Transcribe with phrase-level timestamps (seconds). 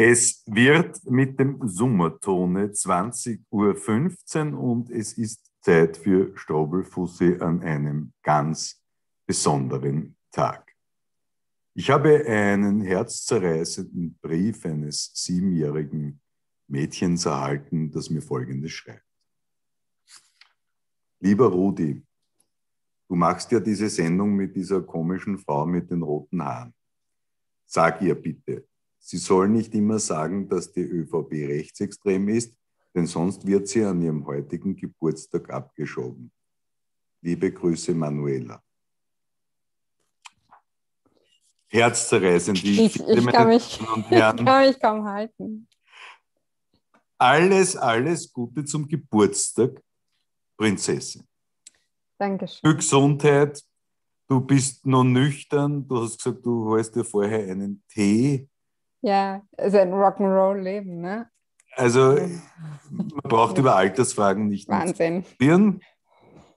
[0.00, 8.12] Es wird mit dem Summertone 20.15 Uhr und es ist Zeit für Strobelfussi an einem
[8.22, 8.80] ganz
[9.26, 10.72] besonderen Tag.
[11.74, 16.20] Ich habe einen herzzerreißenden Brief eines siebenjährigen
[16.68, 19.04] Mädchens erhalten, das mir Folgendes schreibt.
[21.18, 22.00] Lieber Rudi,
[23.08, 26.72] du machst ja diese Sendung mit dieser komischen Frau mit den roten Haaren.
[27.66, 28.64] Sag ihr bitte,
[28.98, 32.54] Sie soll nicht immer sagen, dass die ÖVP rechtsextrem ist,
[32.94, 36.30] denn sonst wird sie an ihrem heutigen Geburtstag abgeschoben.
[37.20, 38.62] Liebe Grüße, Manuela.
[41.68, 42.64] Herzzerreißend.
[42.64, 43.80] Ich, ich, ich, kann mich,
[44.10, 45.68] ich kann mich kaum halten.
[47.18, 49.82] Alles, alles Gute zum Geburtstag,
[50.56, 51.26] Prinzessin.
[52.16, 52.60] Dankeschön.
[52.62, 53.62] Für Gesundheit.
[54.28, 55.86] Du bist noch nüchtern.
[55.86, 58.48] Du hast gesagt, du holst dir vorher einen Tee.
[59.00, 61.28] Ja, also ein Rock'n'Roll-Leben, ne?
[61.76, 62.16] Also,
[62.90, 65.22] man braucht über Altersfragen nicht Wahnsinn.
[65.22, 65.80] Diskutieren.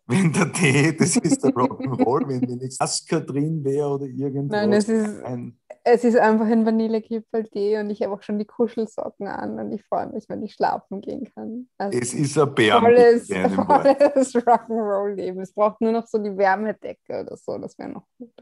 [0.07, 4.59] Wenn der Tee, das ist der Rock'n'Roll, wenn wenigstens Aska drin wäre oder irgendwas.
[4.59, 8.45] Nein, es ist, ein, es ist einfach ein Vanillekipferl-Tee und ich habe auch schon die
[8.45, 11.69] Kuschelsocken an und ich freue mich, wenn ich schlafen gehen kann.
[11.77, 12.81] Also es ist ein Bär.
[12.81, 15.39] Volles, volles Rock'n'Roll-Leben.
[15.41, 18.33] Es braucht nur noch so die Wärmedecke oder so, das wäre noch gut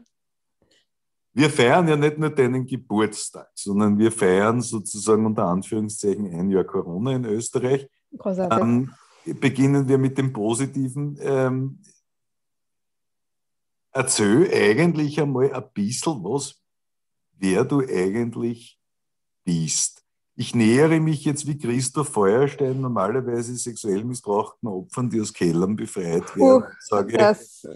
[1.32, 6.64] wir feiern ja nicht nur deinen Geburtstag, sondern wir feiern sozusagen unter Anführungszeichen ein Jahr
[6.64, 7.88] Corona in Österreich.
[8.16, 8.58] Großartig.
[8.58, 8.94] Dann
[9.38, 11.16] beginnen wir mit dem Positiven.
[11.20, 11.78] Ähm,
[13.92, 16.60] erzähl eigentlich einmal ein bisschen was,
[17.38, 18.80] wer du eigentlich
[19.44, 20.04] bist.
[20.34, 26.34] Ich nähere mich jetzt wie Christoph Feuerstein normalerweise sexuell missbrauchten Opfern, die aus Kellern befreit
[26.34, 26.62] werden.
[26.62, 27.68] Uh, sage, das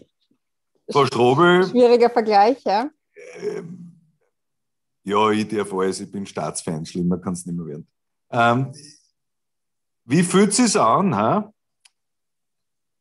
[0.90, 1.68] Frau Strobel.
[1.68, 2.90] Schwieriger Vergleich, ja
[3.36, 4.00] ähm,
[5.02, 7.88] ja, ich darf alles, ich bin Staatsfeind, schlimmer kann es nicht mehr werden.
[8.30, 8.72] Ähm,
[10.04, 11.54] wie fühlt es sich an, ha?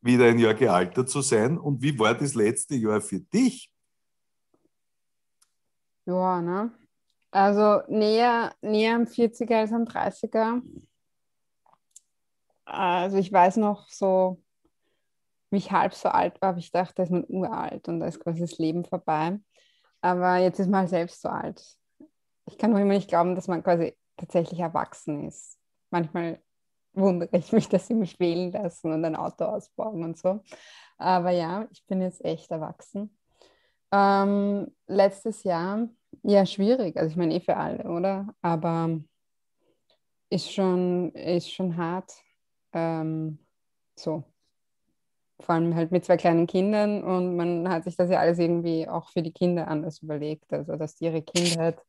[0.03, 3.71] wieder ein Jahr gealtert zu sein und wie war das letzte Jahr für dich?
[6.05, 6.71] Ja, ne?
[7.31, 10.61] Also näher, näher am 40er als am 30er.
[12.65, 14.41] Also ich weiß noch so,
[15.49, 18.07] wie ich halb so alt war, habe ich gedacht, da ist man uralt und da
[18.07, 19.39] ist quasi das Leben vorbei.
[20.03, 21.63] Aber jetzt ist man halt selbst so alt.
[22.45, 25.57] Ich kann noch immer nicht glauben, dass man quasi tatsächlich erwachsen ist.
[25.91, 26.41] Manchmal
[26.91, 30.41] wundere ich mich, dass sie mich wählen lassen und ein Auto ausbauen und so.
[30.97, 33.17] Aber ja, ich bin jetzt echt erwachsen.
[33.93, 35.87] Ähm, letztes Jahr,
[36.21, 36.97] ja, schwierig.
[36.97, 38.27] Also ich meine eh für alle, oder?
[38.41, 38.99] Aber
[40.29, 42.11] ist schon, ist schon hart.
[42.73, 43.39] Ähm,
[43.95, 44.25] so
[45.43, 48.87] vor allem halt mit zwei kleinen Kindern und man hat sich das ja alles irgendwie
[48.87, 50.51] auch für die Kinder anders überlegt.
[50.53, 51.79] Also, dass die ihre Kindheit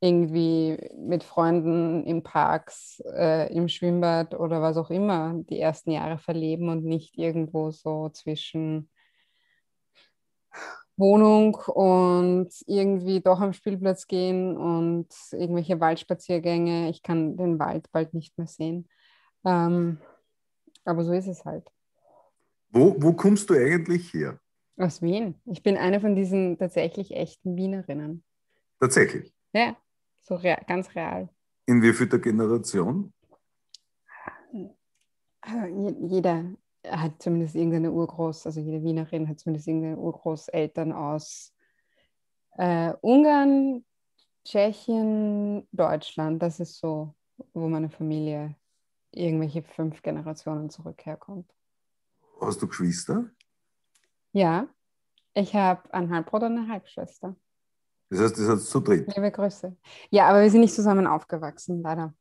[0.00, 6.18] irgendwie mit Freunden im Parks, äh, im Schwimmbad oder was auch immer die ersten Jahre
[6.18, 8.90] verleben und nicht irgendwo so zwischen
[10.96, 16.90] Wohnung und irgendwie doch am Spielplatz gehen und irgendwelche Waldspaziergänge.
[16.90, 18.88] Ich kann den Wald bald nicht mehr sehen.
[19.44, 19.98] Ähm,
[20.84, 21.70] aber so ist es halt.
[22.72, 24.40] Wo, wo kommst du eigentlich her?
[24.78, 25.34] Aus Wien.
[25.44, 28.24] Ich bin eine von diesen tatsächlich echten Wienerinnen.
[28.80, 29.32] Tatsächlich?
[29.52, 29.76] Ja,
[30.22, 31.28] so real, ganz real.
[31.66, 33.12] In wie vielter Generation?
[35.42, 35.66] Also
[36.06, 36.44] jeder
[36.86, 41.54] hat zumindest irgendeine Urgroß, also jede Wienerin hat zumindest irgendeine Urgroßeltern aus
[42.56, 43.84] äh, Ungarn,
[44.44, 46.42] Tschechien, Deutschland.
[46.42, 47.14] Das ist so,
[47.52, 48.56] wo meine Familie
[49.10, 51.52] irgendwelche fünf Generationen zurück herkommt.
[52.42, 53.30] Hast du Geschwister?
[54.32, 54.66] Ja,
[55.32, 57.36] ich habe einen Halbbruder und eine Halbschwester.
[58.10, 59.06] Das heißt, das hat zu dritt.
[59.14, 59.76] Liebe Grüße.
[60.10, 62.14] Ja, aber wir sind nicht zusammen aufgewachsen, leider.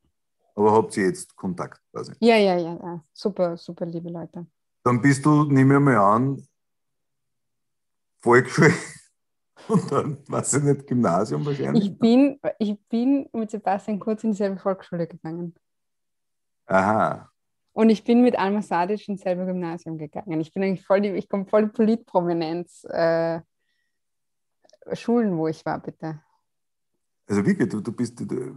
[0.56, 2.14] Aber habt ihr jetzt Kontakt quasi?
[2.20, 3.04] Ja, ja, ja, ja.
[3.14, 4.46] Super, super liebe Leute.
[4.84, 6.48] Dann bist du, nehme ich mal an,
[8.20, 8.74] Volksschule
[9.70, 11.86] und dann, weiß ich nicht, Gymnasium wahrscheinlich?
[11.86, 15.56] Ich bin, ich bin mit Sebastian kurz in dieselbe Volksschule gegangen.
[16.68, 17.31] Aha.
[17.74, 20.42] Und ich bin mit Alma Sadic ins selbe Gymnasium gegangen.
[20.42, 22.84] Ich bin eigentlich voll die, ich komme voll die Politprominenz.
[22.86, 23.42] Äh,
[24.94, 26.22] Schulen, wo ich war, bitte.
[27.28, 28.52] Also wie geht du, du bist der,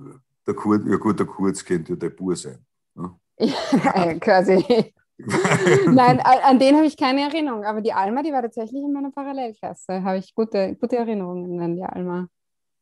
[0.47, 2.59] der Kurz, ja gut, der Kurz kennt ja der Bur sein.
[2.95, 3.15] Ne?
[3.39, 4.93] ja, quasi.
[5.87, 9.13] Nein, an den habe ich keine Erinnerung, aber die Alma, die war tatsächlich in meiner
[9.13, 10.03] Parallelklasse.
[10.03, 12.27] Habe ich gute, gute Erinnerungen an die Alma.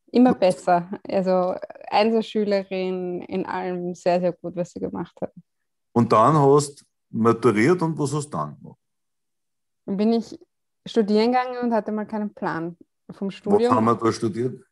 [0.06, 0.88] Immer besser.
[1.06, 1.54] Also
[1.90, 5.32] Einzelschülerin in allem sehr, sehr gut, was sie gemacht hat.
[5.92, 8.78] Und dann hast du maturiert und was hast du dann gemacht?
[9.86, 10.38] Dann bin ich
[10.86, 12.76] studieren gegangen und hatte mal keinen Plan
[13.10, 13.70] vom Studium.
[13.70, 14.64] Was haben wir da studiert?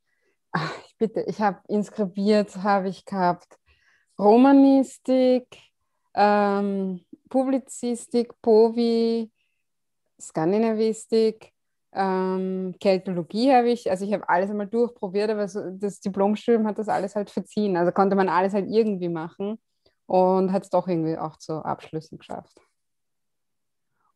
[0.53, 3.59] Ach, ich bitte, ich habe inskribiert, habe ich gehabt
[4.19, 5.47] Romanistik,
[6.15, 9.31] ähm, Publizistik, Povi,
[10.21, 11.53] Skandinavistik,
[11.93, 16.79] ähm, Keltologie habe ich, also ich habe alles einmal durchprobiert, aber so, das Diplomstudium hat
[16.79, 17.77] das alles halt verziehen.
[17.77, 19.59] Also konnte man alles halt irgendwie machen
[20.11, 22.61] und hat es doch irgendwie auch zu Abschlüssen geschafft.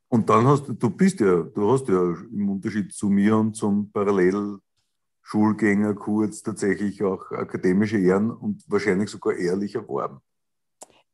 [0.09, 3.55] Und dann hast du, du bist ja, du hast ja im Unterschied zu mir und
[3.55, 10.19] zum Parallelschulgänger kurz tatsächlich auch akademische Ehren und wahrscheinlich sogar ehrlich erworben.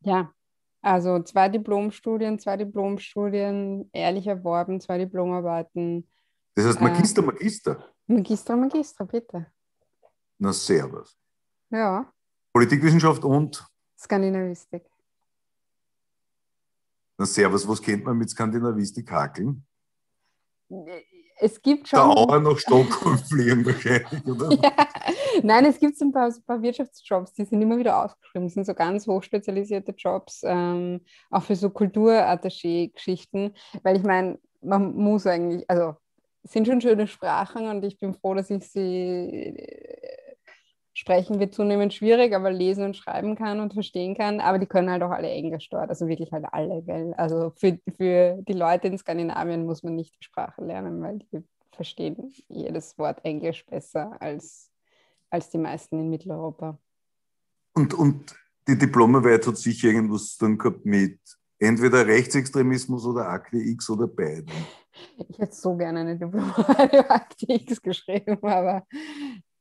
[0.00, 0.32] Ja,
[0.81, 6.09] also zwei Diplomstudien, zwei Diplomstudien, ehrlich erworben, zwei Diplomarbeiten.
[6.55, 7.85] Das heißt Magister, äh, Magister.
[8.06, 9.47] Magister, Magister, bitte.
[10.38, 11.19] Na, servus.
[11.69, 12.11] Ja.
[12.55, 13.71] Politikwissenschaft und?
[14.00, 14.85] Skandinavistik.
[17.19, 19.62] Na, servus, was kennt man mit Skandinavistik hakeln?
[21.38, 21.99] Es gibt schon.
[21.99, 24.50] Da auch nach Stockholm fliegen wahrscheinlich, oder?
[24.62, 24.73] ja.
[25.43, 28.47] Nein, es gibt ein paar, ein paar, Wirtschaftsjobs, die sind immer wieder ausgeschrieben.
[28.47, 31.00] Das sind so ganz hochspezialisierte Jobs, ähm,
[31.31, 33.55] auch für so Kulturattaché-Geschichten.
[33.82, 35.96] Weil ich meine, man muss eigentlich, also
[36.43, 39.55] es sind schon schöne Sprachen und ich bin froh, dass ich sie
[41.00, 44.38] Sprechen wird zunehmend schwierig, aber lesen und schreiben kann und verstehen kann.
[44.38, 46.82] Aber die können halt auch alle Englisch dort, also wirklich halt alle.
[46.82, 47.14] Gell?
[47.17, 51.43] Also für, für die Leute in Skandinavien muss man nicht die Sprache lernen, weil die
[51.73, 54.70] verstehen jedes Wort Englisch besser als,
[55.31, 56.79] als die meisten in Mitteleuropa.
[57.73, 58.35] Und, und
[58.69, 61.19] die Diplomarbeit hat sicher irgendwas dann gehabt mit
[61.58, 64.53] entweder Rechtsextremismus oder Akte X oder beiden.
[65.31, 68.85] Ich hätte so gerne eine Diplomarbeit über Akte X geschrieben, aber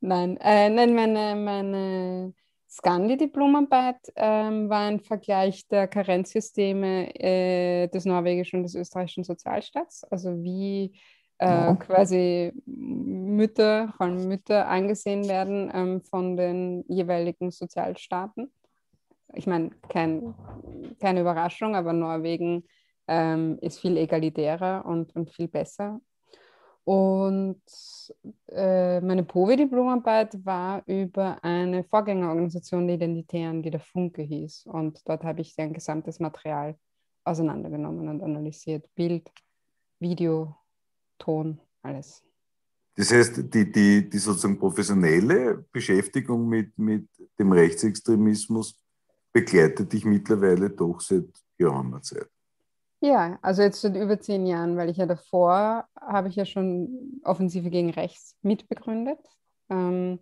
[0.02, 2.34] Nein, äh, nein meine, meine
[2.70, 10.04] Scandi-Diplomarbeit ähm, war ein Vergleich der Karenzsysteme äh, des norwegischen und des österreichischen Sozialstaats.
[10.06, 10.94] Also wie
[11.40, 11.76] äh, ja.
[11.76, 18.52] quasi Mütter, vor allem Mütter angesehen werden ähm, von den jeweiligen Sozialstaaten.
[19.34, 20.34] Ich meine, kein,
[21.00, 22.64] keine Überraschung, aber Norwegen
[23.08, 26.00] ähm, ist viel egalitärer und, und viel besser
[26.84, 27.62] und
[28.48, 34.66] äh, meine POVI-Diplomarbeit war über eine Vorgängerorganisation der Identitären, die der Funke hieß.
[34.66, 36.76] Und dort habe ich ein gesamtes Material
[37.24, 38.88] auseinandergenommen und analysiert.
[38.96, 39.30] Bild,
[40.00, 40.56] Video,
[41.20, 42.24] Ton, alles.
[42.96, 48.78] Das heißt, die, die, die sozusagen professionelle Beschäftigung mit, mit dem Rechtsextremismus
[49.32, 52.30] begleitet dich mittlerweile doch seit geraumer Zeit.
[53.02, 57.22] Ja, also jetzt seit über zehn Jahren, weil ich ja davor habe ich ja schon
[57.24, 59.20] Offensive gegen Rechts mitbegründet.
[59.70, 60.20] Ähm,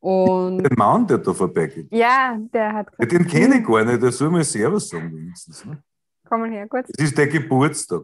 [0.00, 1.88] und den Mann, der da vorbeigeht.
[1.90, 5.64] Ja, der hat ja, Den kenne ich gar nicht, der soll mal Servus sagen wenigstens.
[5.64, 5.82] Ne?
[6.28, 6.88] Komm mal her, kurz.
[6.96, 8.02] Es ist der Geburtstag.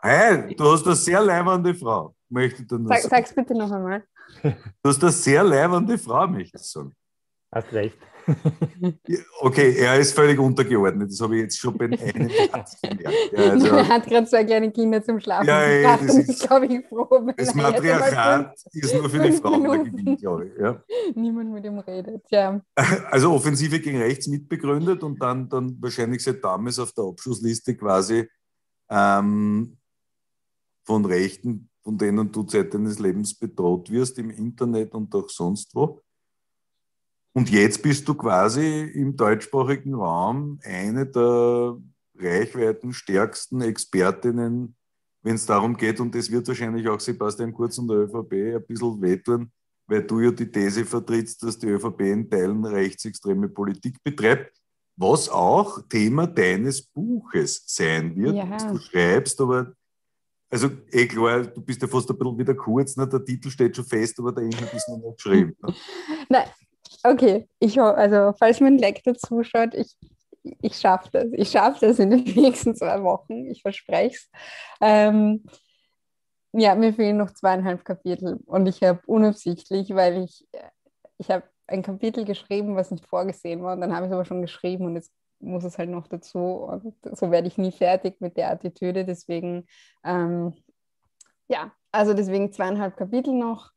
[0.00, 3.10] Hey, du hast eine sehr leibende Frau, möchte ich nur Sag, sagen.
[3.10, 4.04] Sag's bitte noch einmal.
[4.42, 6.94] Du hast eine sehr leibende Frau, möchte ich sagen.
[7.52, 7.96] Hast recht.
[9.40, 11.10] Okay, er ist völlig untergeordnet.
[11.10, 13.32] Das habe ich jetzt schon bei einem Satz gemerkt.
[13.32, 16.66] Ja, also, er hat gerade zwei kleine Kinder zum Schlafen ja, ja, das ist, glaube
[16.66, 17.30] ich, froh.
[17.36, 20.60] Das Matriarchat ist nur für die Frauen gewinnt, glaube ich.
[20.60, 20.82] Ja.
[21.14, 22.60] Niemand mit ihm redet, ja.
[23.10, 28.28] Also Offensive gegen rechts mitbegründet und dann, dann wahrscheinlich seit damals auf der Abschlussliste quasi
[28.88, 29.76] ähm,
[30.84, 35.74] von Rechten, von denen du Zeit deines Lebens bedroht wirst im Internet und auch sonst
[35.74, 36.02] wo.
[37.36, 41.76] Und jetzt bist du quasi im deutschsprachigen Raum eine der
[42.18, 44.74] reichweitenstärksten Expertinnen,
[45.22, 48.64] wenn es darum geht, und das wird wahrscheinlich auch Sebastian Kurz und der ÖVP ein
[48.66, 49.52] bisschen wehtun,
[49.86, 54.58] weil du ja die These vertrittst, dass die ÖVP in Teilen rechtsextreme Politik betreibt,
[54.96, 58.48] was auch Thema deines Buches sein wird, ja.
[58.48, 59.74] was du schreibst, aber
[60.48, 63.06] also eh klar, du bist ja fast ein bisschen wieder kurz, ne?
[63.06, 65.54] der Titel steht schon fest, aber der Inhalt ist noch nicht geschrieben.
[65.60, 65.74] Ne?
[66.30, 66.48] Nein,
[67.08, 69.96] Okay, ich also falls mein Lektor zuschaut, ich,
[70.60, 71.26] ich schaffe das.
[71.32, 74.30] Ich schaffe das in den nächsten zwei Wochen, ich verspreche es.
[74.80, 75.44] Ähm,
[76.52, 80.48] ja, mir fehlen noch zweieinhalb Kapitel und ich habe unabsichtlich, weil ich,
[81.18, 84.24] ich habe ein Kapitel geschrieben, was nicht vorgesehen war und dann habe ich es aber
[84.24, 88.20] schon geschrieben und jetzt muss es halt noch dazu und so werde ich nie fertig
[88.20, 89.04] mit der Attitüde.
[89.04, 89.66] Deswegen,
[90.02, 90.54] ähm,
[91.46, 93.75] ja, also deswegen zweieinhalb Kapitel noch ein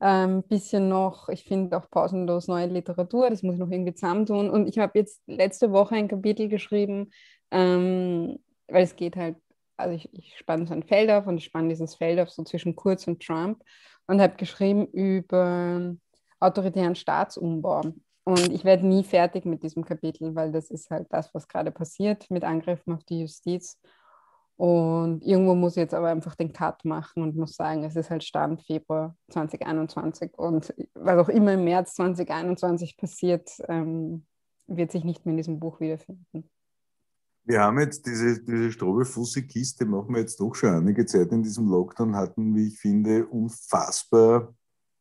[0.00, 4.50] ähm, bisschen noch, ich finde auch pausenlos neue Literatur, das muss ich noch irgendwie zusammentun.
[4.50, 7.10] Und ich habe jetzt letzte Woche ein Kapitel geschrieben,
[7.50, 8.38] ähm,
[8.68, 9.36] weil es geht halt,
[9.76, 12.44] also ich, ich spanne so ein Feld auf und ich spanne dieses Feld auf so
[12.44, 13.62] zwischen Kurz und Trump
[14.06, 15.94] und habe geschrieben über
[16.40, 17.82] autoritären Staatsumbau.
[18.24, 21.70] Und ich werde nie fertig mit diesem Kapitel, weil das ist halt das, was gerade
[21.70, 23.78] passiert mit Angriffen auf die Justiz.
[24.58, 28.10] Und irgendwo muss ich jetzt aber einfach den Cut machen und muss sagen, es ist
[28.10, 34.26] halt Stand Februar 2021 und was auch immer im März 2021 passiert, ähm,
[34.66, 36.50] wird sich nicht mehr in diesem Buch wiederfinden.
[37.44, 41.68] Wir haben jetzt diese, diese Strobelfussi-Kiste, machen wir jetzt doch schon einige Zeit in diesem
[41.68, 44.52] Lockdown, hatten, wie ich finde, unfassbar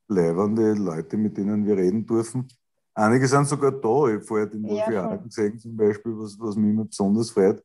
[0.07, 2.47] leibende Leute, mit denen wir reden dürfen.
[2.93, 4.07] Einige sind sogar da.
[4.07, 7.63] Ich habe vorher den Wolfi ja, gesehen, zum Beispiel, was, was mich immer besonders freut.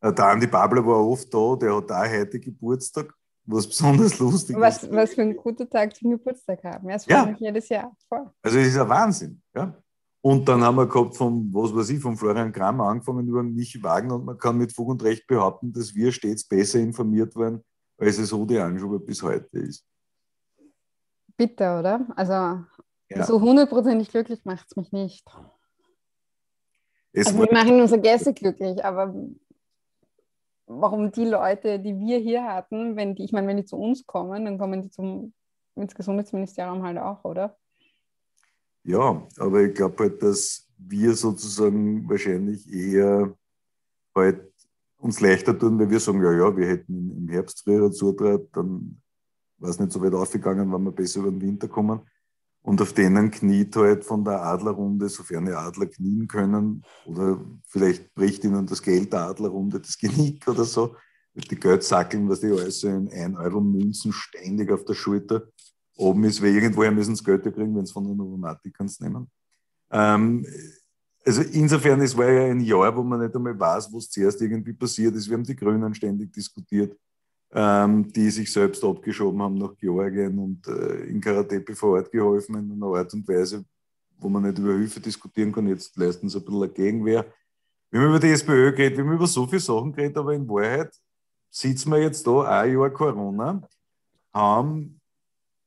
[0.00, 3.12] Äh, der Andi Babler war oft da, der hat auch heute Geburtstag,
[3.44, 4.92] was besonders lustig was, ist.
[4.92, 6.88] Was für ein guter Tag zum Geburtstag haben.
[6.88, 7.26] Ja, das ja.
[7.26, 7.94] mich jedes Jahr.
[8.08, 8.30] Voll.
[8.42, 9.42] Also, es ist ein Wahnsinn.
[9.54, 9.74] Ja?
[10.20, 13.82] Und dann haben wir gehabt vom, was weiß ich, von Florian Kramer angefangen über Michi
[13.82, 17.64] Wagner und man kann mit Fug und Recht behaupten, dass wir stets besser informiert waren,
[17.96, 19.86] als es Rudi Anschuber bis heute ist.
[21.36, 22.06] Bitte, oder?
[22.16, 22.64] Also
[23.10, 23.24] ja.
[23.24, 25.24] so hundertprozentig glücklich macht es mich nicht.
[27.12, 29.14] Es also wir machen unsere Gäste glücklich, aber
[30.68, 34.06] warum die Leute, die wir hier hatten, wenn die, ich meine, wenn die zu uns
[34.06, 35.32] kommen, dann kommen die zum
[35.78, 37.56] ins Gesundheitsministerium halt auch, oder?
[38.84, 43.34] Ja, aber ich glaube halt, dass wir sozusagen wahrscheinlich eher
[44.14, 44.52] halt
[44.96, 49.00] uns leichter tun, weil wir sagen, ja, ja, wir hätten im Herbst früher zutrat, dann
[49.58, 52.00] war es nicht so weit aufgegangen, wenn wir besser über den Winter kommen.
[52.62, 58.14] Und auf denen kniet halt von der Adlerrunde, sofern die Adler knien können, oder vielleicht
[58.14, 60.94] bricht ihnen das Geld der Adlerrunde das Genick oder so,
[61.34, 65.48] die Geldsackeln, was die alles so in 1-Euro-Münzen ständig auf der Schulter.
[65.96, 69.30] Oben ist, weil irgendwoher müssen sie Geld kriegen, wenn sie von den Novomatikern nehmen.
[69.90, 70.46] Ähm,
[71.24, 74.72] also insofern, es war ja ein Jahr, wo man nicht einmal weiß, was zuerst irgendwie
[74.72, 75.28] passiert ist.
[75.28, 76.96] Wir haben die Grünen ständig diskutiert
[77.52, 82.56] ähm, die sich selbst abgeschoben haben nach Georgien und äh, in Karatepe vor Ort geholfen
[82.56, 83.64] in einer Art und Weise,
[84.18, 85.66] wo man nicht über Hilfe diskutieren kann.
[85.66, 87.26] Jetzt leisten sie ein bisschen eine Gegenwehr.
[87.90, 90.46] Wir haben über die SPÖ geredet, wir haben über so viele Sachen geredet, aber in
[90.48, 90.94] Wahrheit
[91.50, 93.66] sitzen wir jetzt da, ein Jahr Corona,
[94.34, 95.00] haben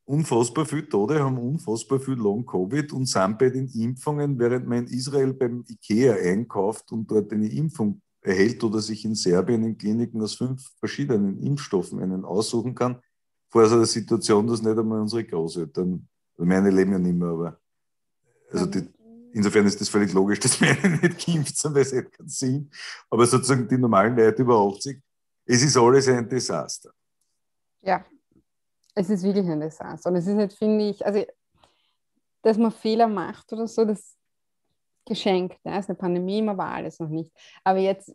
[0.05, 4.93] unfassbar viele Tode, haben unfassbar viel Long-Covid und sind bei den Impfungen, während man in
[4.93, 10.21] Israel beim Ikea einkauft und dort eine Impfung erhält oder sich in Serbien in Kliniken
[10.21, 13.01] aus fünf verschiedenen Impfstoffen einen aussuchen kann,
[13.49, 17.29] vor so einer Situation, dass nicht einmal unsere Großeltern, also meine leben ja nicht mehr,
[17.29, 17.59] aber
[18.51, 18.87] also die,
[19.33, 22.69] insofern ist das völlig logisch, dass meine nicht geimpft sind, weil es hat keinen Sinn.
[23.09, 25.01] Aber sozusagen die normalen Leute über 80,
[25.45, 26.91] es ist alles ein Desaster.
[27.81, 28.05] Ja,
[28.93, 30.09] es ist wirklich ein Desaster.
[30.09, 31.25] Und es ist nicht, finde ich, also
[32.41, 34.17] dass man Fehler macht oder so, das
[35.05, 35.57] geschenkt.
[35.63, 37.31] Ja, es ist eine Pandemie, man war alles noch nicht.
[37.63, 38.13] Aber jetzt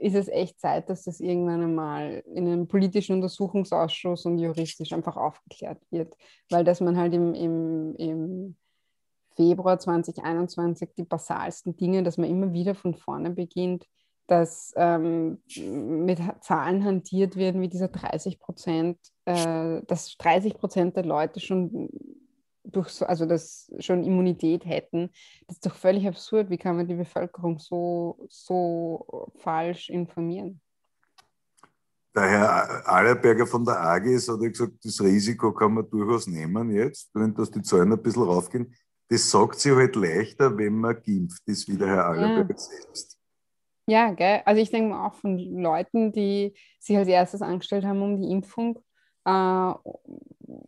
[0.00, 5.16] ist es echt Zeit, dass das irgendwann einmal in einem politischen Untersuchungsausschuss und juristisch einfach
[5.16, 6.16] aufgeklärt wird.
[6.50, 8.56] Weil dass man halt im, im, im
[9.34, 13.86] Februar 2021 die basalsten Dinge, dass man immer wieder von vorne beginnt,
[14.28, 21.04] dass ähm, mit Zahlen hantiert werden wie dieser 30 Prozent, äh, dass 30 Prozent der
[21.04, 21.88] Leute schon
[22.70, 25.10] durch so, also das schon Immunität hätten.
[25.46, 26.50] Das ist doch völlig absurd.
[26.50, 30.60] Wie kann man die Bevölkerung so, so falsch informieren?
[32.14, 36.70] Der Herr Allerberger von der AGS hat ja gesagt, das Risiko kann man durchaus nehmen
[36.70, 38.74] jetzt, wenn dass die Zahlen ein bisschen raufgehen.
[39.08, 42.58] Das sagt sie halt leichter, wenn man geimpft ist, wie der Herr Allerberger ja.
[42.58, 43.18] selbst.
[43.86, 44.42] Ja, gell?
[44.44, 48.30] also ich denke mal auch von Leuten, die sich als erstes angestellt haben um die
[48.30, 48.78] Impfung,
[49.28, 49.74] äh,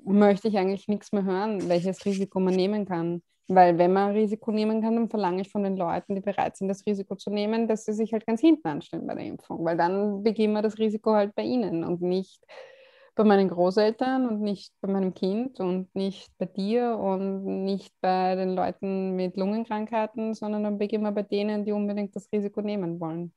[0.05, 3.23] möchte ich eigentlich nichts mehr hören, welches Risiko man nehmen kann.
[3.49, 6.69] Weil wenn man Risiko nehmen kann, dann verlange ich von den Leuten, die bereit sind,
[6.69, 9.64] das Risiko zu nehmen, dass sie sich halt ganz hinten anstellen bei der Impfung.
[9.64, 12.40] Weil dann beginnen wir das Risiko halt bei ihnen und nicht
[13.17, 18.37] bei meinen Großeltern und nicht bei meinem Kind und nicht bei dir und nicht bei
[18.37, 23.00] den Leuten mit Lungenkrankheiten, sondern dann beginnen wir bei denen, die unbedingt das Risiko nehmen
[23.00, 23.33] wollen.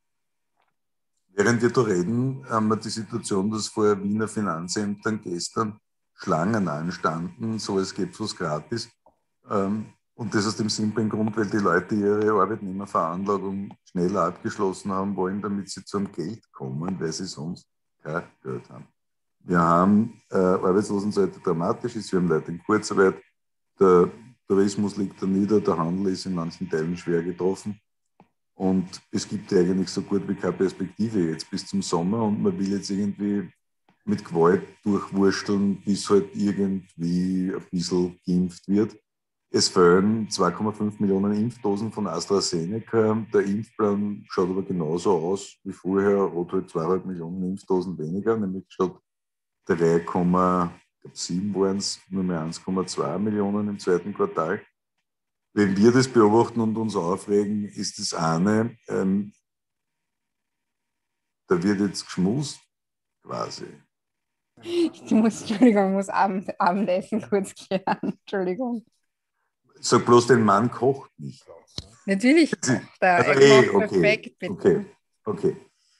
[1.35, 5.79] Während wir da reden, haben wir die Situation, dass vor Wiener Finanzämtern gestern
[6.13, 8.87] Schlangen anstanden, so es gibt was gratis.
[9.49, 15.15] Ähm, und das aus dem simplen Grund, weil die Leute ihre Arbeitnehmerveranlagung schneller abgeschlossen haben
[15.15, 17.65] wollen, damit sie zum Geld kommen, weil sie sonst
[18.03, 18.87] kein Geld haben.
[19.39, 23.15] Wir haben äh, Arbeitslosenseite dramatisch ist, wir haben Leute in Kurzarbeit,
[23.79, 24.11] der
[24.47, 27.79] Tourismus liegt da nieder, der Handel ist in manchen Teilen schwer getroffen.
[28.55, 32.57] Und es gibt eigentlich so gut wie keine Perspektive jetzt bis zum Sommer und man
[32.57, 33.49] will jetzt irgendwie
[34.05, 38.95] mit Gewalt durchwursteln, bis halt irgendwie ein bisschen geimpft wird.
[39.49, 43.25] Es fehlen 2,5 Millionen Impfdosen von AstraZeneca.
[43.33, 48.65] Der Impfplan schaut aber genauso aus wie vorher, hat halt 2,5 Millionen Impfdosen weniger, nämlich
[48.67, 48.97] statt
[49.67, 54.61] 3,7 waren es nur mehr 1,2 Millionen im zweiten Quartal
[55.53, 59.33] wenn wir das beobachten und uns aufregen, ist das eine, ähm,
[61.47, 62.59] da wird jetzt geschmust,
[63.23, 63.67] quasi.
[64.61, 67.97] Ich muss, Entschuldigung, ich muss Abend, Abendessen kurz klären.
[68.01, 68.85] Entschuldigung.
[69.79, 71.45] Sag bloß, den Mann kocht nicht.
[72.05, 72.81] Natürlich er.
[72.99, 74.53] Also, Er eh, okay, perfekt, bitte.
[74.53, 74.85] Okay,
[75.25, 75.57] okay.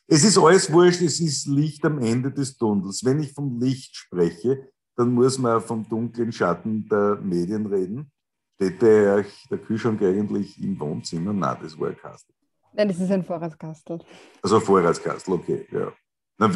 [0.07, 3.03] Es ist alles wurscht, es ist Licht am Ende des Tunnels.
[3.03, 8.12] Wenn ich vom Licht spreche, dann muss man vom dunklen Schatten der Medien reden.
[8.55, 11.33] Steht der, der Kühlschrank eigentlich im Wohnzimmer?
[11.33, 12.35] Nein, das war ein Kastel.
[12.73, 13.99] Nein, das ist ein Vorratskastel.
[14.41, 15.91] Also ein Vorratskastel, okay, ja.
[16.39, 16.49] Na,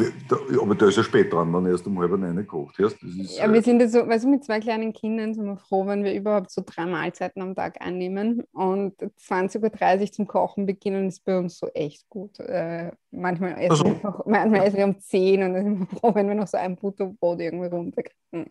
[0.60, 2.76] aber da ist ja spät dran, wenn er erst um halb eine kocht.
[2.80, 5.46] Ja, das ist, Ja, wir sind jetzt so, weißt du, mit zwei kleinen Kindern sind
[5.46, 10.26] wir froh, wenn wir überhaupt so drei Mahlzeiten am Tag einnehmen und 20.30 Uhr zum
[10.26, 12.40] Kochen beginnen, ist bei uns so echt gut.
[12.40, 15.98] Äh, manchmal, essen Also- wir noch, manchmal essen wir um 10 und dann sind wir
[15.98, 18.48] froh, wenn wir noch so ein Butterbrot irgendwie runterkriegen.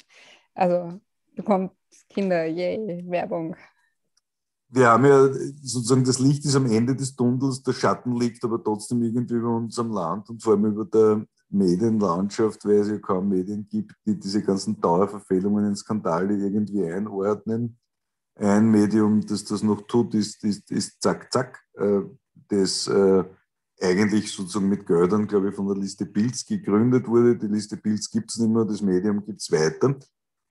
[0.53, 0.93] Also
[1.35, 1.71] bekommt
[2.09, 3.55] Kinder, yay, Werbung.
[4.69, 5.29] wir haben ja
[5.61, 9.55] sozusagen das Licht ist am Ende des Tunnels, der Schatten liegt aber trotzdem irgendwie über
[9.55, 14.19] unserem Land und vor allem über der Medienlandschaft, weil es ja kaum Medien gibt, die
[14.19, 17.77] diese ganzen Dauerverfehlungen in Skandale irgendwie einordnen.
[18.35, 22.01] Ein Medium, das das noch tut, ist, ist, ist Zack Zack, äh,
[22.49, 23.23] das äh,
[23.81, 27.37] eigentlich sozusagen mit Geldern, glaube ich, von der Liste Pilz gegründet wurde.
[27.37, 29.95] Die Liste Pilz gibt es nicht mehr, das Medium gibt es weiter.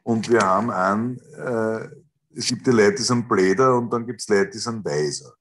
[0.07, 1.89] Und wir haben einen, äh,
[2.37, 5.35] es gibt die Leute, die sind Bläder und dann gibt es Leute, die sind Weiser.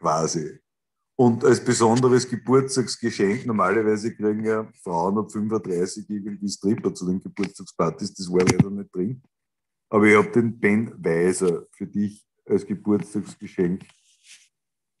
[0.00, 0.58] Quasi.
[1.14, 8.12] Und als besonderes Geburtstagsgeschenk, normalerweise kriegen ja Frauen ab 35 irgendwie Stripper zu den Geburtstagspartys,
[8.14, 9.22] das war leider nicht drin.
[9.88, 13.84] Aber ich habe den Ben Weiser für dich als Geburtstagsgeschenk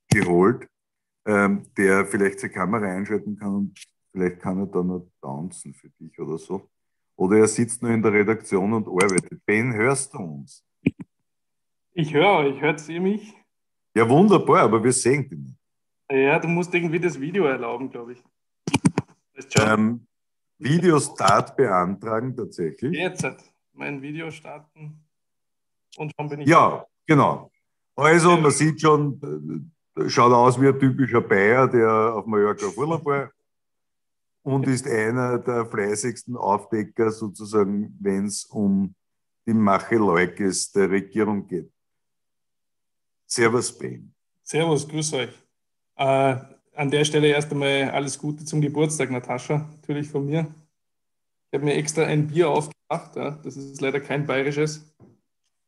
[0.08, 0.68] geholt,
[1.26, 5.90] ähm, der vielleicht seine Kamera einschalten kann und vielleicht kann er dann noch tanzen für
[5.90, 6.70] dich oder so.
[7.16, 9.44] Oder er sitzt nur in der Redaktion und arbeitet.
[9.46, 10.64] Ben, hörst du uns?
[11.92, 13.34] Ich höre euch, hört ihr mich?
[13.94, 15.56] Ja, wunderbar, aber wir sehen dich nicht.
[16.10, 18.22] Ja, du musst irgendwie das Video erlauben, glaube ich.
[19.58, 20.06] Ähm,
[20.58, 22.92] Videostart beantragen tatsächlich.
[22.92, 23.42] jetzt hat
[23.72, 25.04] mein Video starten
[25.96, 26.48] und schon bin ich.
[26.48, 27.50] Ja, genau.
[27.94, 32.76] Also, man sieht schon, äh, schaut aus wie ein typischer Bayer, der auf Mallorca auf
[32.76, 33.30] Urlaub war
[34.46, 38.94] und ist einer der fleißigsten Aufdecker sozusagen, wenn es um
[39.44, 41.68] die Mache-Leukes der Regierung geht.
[43.26, 44.14] Servus, Ben.
[44.44, 45.30] Servus, grüß euch.
[45.96, 46.36] Äh,
[46.74, 50.46] an der Stelle erst einmal alles Gute zum Geburtstag, Natascha, natürlich von mir.
[51.50, 53.32] Ich habe mir extra ein Bier aufgemacht, ja.
[53.42, 54.94] das ist leider kein bayerisches.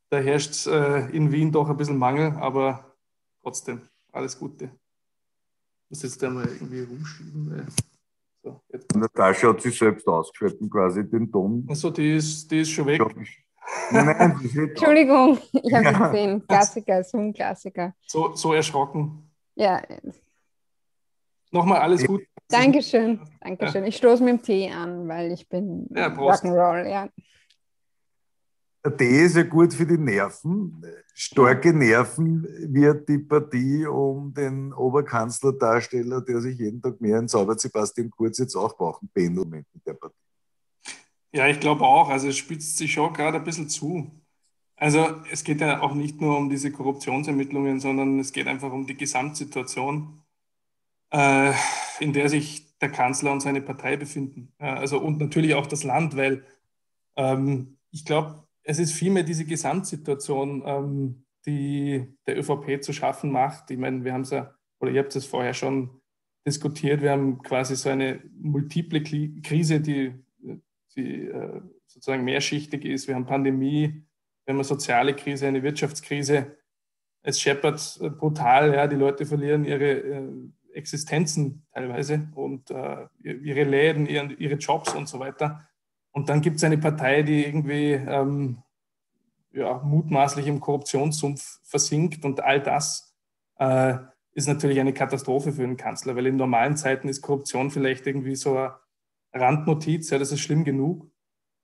[0.08, 2.94] Da herrscht äh, in Wien doch ein bisschen Mangel, aber
[3.42, 3.80] trotzdem
[4.12, 4.66] alles Gute.
[4.66, 7.50] Ich muss jetzt einmal irgendwie rumschieben.
[7.50, 7.66] Weil...
[8.48, 8.96] So, jetzt.
[8.96, 11.66] Natascha hat sich selbst ausgeschalten, quasi den Ton.
[11.70, 13.02] Achso, die ist, die ist schon weg.
[13.90, 16.08] Nein, Entschuldigung, ich habe Ja.
[16.08, 16.46] gesehen.
[16.46, 17.94] Klassiker, Zoom-Klassiker.
[18.06, 19.30] So, so erschrocken.
[19.54, 19.82] Ja,
[21.50, 22.26] Nochmal alles Gute.
[22.48, 23.20] Dankeschön.
[23.40, 23.84] Dankeschön.
[23.84, 26.44] Ich stoße mit dem Tee an, weil ich bin Ja, Prost.
[26.44, 26.88] Rock'n'Roll.
[26.88, 27.08] Ja.
[28.96, 30.82] Tee ist ja gut für die Nerven.
[31.12, 38.10] Starke Nerven wird die Partie um den Oberkanzlerdarsteller, der sich jeden Tag mehr entzaubert, Sebastian
[38.10, 39.10] Kurz, jetzt auch brauchen.
[39.12, 40.14] Pendel mit der Partie.
[41.32, 42.08] Ja, ich glaube auch.
[42.08, 44.10] Also es spitzt sich schon gerade ein bisschen zu.
[44.76, 48.86] Also es geht ja auch nicht nur um diese Korruptionsermittlungen, sondern es geht einfach um
[48.86, 50.22] die Gesamtsituation,
[51.10, 51.52] äh,
[51.98, 54.52] in der sich der Kanzler und seine Partei befinden.
[54.60, 56.44] Ja, also und natürlich auch das Land, weil
[57.16, 63.70] ähm, ich glaube, es ist vielmehr diese Gesamtsituation, ähm, die der ÖVP zu schaffen macht.
[63.70, 66.02] Ich meine, wir haben es ja, oder ihr habt es vorher schon
[66.46, 70.12] diskutiert, wir haben quasi so eine multiple Krise, die,
[70.94, 73.08] die äh, sozusagen mehrschichtig ist.
[73.08, 74.04] Wir haben Pandemie,
[74.44, 76.58] wir haben eine soziale Krise, eine Wirtschaftskrise.
[77.22, 80.28] Es scheppert äh, brutal, ja, die Leute verlieren ihre äh,
[80.74, 85.66] Existenzen teilweise und äh, ihre Läden, ihren, ihre Jobs und so weiter.
[86.12, 88.62] Und dann gibt es eine Partei, die irgendwie ähm,
[89.52, 92.24] ja, mutmaßlich im Korruptionssumpf versinkt.
[92.24, 93.14] Und all das
[93.58, 93.96] äh,
[94.32, 98.36] ist natürlich eine Katastrophe für den Kanzler, weil in normalen Zeiten ist Korruption vielleicht irgendwie
[98.36, 98.74] so eine
[99.32, 101.10] Randnotiz, ja, das ist schlimm genug.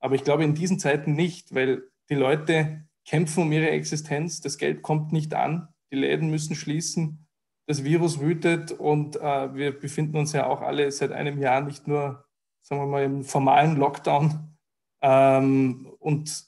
[0.00, 4.58] Aber ich glaube in diesen Zeiten nicht, weil die Leute kämpfen um ihre Existenz, das
[4.58, 7.26] Geld kommt nicht an, die Läden müssen schließen,
[7.66, 8.72] das Virus wütet.
[8.72, 12.24] Und äh, wir befinden uns ja auch alle seit einem Jahr nicht nur,
[12.64, 14.56] sagen wir mal, im formalen Lockdown.
[15.02, 16.46] Ähm, und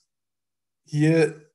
[0.85, 1.53] hier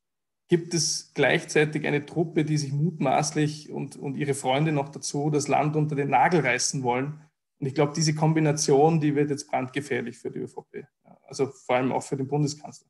[0.48, 5.48] gibt es gleichzeitig eine Truppe, die sich mutmaßlich und, und ihre Freunde noch dazu das
[5.48, 7.22] Land unter den Nagel reißen wollen.
[7.60, 10.86] Und ich glaube, diese Kombination, die wird jetzt brandgefährlich für die ÖVP.
[11.24, 12.88] Also vor allem auch für den Bundeskanzler.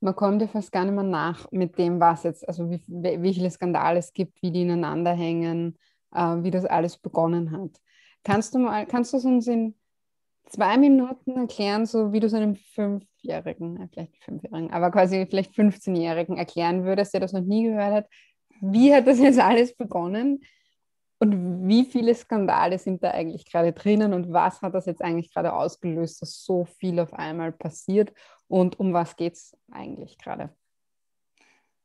[0.00, 3.32] Man kommt ja fast gar nicht mehr nach mit dem, was jetzt, also wie, wie
[3.32, 5.78] viele Skandale es gibt, wie die ineinander hängen,
[6.12, 7.80] äh, wie das alles begonnen hat.
[8.22, 9.74] Kannst du mal, kannst du es uns in
[10.46, 15.54] zwei Minuten erklären, so wie du es einem Fünfjährigen, äh, vielleicht Fünfjährigen, aber quasi vielleicht
[15.54, 18.08] 15-Jährigen erklären würdest, der das noch nie gehört hat?
[18.60, 20.44] Wie hat das jetzt alles begonnen?
[21.18, 25.32] Und wie viele Skandale sind da eigentlich gerade drinnen und was hat das jetzt eigentlich
[25.32, 28.12] gerade ausgelöst, dass so viel auf einmal passiert
[28.48, 30.54] und um was geht es eigentlich gerade?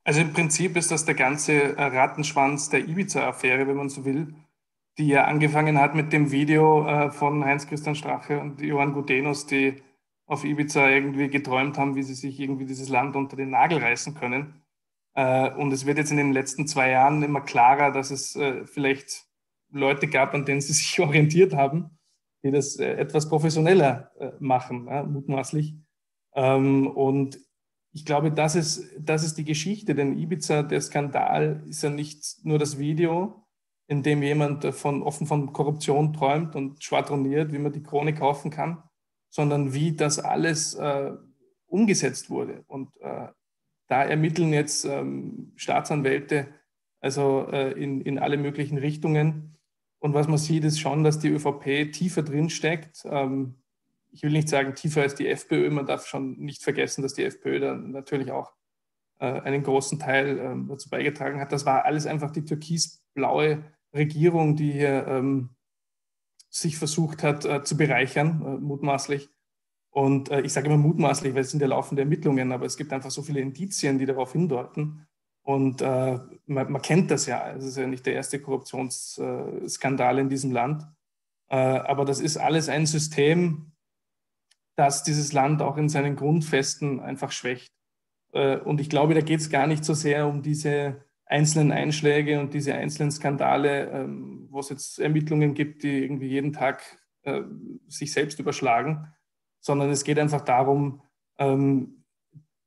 [0.04, 4.34] Also im Prinzip ist das der ganze Rattenschwanz der Ibiza-Affäre, wenn man so will,
[5.00, 9.82] die ja angefangen hat mit dem Video äh, von Heinz-Christian Strache und Johann Gudenus, die
[10.28, 14.14] auf Ibiza irgendwie geträumt haben, wie sie sich irgendwie dieses Land unter den Nagel reißen
[14.14, 14.62] können.
[15.16, 18.68] Äh, und es wird jetzt in den letzten zwei Jahren immer klarer, dass es äh,
[18.68, 19.26] vielleicht
[19.72, 21.98] Leute gab, an denen sie sich orientiert haben,
[22.44, 25.76] die das etwas professioneller machen, mutmaßlich.
[26.36, 27.38] Ähm, und
[27.92, 32.38] ich glaube, das ist, das ist die Geschichte, denn Ibiza, der Skandal, ist ja nicht
[32.44, 33.46] nur das Video,
[33.90, 38.52] in dem jemand von, offen von Korruption träumt und schwadroniert, wie man die Krone kaufen
[38.52, 38.84] kann,
[39.30, 41.12] sondern wie das alles äh,
[41.66, 42.64] umgesetzt wurde.
[42.68, 43.30] Und äh,
[43.88, 46.54] da ermitteln jetzt ähm, Staatsanwälte
[47.02, 49.58] also äh, in, in alle möglichen Richtungen.
[49.98, 53.04] Und was man sieht, ist schon, dass die ÖVP tiefer drin steckt.
[53.06, 53.56] Ähm,
[54.12, 55.72] ich will nicht sagen tiefer als die FPÖ.
[55.72, 58.54] Man darf schon nicht vergessen, dass die FPÖ da natürlich auch
[59.18, 61.52] äh, einen großen Teil ähm, dazu beigetragen hat.
[61.52, 65.50] Das war alles einfach die türkisblaue Regierung, die hier ähm,
[66.50, 69.30] sich versucht hat äh, zu bereichern, äh, mutmaßlich.
[69.92, 72.94] Und äh, ich sage immer mutmaßlich, weil es sind ja laufende Ermittlungen, aber es gibt
[72.94, 75.08] einfach so viele Indizien, die darauf hindeuten.
[75.42, 77.52] Und äh, man, man, kennt das ja.
[77.54, 80.86] Es ist ja nicht der erste Korruptionsskandal in diesem Land.
[81.50, 83.72] Äh, aber das ist alles ein System,
[84.76, 87.74] das dieses Land auch in seinen Grundfesten einfach schwächt.
[88.34, 92.40] Äh, und ich glaube, da geht es gar nicht so sehr um diese einzelnen Einschläge
[92.40, 96.84] und diese einzelnen Skandale, ähm, wo es jetzt Ermittlungen gibt, die irgendwie jeden Tag
[97.22, 97.42] äh,
[97.88, 99.14] sich selbst überschlagen,
[99.60, 101.04] sondern es geht einfach darum,
[101.38, 102.04] ähm,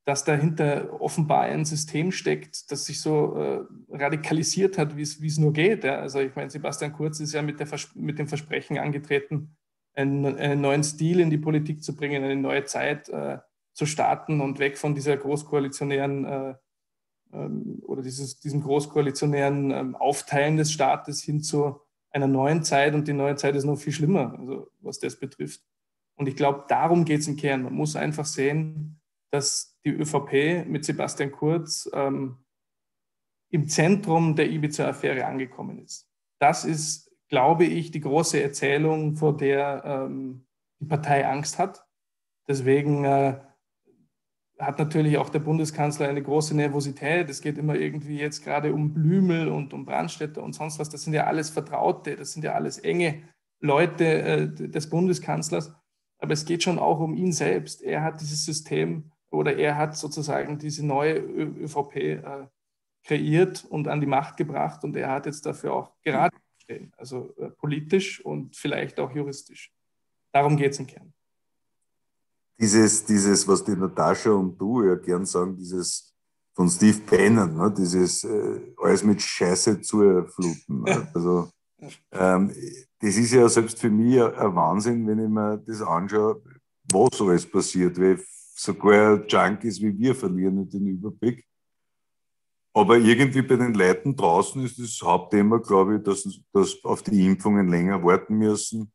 [0.05, 5.53] dass dahinter offenbar ein System steckt, das sich so äh, radikalisiert hat, wie es nur
[5.53, 5.85] geht.
[5.85, 5.99] Ja.
[5.99, 9.57] Also ich meine, Sebastian Kurz ist ja mit, der mit dem Versprechen angetreten,
[9.95, 13.39] einen, einen, neuen Stil in die Politik zu bringen, eine neue Zeit äh,
[13.75, 16.55] zu starten und weg von dieser großkoalitionären äh,
[17.33, 22.95] oder dieses, diesem großkoalitionären ähm, Aufteilen des Staates hin zu einer neuen Zeit.
[22.95, 25.63] Und die neue Zeit ist noch viel schlimmer, also was das betrifft.
[26.17, 27.63] Und ich glaube, darum geht es im Kern.
[27.63, 32.37] Man muss einfach sehen, dass die ÖVP mit Sebastian Kurz ähm,
[33.51, 36.09] im Zentrum der Ibiza-Affäre angekommen ist.
[36.39, 40.47] Das ist, glaube ich, die große Erzählung, vor der ähm,
[40.81, 41.87] die Partei Angst hat.
[42.47, 43.41] Deswegen äh,
[44.63, 47.29] hat natürlich auch der Bundeskanzler eine große Nervosität.
[47.29, 50.89] Es geht immer irgendwie jetzt gerade um Blümel und um Brandstätter und sonst was.
[50.89, 53.23] Das sind ja alles Vertraute, das sind ja alles enge
[53.61, 55.75] Leute äh, des Bundeskanzlers.
[56.19, 57.83] Aber es geht schon auch um ihn selbst.
[57.83, 62.47] Er hat dieses System oder er hat sozusagen diese neue ÖVP äh,
[63.05, 67.35] kreiert und an die Macht gebracht und er hat jetzt dafür auch gerade stehen, also
[67.39, 69.73] äh, politisch und vielleicht auch juristisch.
[70.33, 71.13] Darum geht es im Kern
[72.63, 76.15] dieses, dieses, was die Natascha und du ja gern sagen, dieses
[76.55, 80.83] von Steve Bannon, ne, dieses äh, alles mit Scheiße zu fluten.
[80.83, 81.09] Ne?
[81.13, 81.51] Also,
[82.13, 82.53] ähm,
[83.01, 86.41] das ist ja selbst für mich ein Wahnsinn, wenn ich mir das anschaue,
[86.93, 88.23] was alles passiert, weil
[88.55, 91.45] sogar Junkies wie wir verlieren nicht den Überblick.
[92.75, 97.27] Aber irgendwie bei den Leuten draußen ist das Hauptthema, glaube ich, dass, dass auf die
[97.27, 98.93] Impfungen länger warten müssen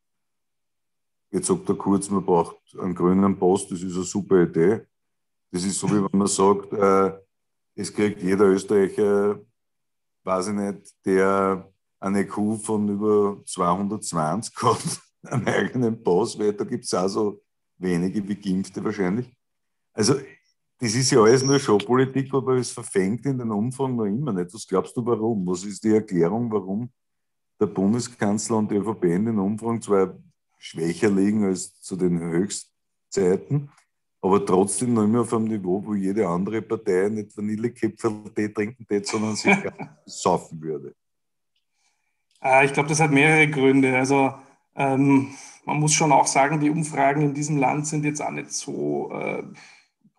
[1.31, 4.81] Jetzt sagt er kurz, man braucht einen grünen Post, das ist eine super Idee.
[5.51, 7.19] Das ist so, wie wenn man sagt, äh,
[7.75, 9.39] es kriegt jeder Österreicher,
[10.23, 16.63] weiß ich nicht, der eine Kuh von über 220 hat, einen eigenen Pass, weil da
[16.63, 17.41] gibt es auch so
[17.77, 19.31] wenige wie Geimpfte wahrscheinlich.
[19.93, 20.15] Also,
[20.79, 24.53] das ist ja alles nur Showpolitik, aber es verfängt in den Umfang noch immer nicht.
[24.53, 25.45] Was glaubst du, warum?
[25.47, 26.91] Was ist die Erklärung, warum
[27.59, 30.07] der Bundeskanzler und die ÖVP in den Umfang zwei
[30.58, 33.70] schwächer liegen als zu den Höchstzeiten,
[34.22, 39.08] aber trotzdem noch immer auf einem Niveau, wo jede andere Partei nicht Vanillekipferl-Tee trinken tät,
[39.08, 39.56] sondern sich
[40.06, 40.93] saufen würde.
[42.39, 43.96] Ah, ich glaube, das hat mehrere Gründe.
[43.98, 44.34] Also
[44.76, 45.34] ähm,
[45.65, 49.12] man muss schon auch sagen, die Umfragen in diesem Land sind jetzt auch nicht so
[49.12, 49.43] äh,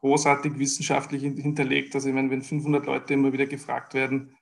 [0.01, 1.94] großartig wissenschaftlich hinterlegt.
[1.94, 4.37] Also ich meine, wenn 500 Leute immer wieder gefragt werden,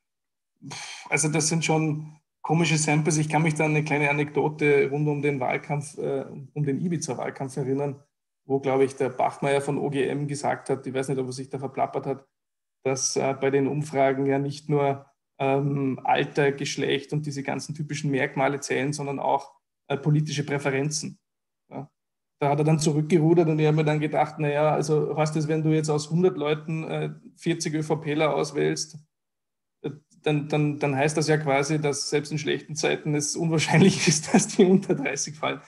[1.08, 3.18] also das sind schon komische Samples.
[3.18, 6.80] Ich kann mich da an eine kleine Anekdote rund um den Wahlkampf, äh, um den
[6.80, 8.00] Ibiza-Wahlkampf erinnern,
[8.44, 11.48] wo, glaube ich, der Bachmeier von OGM gesagt hat, ich weiß nicht, ob er sich
[11.48, 12.24] da verplappert hat,
[12.84, 15.06] dass äh, bei den Umfragen ja nicht nur
[15.40, 19.52] ähm, Alter, Geschlecht und diese ganzen typischen Merkmale zählen, sondern auch
[19.88, 21.18] äh, politische Präferenzen.
[21.68, 21.90] Ja.
[22.40, 25.48] Da hat er dann zurückgerudert und ich habe mir dann gedacht, naja, also heißt das,
[25.48, 28.98] wenn du jetzt aus 100 Leuten äh, 40 ÖVPler auswählst, äh,
[30.26, 34.34] dann, dann, dann heißt das ja quasi, dass selbst in schlechten Zeiten es unwahrscheinlich ist,
[34.34, 35.60] dass die unter 30 fallen.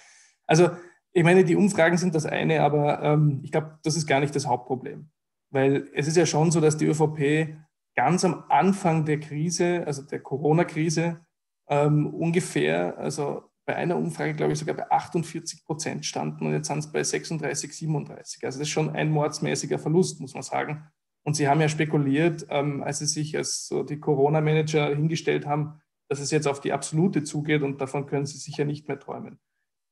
[0.47, 0.71] Also
[1.13, 4.35] ich meine, die Umfragen sind das eine, aber ähm, ich glaube, das ist gar nicht
[4.35, 5.11] das Hauptproblem.
[5.51, 7.57] Weil es ist ja schon so, dass die ÖVP
[7.95, 11.21] ganz am Anfang der Krise, also der Corona-Krise,
[11.69, 16.69] ähm, ungefähr, also bei einer Umfrage, glaube ich, sogar bei 48 Prozent standen und jetzt
[16.69, 18.45] sind es bei 36, 37.
[18.45, 20.91] Also das ist schon ein mordsmäßiger Verlust, muss man sagen.
[21.29, 25.79] Und sie haben ja spekuliert, ähm, als sie sich als so die Corona-Manager hingestellt haben,
[26.09, 29.39] dass es jetzt auf die absolute zugeht und davon können sie sicher nicht mehr träumen.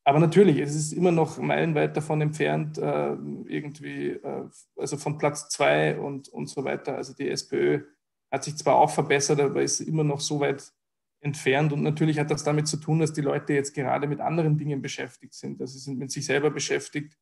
[0.03, 3.13] Aber natürlich, es ist immer noch meilenweit davon entfernt, äh,
[3.49, 6.97] irgendwie, äh, also von Platz zwei und, und so weiter.
[6.97, 7.83] Also die SPÖ
[8.33, 10.73] hat sich zwar auch verbessert, aber ist immer noch so weit
[11.21, 11.71] entfernt.
[11.71, 14.81] Und natürlich hat das damit zu tun, dass die Leute jetzt gerade mit anderen Dingen
[14.81, 15.61] beschäftigt sind.
[15.61, 17.19] Also sie sind mit sich selber beschäftigt,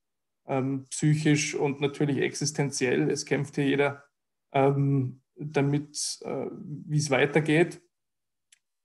[0.46, 3.10] ähm, psychisch und natürlich existenziell.
[3.10, 4.03] Es kämpft hier jeder
[4.54, 7.82] ähm, damit, äh, wie es weitergeht.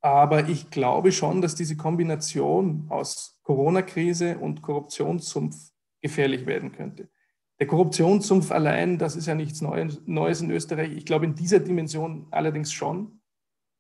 [0.01, 5.55] Aber ich glaube schon, dass diese Kombination aus Corona-Krise und Korruptionssumpf
[6.01, 7.10] gefährlich werden könnte.
[7.60, 10.93] Der Korruptionssumpf allein, das ist ja nichts Neues in Österreich.
[10.93, 13.21] Ich glaube in dieser Dimension allerdings schon.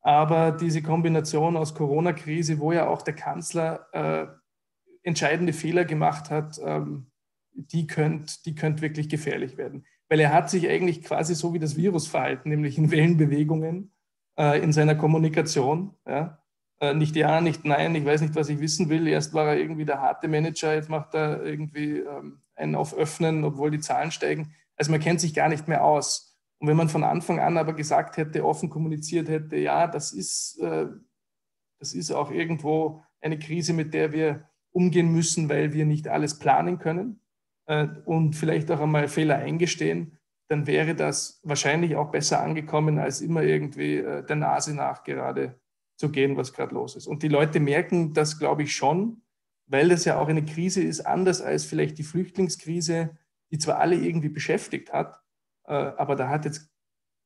[0.01, 4.27] Aber diese Kombination aus Corona-Krise, wo ja auch der Kanzler äh,
[5.03, 7.11] entscheidende Fehler gemacht hat, ähm,
[7.51, 9.85] die könnte die könnt wirklich gefährlich werden.
[10.09, 13.91] Weil er hat sich eigentlich quasi so wie das Virus verhalten, nämlich in Wellenbewegungen
[14.37, 15.95] äh, in seiner Kommunikation.
[16.07, 16.39] Ja?
[16.79, 19.07] Äh, nicht ja, nicht nein, ich weiß nicht, was ich wissen will.
[19.07, 23.43] Erst war er irgendwie der harte Manager, jetzt macht er irgendwie ähm, einen auf Öffnen,
[23.43, 24.55] obwohl die Zahlen steigen.
[24.75, 26.37] Also man kennt sich gar nicht mehr aus.
[26.57, 30.59] Und wenn man von Anfang an aber gesagt hätte, offen kommuniziert hätte, ja, das ist,
[30.59, 30.87] äh,
[31.79, 36.39] das ist auch irgendwo eine Krise, mit der wir umgehen müssen, weil wir nicht alles
[36.39, 37.21] planen können
[38.05, 40.17] und vielleicht auch einmal Fehler eingestehen,
[40.49, 45.59] dann wäre das wahrscheinlich auch besser angekommen, als immer irgendwie äh, der Nase nach gerade
[45.97, 47.07] zu gehen, was gerade los ist.
[47.07, 49.21] Und die Leute merken das, glaube ich, schon,
[49.67, 53.17] weil das ja auch eine Krise ist, anders als vielleicht die Flüchtlingskrise,
[53.51, 55.21] die zwar alle irgendwie beschäftigt hat,
[55.67, 56.69] äh, aber da hat jetzt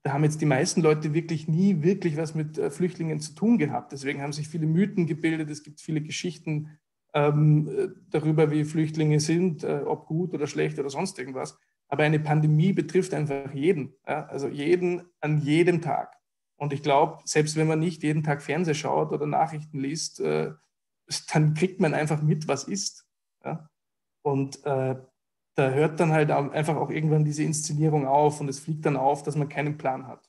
[0.06, 3.58] da haben jetzt die meisten Leute wirklich nie wirklich was mit äh, Flüchtlingen zu tun
[3.58, 3.94] gehabt.
[3.94, 5.50] Deswegen haben sich viele Mythen gebildet.
[5.50, 6.78] Es gibt viele Geschichten
[7.14, 11.58] ähm, äh, darüber, wie Flüchtlinge sind, äh, ob gut oder schlecht oder sonst irgendwas.
[11.88, 13.96] Aber eine Pandemie betrifft einfach jeden.
[14.08, 14.26] Ja?
[14.26, 16.18] Also jeden an jedem Tag.
[16.58, 20.54] Und ich glaube, selbst wenn man nicht jeden Tag Fernseh schaut oder Nachrichten liest, äh,
[21.34, 23.06] dann kriegt man einfach mit, was ist.
[23.44, 23.70] Ja?
[24.24, 24.96] Und äh,
[25.56, 29.22] da hört dann halt einfach auch irgendwann diese Inszenierung auf und es fliegt dann auf,
[29.22, 30.28] dass man keinen Plan hat.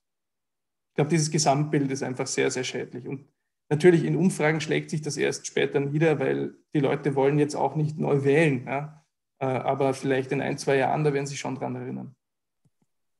[0.91, 3.09] Ich glaube, dieses Gesamtbild ist einfach sehr, sehr schädlich.
[3.09, 3.27] Und
[3.69, 7.77] natürlich in Umfragen schlägt sich das erst später nieder, weil die Leute wollen jetzt auch
[7.77, 8.65] nicht neu wählen.
[8.67, 9.05] Ja?
[9.39, 12.15] Äh, aber vielleicht in ein, zwei Jahren, da werden sie schon dran erinnern.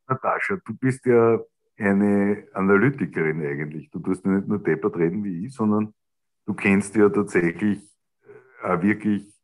[0.07, 1.41] Natascha, du bist ja
[1.79, 3.91] eine Analytikerin eigentlich.
[3.91, 5.95] Du tust nicht nur deppert reden wie ich, sondern
[6.47, 7.79] du kennst ja tatsächlich
[8.63, 9.35] äh, auch wirklich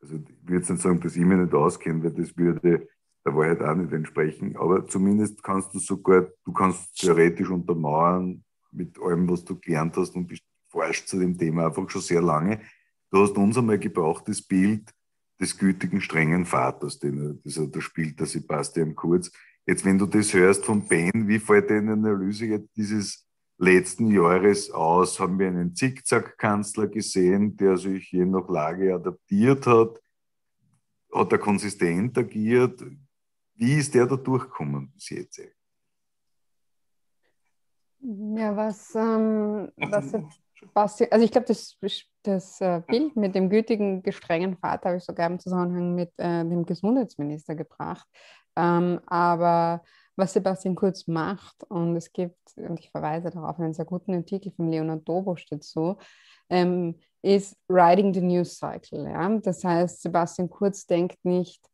[0.00, 2.88] also ich würde jetzt nicht sagen, dass ich mich nicht auskenne, weil das würde
[3.24, 9.00] der Wahrheit auch nicht entsprechen, aber zumindest kannst du sogar, du kannst theoretisch untermauern mit
[9.00, 12.60] allem, was du gelernt hast und bist forschst zu dem Thema einfach schon sehr lange.
[13.10, 14.90] Du hast uns einmal gebraucht, das Bild
[15.40, 19.32] des gütigen, strengen Vaters, den das, da spielt der Sebastian Kurz.
[19.66, 23.26] Jetzt, wenn du das hörst von Ben, wie fällt dir in der Analyse jetzt dieses
[23.60, 30.00] letzten Jahres aus haben wir einen Zickzack-Kanzler gesehen, der sich je nach Lage adaptiert hat.
[31.12, 32.82] Hat er konsistent agiert?
[33.54, 35.42] Wie ist der da durchgekommen bis jetzt?
[38.02, 40.14] Ja, was, ähm, was,
[40.74, 41.76] was also ich glaube, das,
[42.22, 46.44] das äh, Bild mit dem gütigen, gestrengen Vater habe ich sogar im Zusammenhang mit äh,
[46.44, 48.06] dem Gesundheitsminister gebracht.
[48.56, 49.82] Ähm, aber
[50.16, 51.64] was Sebastian Kurz macht.
[51.68, 55.96] Und es gibt, und ich verweise darauf, einen sehr guten Artikel von Leonard Dobosch dazu,
[56.48, 59.04] ähm, ist Riding the News Cycle.
[59.04, 59.28] Ja?
[59.38, 61.69] Das heißt, Sebastian Kurz denkt nicht,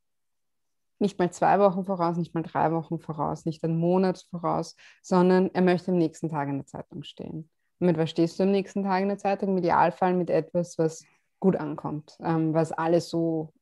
[0.99, 5.51] nicht mal zwei Wochen voraus, nicht mal drei Wochen voraus, nicht einen Monat voraus, sondern
[5.53, 7.51] er möchte am nächsten Tag in der Zeitung stehen.
[7.79, 9.51] Und mit was stehst du am nächsten Tag in der Zeitung?
[9.51, 11.05] Im Idealfall mit etwas, was
[11.41, 13.53] gut ankommt, ähm, was alle so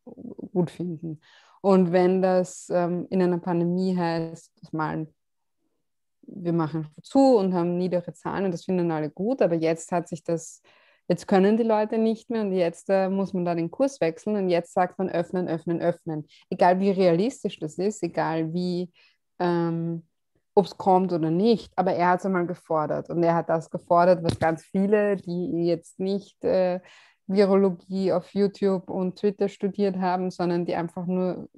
[0.52, 1.20] gut finden.
[1.60, 5.06] Und wenn das ähm, in einer Pandemie heißt, mal
[6.26, 10.08] wir machen zu und haben niedere Zahlen und das finden alle gut, aber jetzt hat
[10.08, 10.62] sich das,
[11.08, 14.36] jetzt können die Leute nicht mehr und jetzt äh, muss man da den Kurs wechseln
[14.36, 16.26] und jetzt sagt man öffnen, öffnen, öffnen.
[16.50, 18.90] Egal wie realistisch das ist, egal wie,
[19.38, 20.06] ähm,
[20.54, 23.70] ob es kommt oder nicht, aber er hat es einmal gefordert und er hat das
[23.70, 26.80] gefordert, was ganz viele, die jetzt nicht äh,
[27.26, 31.48] Virologie auf YouTube und Twitter studiert haben, sondern die einfach nur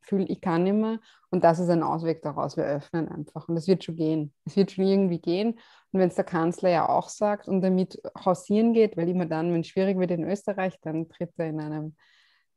[0.00, 1.00] fühlen, ich kann nicht mehr.
[1.30, 2.56] Und das ist ein Ausweg daraus.
[2.56, 3.48] Wir öffnen einfach.
[3.48, 4.32] Und es wird schon gehen.
[4.44, 5.58] Es wird schon irgendwie gehen.
[5.92, 9.52] Und wenn es der Kanzler ja auch sagt und damit hausieren geht, weil immer dann,
[9.52, 11.96] wenn es schwierig wird in Österreich, dann tritt er in einem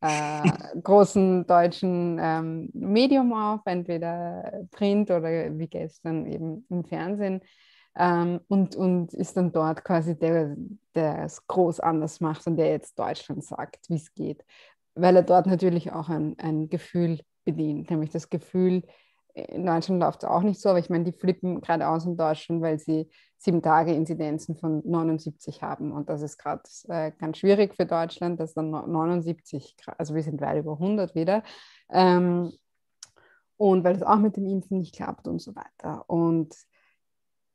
[0.01, 0.49] äh,
[0.81, 7.41] großen deutschen ähm, Medium auf, entweder Print oder wie gestern eben im Fernsehen.
[7.97, 10.55] Ähm, und, und ist dann dort quasi der,
[10.95, 14.45] der es groß anders macht und der jetzt Deutschland sagt, wie es geht.
[14.95, 18.83] Weil er dort natürlich auch ein, ein Gefühl bedient, nämlich das Gefühl,
[19.33, 22.17] in Deutschland läuft es auch nicht so, aber ich meine, die flippen gerade aus in
[22.17, 25.91] Deutschland, weil sie sieben Tage Inzidenzen von 79 haben.
[25.91, 30.41] Und das ist gerade äh, ganz schwierig für Deutschland, dass dann 79, also wir sind
[30.41, 31.43] weit über 100 wieder.
[31.89, 32.51] Ähm,
[33.57, 36.03] und weil es auch mit dem Impfen nicht klappt und so weiter.
[36.07, 36.55] Und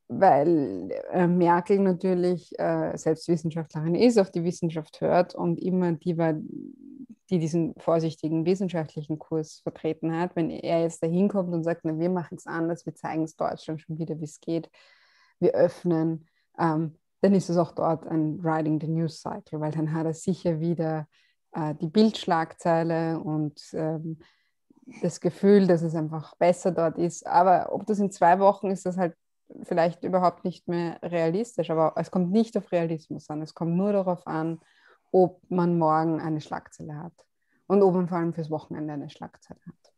[0.09, 6.19] weil äh, Merkel natürlich äh, selbst Wissenschaftlerin ist, auf die Wissenschaft hört und immer die
[6.19, 6.35] war,
[7.31, 10.37] die diesen vorsichtigen wissenschaftlichen Kurs vertreten hat.
[10.37, 13.37] Wenn er jetzt da hinkommt und sagt, na, wir machen es anders, wir zeigen es
[13.37, 14.71] Deutschland schon wieder, wie es geht,
[15.41, 16.27] wir öffnen,
[16.59, 20.13] ähm, dann ist es auch dort ein Riding the News Cycle, weil dann hat er
[20.13, 21.09] sicher wieder
[21.53, 24.19] äh, die Bildschlagzeile und ähm,
[25.01, 27.27] das Gefühl, dass es einfach besser dort ist.
[27.27, 29.15] Aber ob das in zwei Wochen ist, das halt
[29.63, 31.71] vielleicht überhaupt nicht mehr realistisch.
[31.71, 33.43] Aber es kommt nicht auf Realismus an.
[33.43, 34.61] Es kommt nur darauf an,
[35.13, 37.15] ob man morgen eine Schlagzeile hat
[37.67, 39.93] und ob man vor allem fürs Wochenende eine Schlagzeile hat.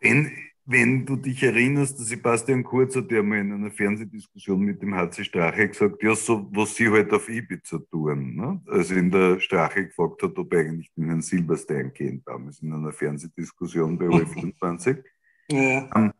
[0.00, 0.32] Wenn,
[0.64, 5.24] wenn du dich erinnerst, Sebastian Kurz hat ja mal in einer Fernsehdiskussion mit dem HC
[5.24, 8.36] Strache gesagt, ja, so was sie halt auf Ibiza tun.
[8.36, 8.62] Ne?
[8.66, 12.92] Also in der Strache gefragt hat, ob eigentlich den Herrn Silberstein gehen damals in einer
[12.92, 15.02] Fernsehdiskussion bei OE24.
[15.50, 15.90] Ja.
[15.94, 16.12] Um, ähm,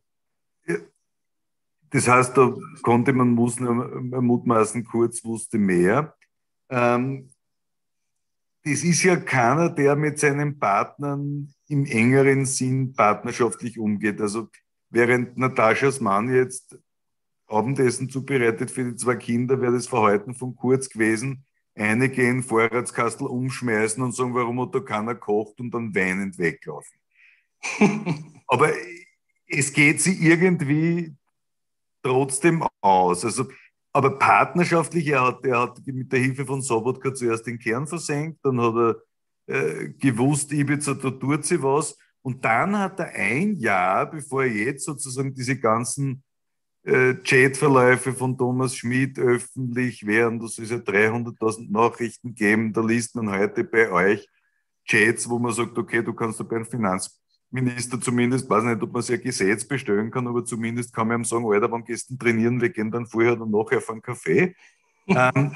[1.90, 6.14] das heißt, da konnte man mutmaßen, Kurz wusste mehr.
[6.68, 7.30] Ähm,
[8.64, 14.20] das ist ja keiner, der mit seinen Partnern im engeren Sinn partnerschaftlich umgeht.
[14.20, 14.48] Also
[14.90, 16.78] während Nataschas Mann jetzt
[17.46, 23.26] Abendessen zubereitet für die zwei Kinder, wäre das Verhalten von Kurz gewesen, eine gehen Vorratskastel
[23.26, 26.98] umschmeißen und sagen, warum hat da keiner kocht und dann weinend weglaufen.
[28.48, 28.72] Aber
[29.46, 31.14] es geht sie irgendwie
[32.08, 33.24] trotzdem aus.
[33.24, 33.46] Also
[33.92, 38.38] aber partnerschaftlich, er hat, er hat mit der Hilfe von Sobotka zuerst den Kern versenkt,
[38.44, 38.96] dann hat er
[39.48, 41.96] äh, gewusst, Ibiza, da tut sie was.
[42.22, 46.22] Und dann hat er ein Jahr, bevor er jetzt sozusagen diese ganzen
[46.84, 53.16] äh, Chatverläufe von Thomas Schmidt öffentlich wären, das ist ja 300.000 Nachrichten geben, da liest
[53.16, 54.28] man heute bei euch
[54.84, 58.82] Chats, wo man sagt, okay, du kannst da bei einem Finanz Minister zumindest, weiß nicht,
[58.82, 62.10] ob man sich ein Gesetz bestellen kann, aber zumindest kann man ihm sagen, Alter, gehst
[62.10, 62.60] du trainieren?
[62.60, 64.54] Wir gehen dann vorher oder nachher auf einen Kaffee.
[65.06, 65.54] ähm,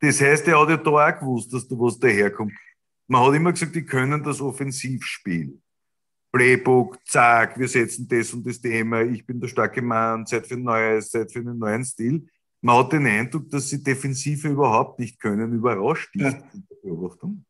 [0.00, 2.52] das heißt, er hat ja da auch gewusst, dass da was daherkommt.
[3.08, 5.60] Man hat immer gesagt, die können das Offensivspiel.
[6.32, 10.54] Playbook, zack, wir setzen das und das Thema, ich bin der starke Mann, Zeit für
[10.54, 12.26] ein neues, Zeit für einen neuen Stil.
[12.60, 15.52] Man hat den Eindruck, dass sie Defensive überhaupt nicht können.
[15.52, 16.30] Überrascht dich ja.
[16.30, 17.44] in der Beobachtung?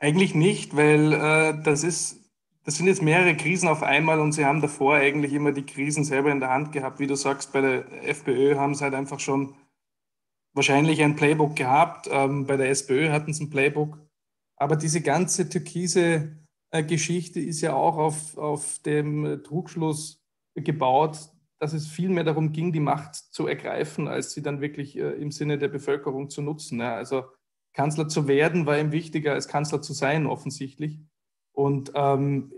[0.00, 2.32] Eigentlich nicht, weil äh, das ist,
[2.64, 6.04] das sind jetzt mehrere Krisen auf einmal und sie haben davor eigentlich immer die Krisen
[6.04, 7.00] selber in der Hand gehabt.
[7.00, 9.54] Wie du sagst, bei der FPÖ haben sie halt einfach schon
[10.54, 12.08] wahrscheinlich ein Playbook gehabt.
[12.10, 13.98] Ähm, bei der SPÖ hatten sie ein Playbook.
[14.56, 16.34] Aber diese ganze türkise
[16.70, 21.18] äh, Geschichte ist ja auch auf, auf dem Trugschluss gebaut,
[21.58, 25.10] dass es viel mehr darum ging, die Macht zu ergreifen, als sie dann wirklich äh,
[25.20, 26.80] im Sinne der Bevölkerung zu nutzen.
[26.80, 26.94] Ja.
[26.94, 27.24] Also
[27.72, 31.00] Kanzler zu werden war ihm wichtiger als Kanzler zu sein, offensichtlich.
[31.52, 32.52] Und ähm,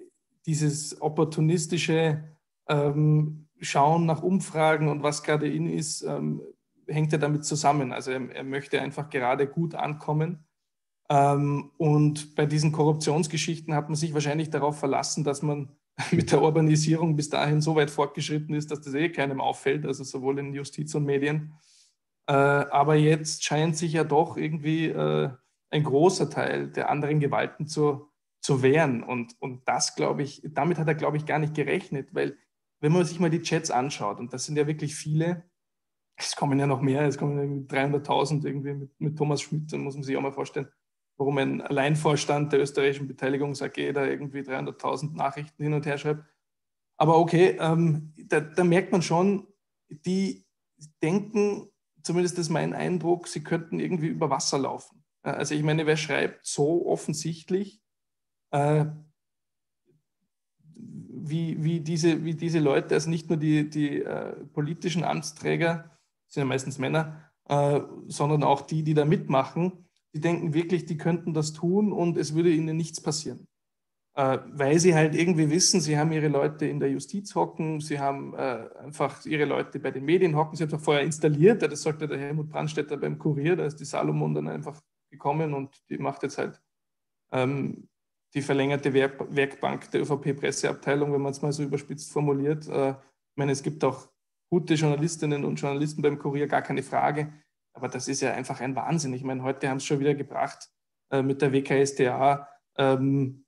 [0.47, 2.25] dieses opportunistische
[2.69, 6.43] ähm, Schauen nach Umfragen und was gerade in ist, ähm,
[6.87, 7.93] hängt ja damit zusammen.
[7.93, 10.45] Also er, er möchte einfach gerade gut ankommen.
[11.09, 15.77] Ähm, und bei diesen Korruptionsgeschichten hat man sich wahrscheinlich darauf verlassen, dass man
[16.11, 20.05] mit der Urbanisierung bis dahin so weit fortgeschritten ist, dass das eh keinem auffällt, also
[20.05, 21.55] sowohl in Justiz und Medien.
[22.27, 25.31] Äh, aber jetzt scheint sich ja doch irgendwie äh,
[25.71, 28.11] ein großer Teil der anderen Gewalten zu,
[28.41, 29.03] zu wehren.
[29.03, 32.37] Und, und das, glaube ich, damit hat er, glaube ich, gar nicht gerechnet, weil
[32.81, 35.45] wenn man sich mal die Chats anschaut, und das sind ja wirklich viele,
[36.17, 39.95] es kommen ja noch mehr, es kommen 300.000 irgendwie mit, mit Thomas Schmidt, dann muss
[39.95, 40.69] man sich auch mal vorstellen,
[41.17, 46.25] warum ein Alleinvorstand der österreichischen Beteiligungs AG da irgendwie 300.000 Nachrichten hin und her schreibt.
[46.97, 49.47] Aber okay, ähm, da, da merkt man schon,
[49.89, 50.45] die
[51.03, 51.72] denken
[52.03, 55.03] zumindest ist mein Eindruck, sie könnten irgendwie über Wasser laufen.
[55.23, 57.81] Also ich meine, wer schreibt so offensichtlich,
[58.51, 58.87] äh,
[60.75, 65.91] wie, wie, diese, wie diese Leute, also nicht nur die, die äh, politischen Amtsträger,
[66.27, 70.97] sind ja meistens Männer, äh, sondern auch die, die da mitmachen, die denken wirklich, die
[70.97, 73.47] könnten das tun und es würde ihnen nichts passieren.
[74.15, 77.99] Äh, weil sie halt irgendwie wissen, sie haben ihre Leute in der Justiz hocken, sie
[77.99, 81.63] haben äh, einfach ihre Leute bei den Medien hocken, sie haben es auch vorher installiert,
[81.63, 85.83] das sagte der Helmut Brandstätter beim Kurier, da ist die Salomon dann einfach gekommen und
[85.89, 86.61] die macht jetzt halt
[87.33, 87.89] ähm,
[88.35, 92.69] die verlängerte Werk Werkbank der ÖVP-Presseabteilung, wenn man es mal so überspitzt formuliert.
[92.69, 94.09] Äh, ich meine, es gibt auch
[94.51, 97.33] gute Journalistinnen und Journalisten beim Kurier, gar keine Frage.
[97.75, 99.15] Aber das ist ja einfach ein Wahnsinn.
[99.15, 100.71] Ich meine, heute haben es schon wieder gebracht
[101.11, 103.42] äh, mit der WKSDA, ähm,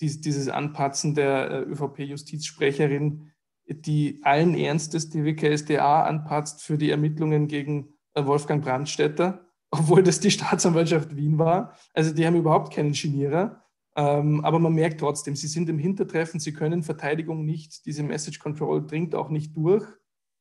[0.00, 3.30] dies, dieses Anpatzen der äh, ÖVP-Justizsprecherin,
[3.66, 10.20] die allen Ernstes die WKSDA anpatzt für die Ermittlungen gegen äh, Wolfgang Brandstätter, obwohl das
[10.20, 11.74] die Staatsanwaltschaft Wien war.
[11.94, 13.62] Also die haben überhaupt keinen Genierer.
[13.96, 18.38] Ähm, aber man merkt trotzdem, sie sind im Hintertreffen, sie können Verteidigung nicht, diese Message
[18.38, 19.84] Control dringt auch nicht durch.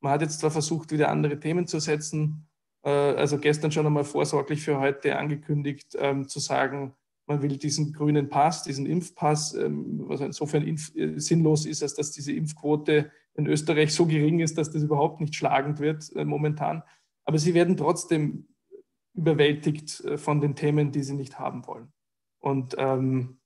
[0.01, 2.47] Man hat jetzt zwar versucht, wieder andere Themen zu setzen,
[2.83, 6.93] äh, also gestern schon einmal vorsorglich für heute angekündigt, ähm, zu sagen,
[7.29, 12.11] man will diesen grünen Pass, diesen Impfpass, ähm, was insofern äh, sinnlos ist, als dass
[12.11, 16.81] diese Impfquote in Österreich so gering ist, dass das überhaupt nicht schlagend wird äh, momentan.
[17.25, 18.47] Aber sie werden trotzdem
[19.13, 21.93] überwältigt äh, von den Themen, die sie nicht haben wollen.
[22.39, 23.39] Und ähm,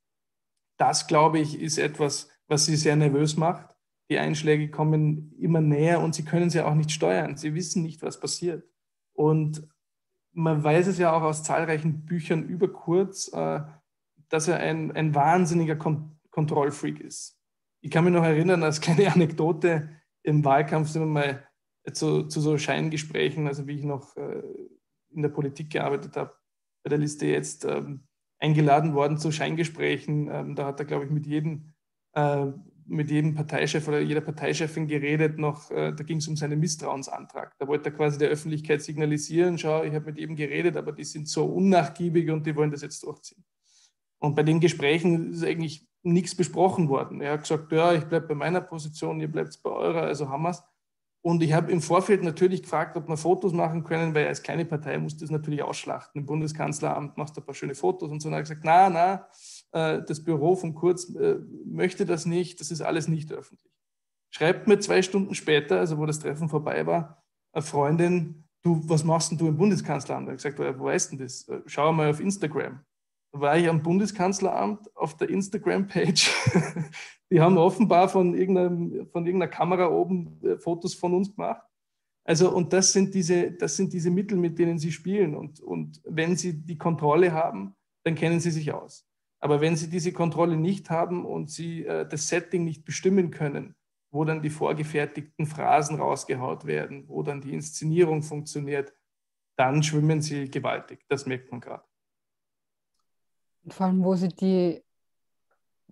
[0.78, 3.76] das, glaube ich, ist etwas, was sie sehr nervös macht.
[4.10, 7.36] Die Einschläge kommen immer näher und sie können sie auch nicht steuern.
[7.36, 8.66] Sie wissen nicht, was passiert.
[9.12, 9.68] Und
[10.34, 13.62] man weiß es ja auch aus zahlreichen Büchern über Kurz, äh,
[14.30, 17.40] dass er ein, ein wahnsinniger Kon Kontrollfreak ist.
[17.82, 19.90] Ich kann mich noch erinnern, als kleine Anekdote
[20.24, 21.48] im Wahlkampf sind wir mal
[21.92, 24.42] zu, zu so Scheingesprächen, also wie ich noch äh,
[25.10, 26.34] in der Politik gearbeitet habe,
[26.84, 28.08] bei der Liste jetzt, ähm,
[28.40, 30.30] eingeladen worden zu Scheingesprächen.
[30.32, 31.74] Ähm, da hat er, glaube ich, mit jedem,
[32.14, 32.48] äh,
[32.88, 35.38] mit jedem Parteichef oder jeder Parteichefin geredet.
[35.38, 37.56] Noch, äh, da ging es um seinen Misstrauensantrag.
[37.60, 41.04] Da wollte er quasi der Öffentlichkeit signalisieren: Schau, ich habe mit jedem geredet, aber die
[41.04, 43.44] sind so unnachgiebig und die wollen das jetzt durchziehen.
[44.20, 47.22] Und bei den Gesprächen ist eigentlich nichts besprochen worden.
[47.22, 50.44] Er hat gesagt: Ja, ich bleibe bei meiner Position, ihr bleibt bei eurer, also haben
[50.44, 50.64] wir es.
[51.26, 54.66] Und ich habe im Vorfeld natürlich gefragt, ob wir Fotos machen können, weil als kleine
[54.66, 56.20] Partei muss das natürlich ausschlachten.
[56.20, 58.28] Im Bundeskanzleramt machst du ein paar schöne Fotos und so.
[58.28, 59.28] Und er hat gesagt, na, na,
[59.74, 63.74] das Büro von Kurz äh, möchte das nicht, das ist alles nicht öffentlich.
[64.30, 69.04] Schreibt mir zwei Stunden später, also wo das Treffen vorbei war, eine Freundin, du, was
[69.04, 70.28] machst denn du im Bundeskanzleramt?
[70.28, 71.48] Er hat gesagt, wo weißt du das?
[71.48, 72.80] Äh, schau mal auf Instagram.
[73.32, 76.32] Da war ich am Bundeskanzleramt auf der Instagram-Page
[77.34, 81.64] Die haben offenbar von, irgendeiner, von irgendeiner Kamera oben äh, Fotos von uns gemacht.
[82.24, 85.34] Also, und das sind diese, das sind diese Mittel, mit denen sie spielen.
[85.34, 89.10] Und, und wenn sie die Kontrolle haben, dann kennen sie sich aus.
[89.44, 93.76] Aber wenn sie diese Kontrolle nicht haben und sie äh, das Setting nicht bestimmen können,
[94.10, 98.94] wo dann die vorgefertigten Phrasen rausgehaut werden, wo dann die Inszenierung funktioniert,
[99.58, 101.04] dann schwimmen sie gewaltig.
[101.10, 101.84] Das merkt man gerade.
[103.68, 104.82] Vor allem, wo sie die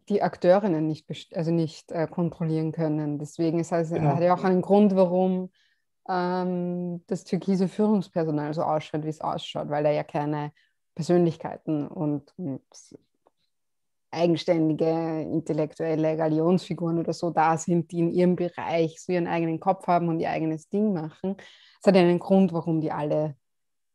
[0.07, 3.19] die Akteurinnen nicht, also nicht äh, kontrollieren können.
[3.19, 4.15] Deswegen ist also, genau.
[4.15, 5.51] hat ja auch einen Grund, warum
[6.09, 10.53] ähm, das türkise Führungspersonal so ausschaut, wie es ausschaut, weil da ja keine
[10.95, 12.61] Persönlichkeiten und, und
[14.11, 19.87] eigenständige intellektuelle Galionsfiguren oder so da sind, die in ihrem Bereich so ihren eigenen Kopf
[19.87, 21.37] haben und ihr eigenes Ding machen.
[21.79, 23.35] Es hat einen Grund, warum die alle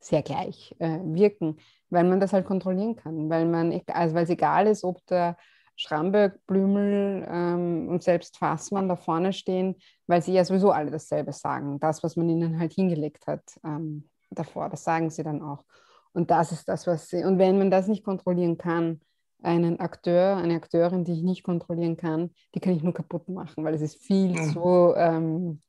[0.00, 1.58] sehr gleich äh, wirken,
[1.90, 5.36] weil man das halt kontrollieren kann, weil man, also es egal ist, ob der
[5.76, 11.32] Schramberg, Blümel ähm, und selbst Fassmann da vorne stehen, weil sie ja sowieso alle dasselbe
[11.32, 11.78] sagen.
[11.80, 15.64] Das, was man ihnen halt hingelegt hat ähm, davor, das sagen sie dann auch.
[16.12, 17.24] Und das ist das, was sie.
[17.24, 19.00] Und wenn man das nicht kontrollieren kann,
[19.42, 23.64] einen Akteur, eine Akteurin, die ich nicht kontrollieren kann, die kann ich nur kaputt machen,
[23.64, 24.52] weil es ist viel mhm.
[24.52, 25.60] zu ähm,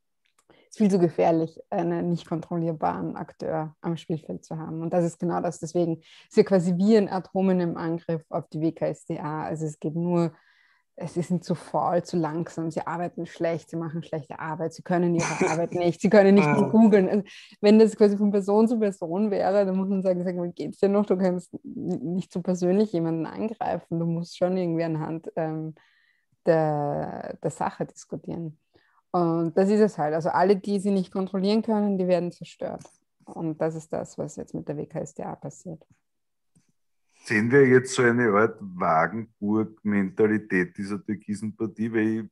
[0.70, 4.82] ist viel zu gefährlich, einen nicht kontrollierbaren Akteur am Spielfeld zu haben.
[4.82, 5.60] Und das ist genau das.
[5.60, 9.46] Deswegen ist ja quasi wie ein Atomen im Angriff auf die WKSDA.
[9.46, 10.34] Also es geht nur,
[11.06, 15.14] sie sind zu faul, zu langsam, sie arbeiten schlecht, sie machen schlechte Arbeit, sie können
[15.14, 17.08] ihre Arbeit nicht, sie können nicht mehr googeln.
[17.08, 17.24] Also
[17.62, 20.80] wenn das quasi von Person zu Person wäre, dann muss man sagen, sag mal, geht's
[20.80, 21.06] dir noch?
[21.06, 25.76] Du kannst nicht so persönlich jemanden angreifen, du musst schon irgendwie anhand ähm,
[26.46, 28.58] der, der Sache diskutieren.
[29.12, 30.16] Und das ist es halt.
[30.16, 32.84] Also alle, die sie nicht kontrollieren können, die werden zerstört.
[33.26, 35.86] Und das ist das, was jetzt mit der WKSDA passiert.
[37.28, 41.92] Sehen wir jetzt so eine Art Wagenburg-Mentalität dieser türkisen Partie?
[41.92, 42.24] Weil ich,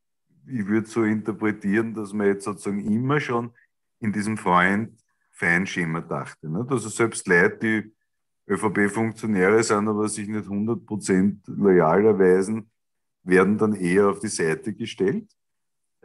[0.48, 3.52] ich würde so interpretieren, dass man jetzt sozusagen immer schon
[4.00, 6.50] in diesem Freund-Feinschema dachte.
[6.50, 6.66] Ne?
[6.70, 7.92] Also selbst Leute, die
[8.48, 12.70] ÖVP-Funktionäre sind, aber sich nicht 100% loyal erweisen,
[13.24, 15.36] werden dann eher auf die Seite gestellt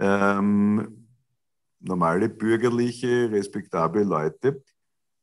[0.01, 1.07] ähm,
[1.79, 4.65] normale bürgerliche, respektable Leute.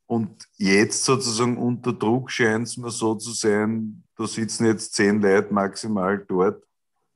[0.08, 5.22] Und jetzt sozusagen unter Druck scheint es mir so zu sein, da sitzen jetzt zehn
[5.22, 6.64] Leute maximal dort,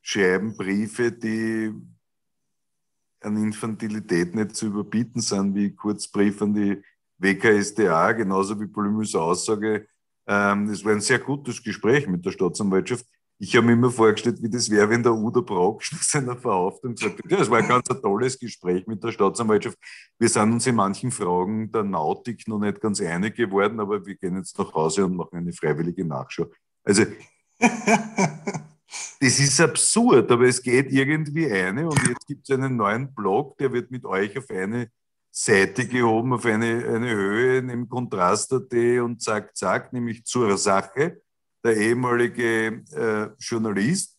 [0.01, 1.73] schreiben Briefe, die
[3.21, 6.81] an Infantilität nicht zu überbieten sind, wie Kurzbrief an die
[7.17, 9.87] WKSDA, genauso wie Blümels Aussage.
[10.27, 13.05] Ähm, es war ein sehr gutes Gespräch mit der Staatsanwaltschaft.
[13.43, 16.93] Ich habe mir immer vorgestellt, wie das wäre, wenn der Udo Brock nach seiner Verhaftung
[16.93, 19.79] gesagt hat, ja, es war ein ganz ein tolles Gespräch mit der Staatsanwaltschaft.
[20.19, 24.13] Wir sind uns in manchen Fragen der Nautik noch nicht ganz einig geworden, aber wir
[24.13, 26.51] gehen jetzt nach Hause und machen eine freiwillige Nachschau.
[26.83, 27.05] Also
[27.59, 33.57] das ist absurd, aber es geht irgendwie eine und jetzt gibt es einen neuen Blog,
[33.57, 34.91] der wird mit euch auf eine
[35.31, 38.71] Seite gehoben, auf eine, eine Höhe im Kontrast.at
[39.01, 41.23] und zack, zack, nämlich zur Sache.
[41.63, 44.17] Der ehemalige äh, Journalist,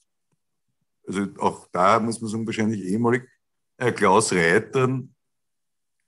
[1.07, 3.28] also auch da muss man sagen, wahrscheinlich ehemalig,
[3.78, 5.14] äh, Klaus Reitern,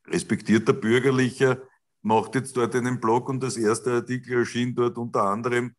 [0.07, 1.63] respektierter Bürgerlicher,
[2.03, 5.75] macht jetzt dort einen Blog und das erste Artikel erschien dort unter anderem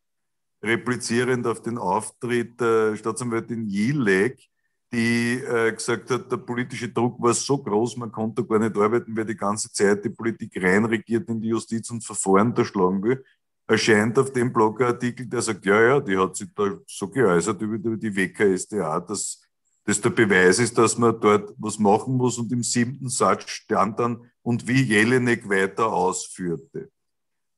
[0.64, 4.50] replizierend auf den Auftritt der Staatsanwältin Jilek,
[4.92, 9.16] die äh, gesagt hat, der politische Druck war so groß, man konnte gar nicht arbeiten,
[9.16, 13.24] weil die ganze Zeit die Politik reinregiert in die Justiz und Verfahren unterschlagen will.
[13.68, 17.98] Erscheint auf dem Blogartikel, der sagt, ja, ja, die hat sich da so geäußert über
[17.98, 19.42] die WKSDA, dass
[19.84, 22.38] das der Beweis ist, dass man dort was machen muss.
[22.38, 26.92] Und im siebten Satz stand dann, und wie Jelinek weiter ausführte.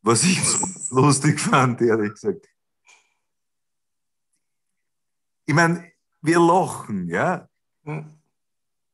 [0.01, 0.65] Was ich so
[1.01, 2.47] lustig fand, ehrlich gesagt
[5.47, 5.91] ich meine,
[6.21, 7.47] wir lachen, ja.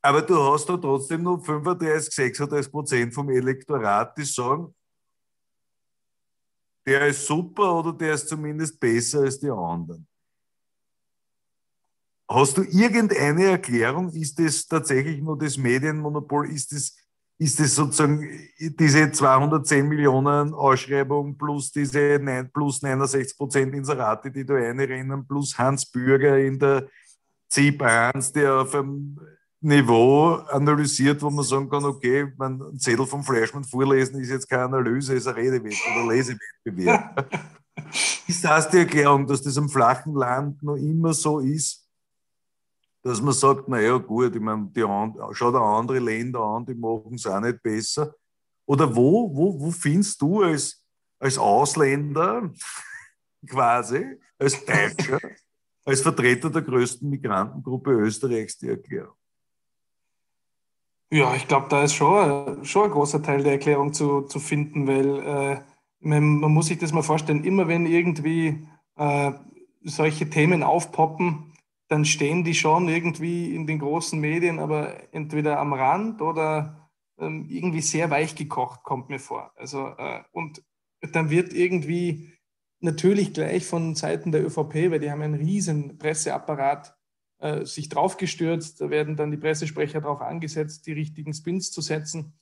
[0.02, 4.74] Aber du hast da trotzdem noch 35, 36 Prozent vom Elektorat, die sagen,
[6.86, 10.08] der ist super oder der ist zumindest besser als die anderen.
[12.30, 14.10] Hast du irgendeine Erklärung?
[14.12, 16.50] Ist das tatsächlich nur das Medienmonopol?
[16.50, 16.96] Ist das
[17.44, 18.26] ist es sozusagen
[18.58, 25.58] diese 210 Millionen Ausschreibung plus diese 9, plus 69 Prozent Inserate, die da einrennen, plus
[25.58, 26.88] Hans Bürger in der
[27.50, 29.20] ZIP 1, der auf einem
[29.64, 34.50] Niveau analysiert, wo man sagen kann, okay, man, ein Zettel vom Fleischmann vorlesen ist jetzt
[34.50, 37.30] keine Analyse, ist ein Redewettbewerb oder Lesewettbewerb.
[38.28, 41.88] ist das die Erklärung, dass das am flachen Land noch immer so ist,
[43.04, 44.82] dass man sagt, naja gut, ich meine, die,
[45.32, 48.14] schau dir andere Länder an, die machen es auch nicht besser.
[48.66, 50.86] Oder wo, wo, wo findest du als,
[51.20, 52.52] als Ausländer
[53.48, 55.20] quasi, als Deutscher,
[55.86, 59.16] als Vertreter der größten Migrantengruppe Österreichs die Erklärung?
[61.14, 64.88] Ja, ich glaube, da ist schon, schon ein großer Teil der Erklärung zu, zu finden,
[64.88, 65.62] weil äh,
[66.00, 69.32] man, man, muss sich das mal vorstellen, immer wenn irgendwie äh,
[69.84, 71.54] solche Themen aufpoppen,
[71.88, 76.90] dann stehen die schon irgendwie in den großen Medien, aber entweder am Rand oder
[77.20, 79.52] ähm, irgendwie sehr weich gekocht, kommt mir vor.
[79.56, 80.64] Also, äh, und
[81.12, 82.34] dann wird irgendwie
[82.80, 86.96] natürlich gleich von Seiten der ÖVP, weil die haben einen riesen Presseapparat,
[87.44, 88.80] äh, sich draufgestürzt.
[88.80, 92.34] Da werden dann die Pressesprecher darauf angesetzt, die richtigen Spins zu setzen.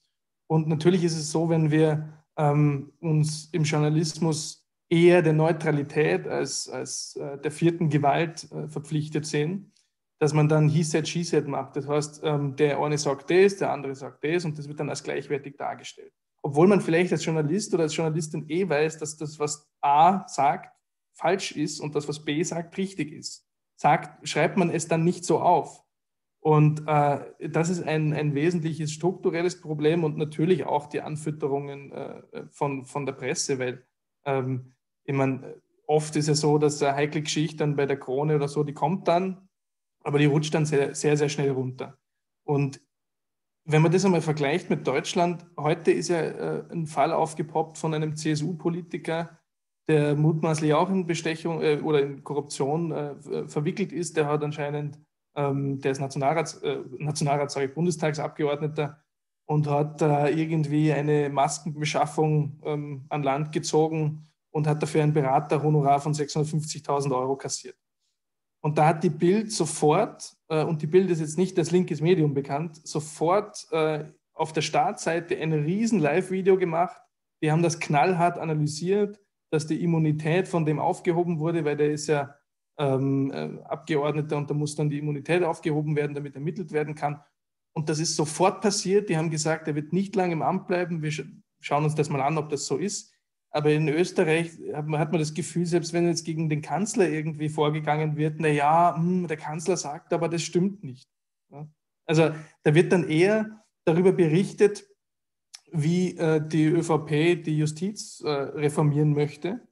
[0.48, 6.70] Und natürlich ist es so, wenn wir ähm, uns im Journalismus eher der Neutralität als,
[6.70, 9.72] als äh, der vierten Gewalt äh, verpflichtet sehen,
[10.20, 11.78] dass man dann He said, She said macht.
[11.78, 14.92] Das heißt, ähm, der eine sagt das, der andere sagt das und das wird dann
[14.92, 16.14] als gleichwertig dargestellt.
[16.44, 20.76] Obwohl man vielleicht als Journalist oder als Journalistin eh weiß, dass das, was A sagt,
[21.14, 23.48] falsch ist und das, was B sagt, richtig ist.
[23.82, 25.84] Sagt, schreibt man es dann nicht so auf.
[26.40, 32.22] Und äh, das ist ein, ein wesentliches strukturelles Problem und natürlich auch die Anfütterungen äh,
[32.52, 33.84] von, von der Presse, weil
[34.24, 38.36] ähm, ich meine, oft ist es so, dass eine heikle Geschichte dann bei der Krone
[38.36, 39.50] oder so, die kommt dann,
[40.04, 41.98] aber die rutscht dann sehr, sehr, sehr schnell runter.
[42.44, 42.82] Und
[43.66, 47.96] wenn man das einmal vergleicht mit Deutschland, heute ist ja äh, ein Fall aufgepoppt von
[47.96, 49.41] einem CSU-Politiker,
[49.92, 54.18] der mutmaßlich auch in Bestechung äh, oder in Korruption äh, verwickelt ist.
[54.18, 55.00] Der hat anscheinend,
[55.36, 59.02] ähm, der ist Nationalrats, äh, Nationalrat, sorry, Bundestagsabgeordneter
[59.46, 66.14] und hat irgendwie eine Maskenbeschaffung ähm, an Land gezogen und hat dafür ein Beraterhonorar von
[66.14, 67.76] 650.000 Euro kassiert.
[68.64, 72.00] Und da hat die Bild sofort, äh, und die Bild ist jetzt nicht als linkes
[72.00, 77.02] Medium bekannt, sofort äh, auf der Startseite ein riesen Live-Video gemacht.
[77.42, 79.20] Die haben das knallhart analysiert,
[79.52, 82.36] dass die Immunität von dem aufgehoben wurde, weil der ist ja
[82.80, 87.22] ähm, äh, Abgeordneter und da muss dann die Immunität aufgehoben werden, damit ermittelt werden kann.
[87.74, 89.10] Und das ist sofort passiert.
[89.10, 91.02] Die haben gesagt, er wird nicht lange im Amt bleiben.
[91.02, 91.12] Wir
[91.60, 93.14] schauen uns das mal an, ob das so ist.
[93.52, 98.16] Aber in Österreich hat man, das Gefühl, selbst wenn jetzt gegen den Kanzler irgendwie vorgegangen
[98.16, 101.10] wird, na ja, hm, der Kanzler sagt, aber das stimmt nicht.
[102.06, 102.32] Also
[102.64, 104.86] da wird dann eher darüber berichtet,
[105.72, 109.68] wie äh, die ÖVP die Justiz äh, reformieren möchte,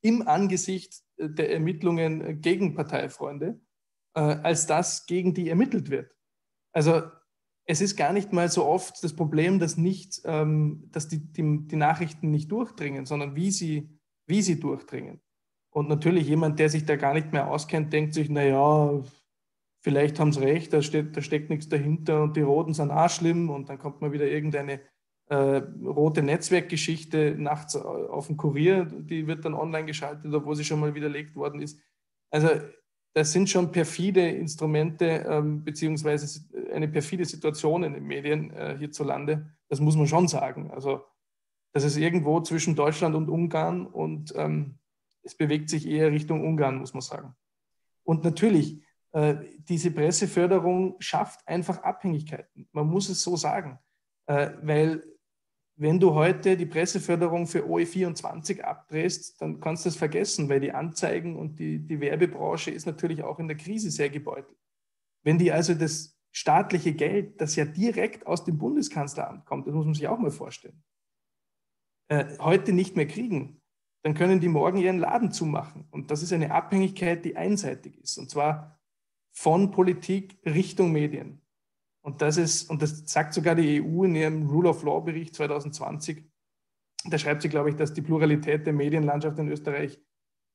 [0.00, 3.60] im Angesicht der Ermittlungen gegen Parteifreunde,
[4.14, 6.14] äh, als das gegen die ermittelt wird.
[6.72, 7.02] Also
[7.66, 11.66] es ist gar nicht mal so oft das Problem, dass, nicht, ähm, dass die, die,
[11.66, 15.20] die, Nachrichten nicht durchdringen, sondern wie sie, wie sie durchdringen.
[15.70, 19.02] Und natürlich jemand, der sich da gar nicht mehr auskennt, denkt sich, naja,
[19.82, 23.10] vielleicht haben sie recht, da, steht, da steckt nichts dahinter und die Roten sind auch
[23.10, 24.80] schlimm und dann kommt mal wieder irgendeine
[25.34, 30.78] äh, rote Netzwerkgeschichte nachts auf dem Kurier, die wird dann online geschaltet, obwohl sie schon
[30.78, 31.80] mal widerlegt worden ist.
[32.30, 32.48] Also
[33.14, 36.40] das sind schon perfide Instrumente ähm, beziehungsweise
[36.72, 39.50] eine perfide Situation in den Medien äh, hierzulande.
[39.68, 40.70] Das muss man schon sagen.
[40.70, 41.04] Also
[41.72, 44.78] das ist irgendwo zwischen Deutschland und Ungarn und ähm,
[45.22, 47.34] es bewegt sich eher Richtung Ungarn, muss man sagen.
[48.04, 48.82] Und natürlich,
[49.12, 52.68] äh, diese Presseförderung schafft einfach Abhängigkeiten.
[52.72, 53.78] Man muss es so sagen,
[54.26, 55.02] äh, weil
[55.76, 60.72] wenn du heute die Presseförderung für OE24 abdrehst, dann kannst du es vergessen, weil die
[60.72, 64.58] Anzeigen und die, die Werbebranche ist natürlich auch in der Krise sehr gebeutelt.
[65.24, 69.84] Wenn die also das staatliche Geld, das ja direkt aus dem Bundeskanzleramt kommt, das muss
[69.84, 70.82] man sich auch mal vorstellen,
[72.08, 73.60] äh, heute nicht mehr kriegen,
[74.02, 75.88] dann können die morgen ihren Laden zumachen.
[75.90, 78.78] Und das ist eine Abhängigkeit, die einseitig ist, und zwar
[79.32, 81.40] von Politik Richtung Medien.
[82.04, 85.34] Und das ist, und das sagt sogar die EU in ihrem Rule of Law Bericht
[85.34, 86.22] 2020.
[87.06, 89.98] Da schreibt sie, glaube ich, dass die Pluralität der Medienlandschaft in Österreich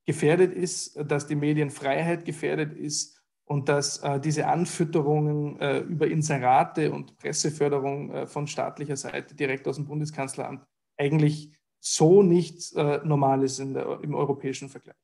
[0.06, 6.92] gefährdet ist, dass die Medienfreiheit gefährdet ist und dass äh, diese Anfütterungen äh, über Inserate
[6.92, 10.64] und Presseförderung äh, von staatlicher Seite direkt aus dem Bundeskanzleramt
[10.96, 14.94] eigentlich so nicht äh, normal ist der, im europäischen Vergleich.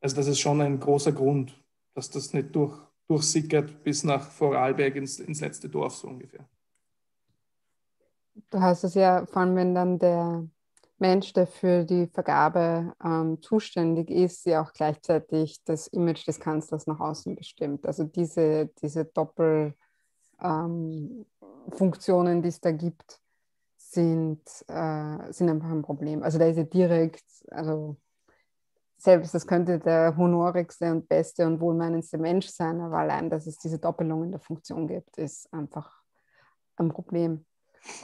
[0.00, 4.96] Also das ist schon ein großer Grund, dass das nicht durch durchsickert bis nach Vorarlberg
[4.96, 6.48] ins, ins letzte Dorf so ungefähr.
[8.50, 10.46] Du hast es ja, vor allem wenn dann der
[10.98, 16.86] Mensch, der für die Vergabe ähm, zuständig ist, ja auch gleichzeitig das Image des Kanzlers
[16.86, 17.86] nach außen bestimmt.
[17.86, 19.76] Also diese, diese Doppelfunktionen,
[22.36, 23.20] ähm, die es da gibt,
[23.76, 26.22] sind, äh, sind einfach ein Problem.
[26.22, 27.96] Also da ist ja direkt, also
[28.98, 33.58] selbst, das könnte der honorigste und beste und wohlmeinendste Mensch sein, aber allein, dass es
[33.58, 36.02] diese Doppelung in der Funktion gibt, ist einfach
[36.76, 37.44] ein Problem.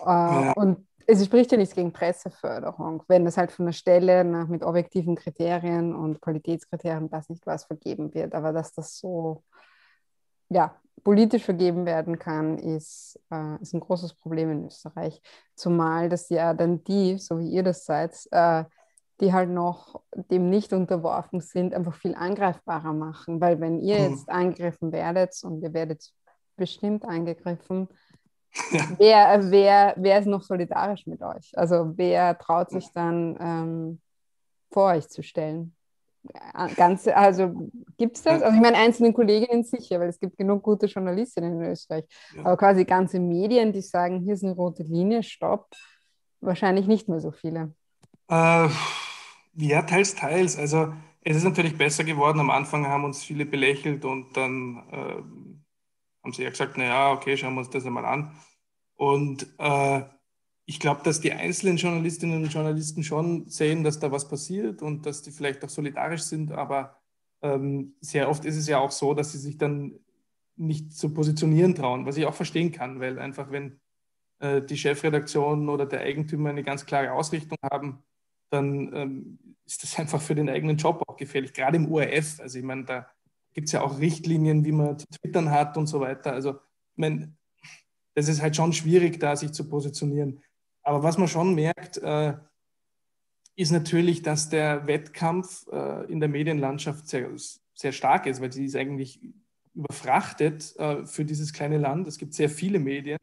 [0.02, 0.52] Äh, ja.
[0.52, 4.62] Und es spricht ja nichts gegen Presseförderung, wenn das halt von der Stelle nach, mit
[4.62, 8.34] objektiven Kriterien und Qualitätskriterien, weiß nicht was, vergeben wird.
[8.34, 9.42] Aber dass das so
[10.48, 15.20] ja, politisch vergeben werden kann, ist, äh, ist ein großes Problem in Österreich.
[15.54, 18.64] Zumal das ja dann die, so wie ihr das seid, äh,
[19.20, 23.40] die halt noch dem nicht unterworfen sind, einfach viel angreifbarer machen.
[23.40, 24.10] Weil wenn ihr mhm.
[24.10, 26.10] jetzt angegriffen werdet und ihr werdet
[26.56, 27.88] bestimmt angegriffen,
[28.70, 28.80] ja.
[28.98, 31.52] wer, wer, wer ist noch solidarisch mit euch?
[31.54, 34.00] Also wer traut sich dann ähm,
[34.70, 35.74] vor euch zu stellen?
[36.76, 37.52] Ganz, also
[37.96, 38.42] gibt es das?
[38.42, 42.04] Also ich meine, einzelne Kolleginnen sicher, weil es gibt genug gute Journalistinnen in Österreich.
[42.36, 42.44] Ja.
[42.44, 45.68] Aber quasi ganze Medien, die sagen, hier ist eine rote Linie, stopp,
[46.40, 47.74] wahrscheinlich nicht mehr so viele.
[48.28, 48.68] Äh,
[49.54, 50.58] ja, teils, teils.
[50.58, 52.40] Also es ist natürlich besser geworden.
[52.40, 55.22] Am Anfang haben uns viele belächelt und dann äh,
[56.22, 58.32] haben sie ja gesagt, naja, okay, schauen wir uns das einmal an.
[58.94, 60.02] Und äh,
[60.64, 65.06] ich glaube, dass die einzelnen Journalistinnen und Journalisten schon sehen, dass da was passiert und
[65.06, 66.96] dass die vielleicht auch solidarisch sind, aber
[67.42, 69.98] ähm, sehr oft ist es ja auch so, dass sie sich dann
[70.56, 73.80] nicht zu positionieren trauen, was ich auch verstehen kann, weil einfach wenn
[74.38, 78.04] äh, die Chefredaktion oder der Eigentümer eine ganz klare Ausrichtung haben,
[78.52, 82.40] dann ähm, ist das einfach für den eigenen Job auch gefährlich, gerade im ORF.
[82.40, 83.06] Also ich meine, da
[83.54, 86.32] gibt es ja auch Richtlinien, wie man zu twittern hat und so weiter.
[86.32, 87.34] Also ich meine,
[88.14, 90.42] das ist halt schon schwierig, da sich zu positionieren.
[90.82, 92.34] Aber was man schon merkt, äh,
[93.56, 97.30] ist natürlich, dass der Wettkampf äh, in der Medienlandschaft sehr,
[97.74, 99.20] sehr stark ist, weil sie ist eigentlich
[99.74, 102.06] überfrachtet äh, für dieses kleine Land.
[102.06, 103.18] Es gibt sehr viele Medien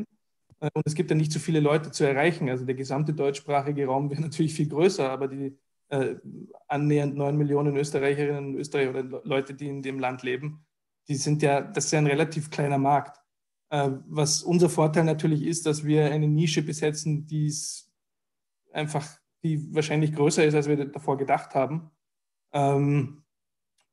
[0.60, 2.49] und es gibt ja nicht so viele Leute zu erreichen.
[2.49, 5.57] Also der gesamte deutschsprachige Raum wäre natürlich viel größer, aber die
[5.89, 6.16] äh,
[6.68, 10.66] annähernd neun Millionen Österreicherinnen und Österreicher oder Leute, die in dem Land leben,
[11.07, 13.20] die sind ja, das ist ja ein relativ kleiner Markt.
[13.70, 17.91] Äh, was unser Vorteil natürlich ist, dass wir eine Nische besetzen, die ist
[18.74, 19.07] einfach,
[19.43, 21.89] die wahrscheinlich größer ist, als wir davor gedacht haben.
[22.51, 23.24] Ähm,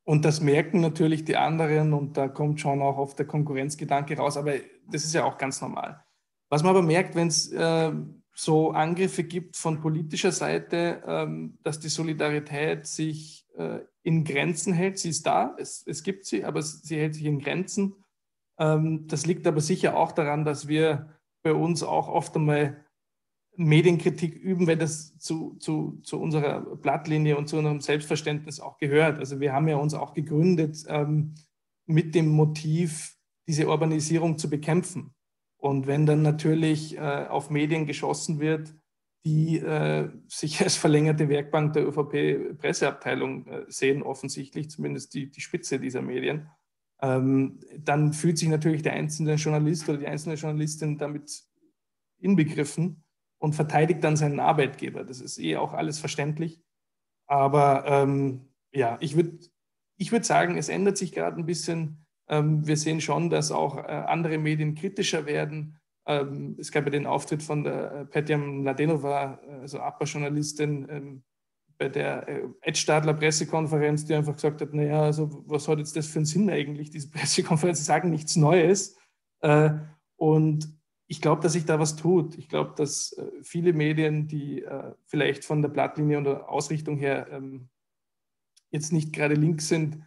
[0.05, 4.37] und das merken natürlich die anderen und da kommt schon auch oft der Konkurrenzgedanke raus,
[4.37, 4.53] aber
[4.89, 6.06] das ist ja auch ganz normal.
[6.49, 7.93] Was man aber merkt, wenn es äh,
[8.35, 14.99] so Angriffe gibt von politischer Seite, ähm, dass die Solidarität sich äh, in Grenzen hält,
[14.99, 17.95] sie ist da, es, es gibt sie, aber sie hält sich in Grenzen.
[18.59, 22.85] Ähm, das liegt aber sicher auch daran, dass wir bei uns auch oft einmal
[23.57, 29.19] Medienkritik üben, weil das zu, zu, zu unserer Blattlinie und zu unserem Selbstverständnis auch gehört.
[29.19, 31.35] Also wir haben ja uns auch gegründet ähm,
[31.87, 33.17] mit dem Motiv,
[33.49, 35.16] diese Urbanisierung zu bekämpfen.
[35.67, 38.73] Und wenn dann natürlich äh, auf Medien geschossen wird,
[39.25, 45.81] die äh, sich als verlängerte Werkbank der ÖVP-Presseabteilung äh, sehen, offensichtlich, zumindest die, die Spitze
[45.81, 46.49] dieser Medien,
[47.03, 51.43] ähm, dann fühlt sich natürlich der einzelne Journalist oder die einzelne Journalistin damit
[52.21, 53.03] inbegriffen
[53.39, 55.03] und verteidigt dann seinen Arbeitgeber.
[55.03, 56.63] Das ist eh auch alles verständlich.
[57.27, 59.41] Aber ähm, ja, ich würde
[59.97, 62.06] ich würd sagen, es ändert sich gerade ein bisschen.
[62.29, 65.79] Ähm, wir sehen schon, dass auch äh, andere Medien kritischer werden.
[66.07, 71.23] Ähm, es gab ja den Auftritt von der äh, Petja Mladenova, äh, also APA-Journalistin, ähm,
[71.79, 72.27] bei der
[72.63, 76.25] Ed Stadler Pressekonferenz, die einfach gesagt hat, naja, also was hat jetzt das für einen
[76.25, 78.97] Sinn eigentlich, diese Pressekonferenz, sie sagen nichts Neues.
[80.17, 80.75] Und
[81.07, 82.39] ich glaube, dass sich da was tut.
[82.39, 84.65] Ich glaube, dass viele Medien, die
[85.05, 87.43] vielleicht von der Blattlinie oder Ausrichtung her
[88.71, 89.99] jetzt nicht gerade links sind,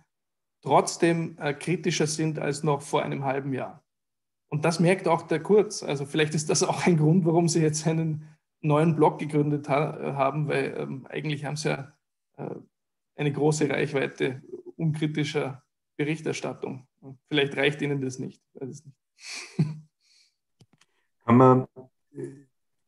[0.62, 3.84] trotzdem äh, kritischer sind als noch vor einem halben Jahr.
[4.49, 5.84] Und das merkt auch der Kurz.
[5.84, 8.28] Also vielleicht ist das auch ein Grund, warum sie jetzt einen
[8.62, 11.93] neuen Blog gegründet ha haben, weil ähm, eigentlich haben sie ja
[12.38, 12.55] äh,
[13.16, 14.41] eine große Reichweite
[14.76, 15.64] unkritischer
[15.97, 16.88] Berichterstattung.
[17.28, 18.41] Vielleicht reicht ihnen das nicht.
[18.60, 18.84] nicht.
[21.26, 21.68] Kann man,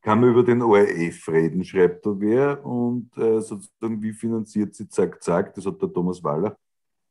[0.00, 2.66] kann man über den ORF reden, schreibt da wer.
[2.66, 5.54] Und äh, sozusagen, wie finanziert sie Zack Zack?
[5.54, 6.58] Das hat der Thomas Waller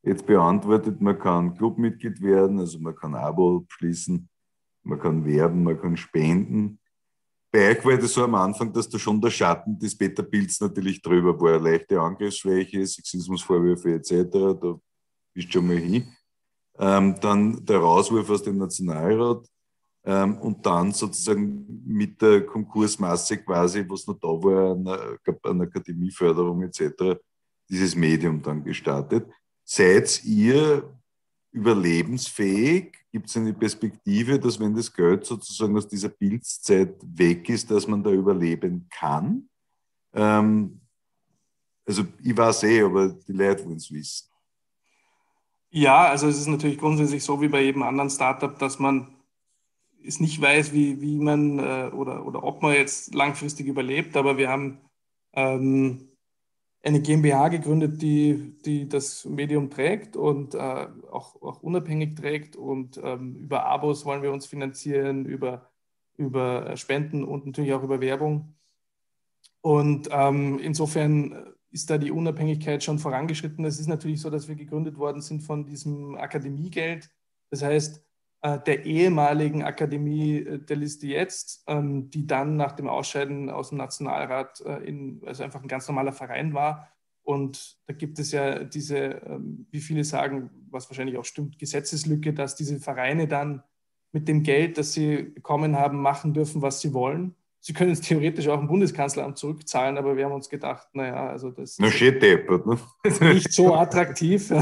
[0.02, 1.00] jetzt beantwortet.
[1.00, 4.28] Man kann Clubmitglied werden, also man kann Abo abschließen,
[4.84, 6.78] man kann werben, man kann spenden.
[7.52, 11.02] Bei euch war das so am Anfang, dass da schon der Schatten des Beta-Bilds natürlich
[11.02, 11.60] drüber war.
[11.60, 14.58] Leichte Angriffsfläche, Sexismusvorwürfe etc.
[14.58, 14.78] Da
[15.34, 16.10] bist du schon mal hin.
[16.78, 19.46] Ähm, dann der Rauswurf aus dem Nationalrat
[20.04, 26.62] ähm, und dann sozusagen mit der Konkursmasse quasi, was noch da war, an, an Akademieförderung
[26.62, 27.20] etc.,
[27.68, 29.26] dieses Medium dann gestartet.
[29.64, 30.92] Seid ihr
[31.52, 32.98] überlebensfähig?
[33.10, 37.86] Gibt es eine Perspektive, dass wenn das Geld sozusagen aus dieser Bildzeit weg ist, dass
[37.86, 39.48] man da überleben kann?
[40.14, 40.80] Ähm,
[41.84, 44.28] also ich weiß eh, aber die Leute wollen es wissen.
[45.70, 49.16] Ja, also es ist natürlich grundsätzlich so wie bei jedem anderen Startup, dass man
[50.04, 54.36] es nicht weiß, wie, wie man äh, oder, oder ob man jetzt langfristig überlebt, aber
[54.36, 54.80] wir haben
[55.32, 56.11] ähm,
[56.82, 60.58] eine GmbH gegründet, die, die das Medium trägt und äh,
[61.10, 62.56] auch, auch unabhängig trägt.
[62.56, 65.70] Und ähm, über Abos wollen wir uns finanzieren, über,
[66.16, 68.54] über Spenden und natürlich auch über Werbung.
[69.60, 73.64] Und ähm, insofern ist da die Unabhängigkeit schon vorangeschritten.
[73.64, 77.10] Es ist natürlich so, dass wir gegründet worden sind von diesem Akademiegeld.
[77.50, 78.00] Das heißt, äh,
[78.42, 83.78] der ehemaligen Akademie äh, der Liste jetzt, ähm, die dann nach dem Ausscheiden aus dem
[83.78, 86.88] Nationalrat äh, in, also einfach ein ganz normaler Verein war.
[87.22, 92.32] Und da gibt es ja diese, ähm, wie viele sagen, was wahrscheinlich auch stimmt, Gesetzeslücke,
[92.32, 93.62] dass diese Vereine dann
[94.10, 97.36] mit dem Geld, das sie bekommen haben, machen dürfen, was sie wollen.
[97.60, 101.52] Sie können es theoretisch auch im Bundeskanzleramt zurückzahlen, aber wir haben uns gedacht, naja, also
[101.52, 102.76] das Na, deppert, ne?
[103.04, 104.52] ist nicht so attraktiv.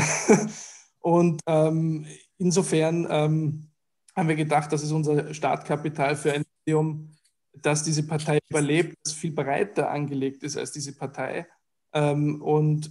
[1.00, 2.04] Und ähm,
[2.36, 3.69] insofern ähm,
[4.16, 7.10] haben wir gedacht, das ist unser Startkapital für ein Medium,
[7.52, 11.46] dass diese Partei überlebt, das viel breiter angelegt ist als diese Partei.
[11.92, 12.90] Ähm, und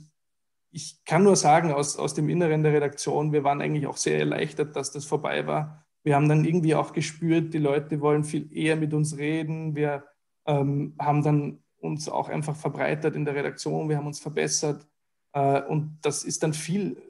[0.71, 4.19] ich kann nur sagen, aus, aus dem Inneren der Redaktion, wir waren eigentlich auch sehr
[4.19, 5.85] erleichtert, dass das vorbei war.
[6.03, 9.75] Wir haben dann irgendwie auch gespürt, die Leute wollen viel eher mit uns reden.
[9.75, 10.05] Wir
[10.45, 14.85] ähm, haben dann uns auch einfach verbreitert in der Redaktion, wir haben uns verbessert.
[15.33, 17.01] Äh, und das ist dann viel,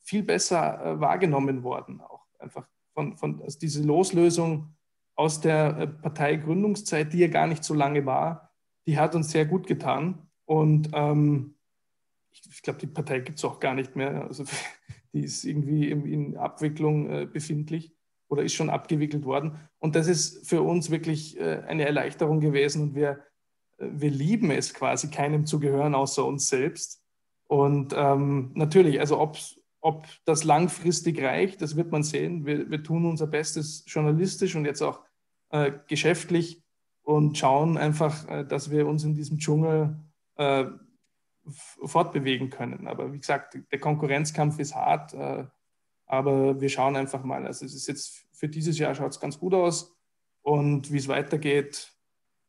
[0.00, 4.74] viel besser äh, wahrgenommen worden, auch einfach von, von also diese Loslösung
[5.16, 8.52] aus der äh, Parteigründungszeit, die ja gar nicht so lange war,
[8.86, 10.28] die hat uns sehr gut getan.
[10.46, 11.56] Und ähm,
[12.32, 14.24] ich, ich glaube, die Partei gibt es auch gar nicht mehr.
[14.24, 14.44] Also
[15.12, 17.92] die ist irgendwie in, in Abwicklung äh, befindlich
[18.28, 19.58] oder ist schon abgewickelt worden.
[19.78, 22.82] Und das ist für uns wirklich äh, eine Erleichterung gewesen.
[22.82, 23.24] Und wir,
[23.78, 27.02] äh, wir lieben es quasi, keinem zu gehören außer uns selbst.
[27.46, 32.46] Und ähm, natürlich, also ob es ob das langfristig reicht, das wird man sehen.
[32.46, 35.00] Wir, wir tun unser Bestes journalistisch und jetzt auch
[35.50, 36.62] äh, geschäftlich
[37.02, 40.00] und schauen einfach, äh, dass wir uns in diesem Dschungel
[40.36, 40.64] äh,
[41.84, 42.88] fortbewegen können.
[42.88, 45.44] Aber wie gesagt, der Konkurrenzkampf ist hart, äh,
[46.06, 47.46] aber wir schauen einfach mal.
[47.46, 49.94] Also es ist jetzt für dieses Jahr schaut es ganz gut aus
[50.40, 51.92] und wie es weitergeht,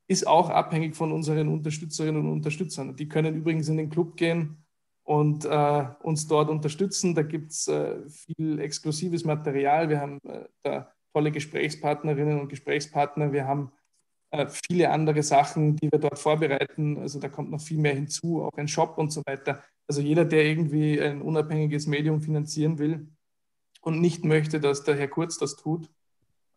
[0.08, 2.96] ist auch abhängig von unseren Unterstützerinnen und Unterstützern.
[2.96, 4.65] Die können übrigens in den Club gehen
[5.06, 7.16] und äh, uns dort unterstützen.
[7.16, 9.88] Da gibt es äh, viel exklusives Material.
[9.88, 13.32] Wir haben, äh, der tolle Gesprächspartnerinnen und Gesprächspartner.
[13.32, 13.72] Wir haben
[14.32, 16.98] äh, viele andere Sachen, die wir dort vorbereiten.
[16.98, 19.64] Also da kommt noch viel mehr hinzu, auch ein Shop und so weiter.
[19.88, 23.08] Also jeder, der irgendwie ein unabhängiges Medium finanzieren will
[23.82, 25.88] und nicht möchte, dass der Herr Kurz das tut,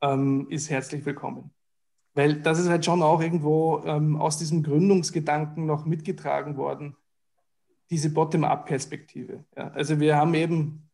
[0.01, 1.51] ähm, ist herzlich willkommen.
[2.15, 6.97] Weil das ist halt schon auch irgendwo ähm, aus diesem Gründungsgedanken noch mitgetragen worden,
[7.91, 9.45] diese Bottom-up-Perspektive.
[9.57, 10.89] Ja, also wir haben eben,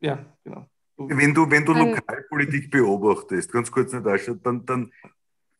[0.00, 0.68] ja, genau.
[0.96, 4.92] Wenn du, wenn du Lokalpolitik beobachtest, ganz kurz nicht ausschaut, dann, dann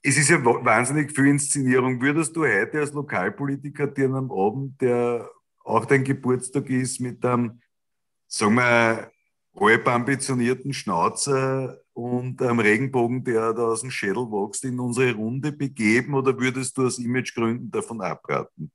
[0.01, 2.01] es ist ja wahnsinnig viel Inszenierung.
[2.01, 5.29] Würdest du heute als Lokalpolitiker dir an einem Abend, der
[5.65, 7.61] auch dein Geburtstag ist, mit einem,
[8.29, 9.11] sagen wir,
[9.59, 15.53] halb ambitionierten Schnauzer und einem Regenbogen, der da aus dem Schädel wächst, in unsere Runde
[15.53, 18.71] begeben oder würdest du aus Imagegründen davon abraten?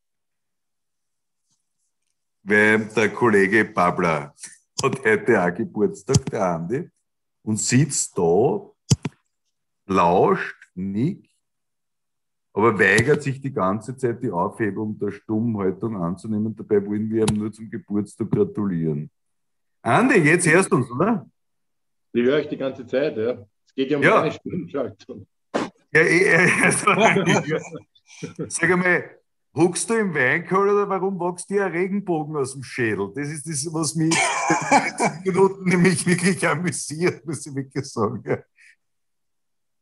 [2.50, 4.34] Weil der Kollege Babler
[4.82, 6.90] hat heute auch Geburtstag, der Andi,
[7.44, 8.72] und sitzt da,
[9.86, 11.30] lauscht nickt,
[12.54, 16.56] aber weigert sich die ganze Zeit die Aufhebung der Stummhaltung anzunehmen.
[16.56, 19.12] Dabei wollen wir ihm nur zum Geburtstag gratulieren.
[19.84, 21.30] Andi, jetzt hörst du uns, oder?
[22.16, 23.46] Die höre ich die ganze Zeit, ja.
[23.68, 24.22] Es geht ja um ja.
[24.24, 25.28] eine Stimmschaltung.
[25.92, 26.88] Ja, ich, also,
[28.48, 29.19] sag einmal,
[29.56, 33.12] huckst du im Weinkeller oder warum wächst dir ein Regenbogen aus dem Schädel?
[33.16, 34.14] Das ist das, was mich
[35.26, 38.44] in Minuten nämlich wirklich amüsiert, muss ich wirklich sagen.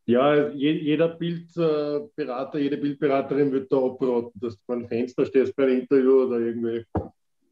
[0.05, 5.81] Ja, jeder Bildberater, jede Bildberaterin wird da abraten, dass du ein Fenster stehst bei einem
[5.81, 6.85] Interview oder irgendwie.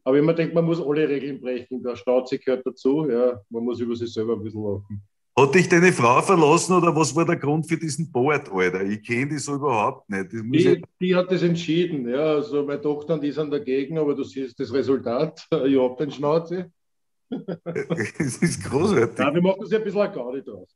[0.02, 1.82] Aber immer denkt, man muss alle Regeln brechen.
[1.82, 3.10] Der Stauzig gehört dazu.
[3.10, 5.02] Ja, man muss über sich selber ein bisschen lachen.
[5.38, 8.82] Hat dich deine Frau verlassen oder was war der Grund für diesen Board, Alter?
[8.82, 10.32] Ich kenne die so überhaupt nicht.
[10.32, 12.08] Die, die, hat das entschieden.
[12.08, 15.46] Ja, also meine Tochter die sind dagegen, aber du siehst das Resultat.
[15.66, 16.72] Ich habe den Schnauze.
[17.30, 19.18] das ist großartig.
[19.18, 20.74] Ja, wir machen uns ja ein bisschen eine Gaudi draus.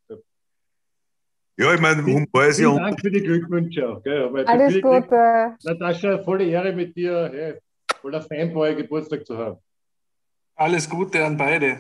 [1.57, 2.71] Ja, ich meine, Humor ist ja.
[2.71, 4.03] Vielen Dank für die Glückwünsche auch.
[4.03, 4.45] Gell?
[4.47, 5.57] Alles Gute.
[5.65, 7.55] Natascha, volle Ehre mit dir, hey,
[8.03, 9.59] voller Fanboy Geburtstag zu haben.
[10.55, 11.79] Alles Gute an beide.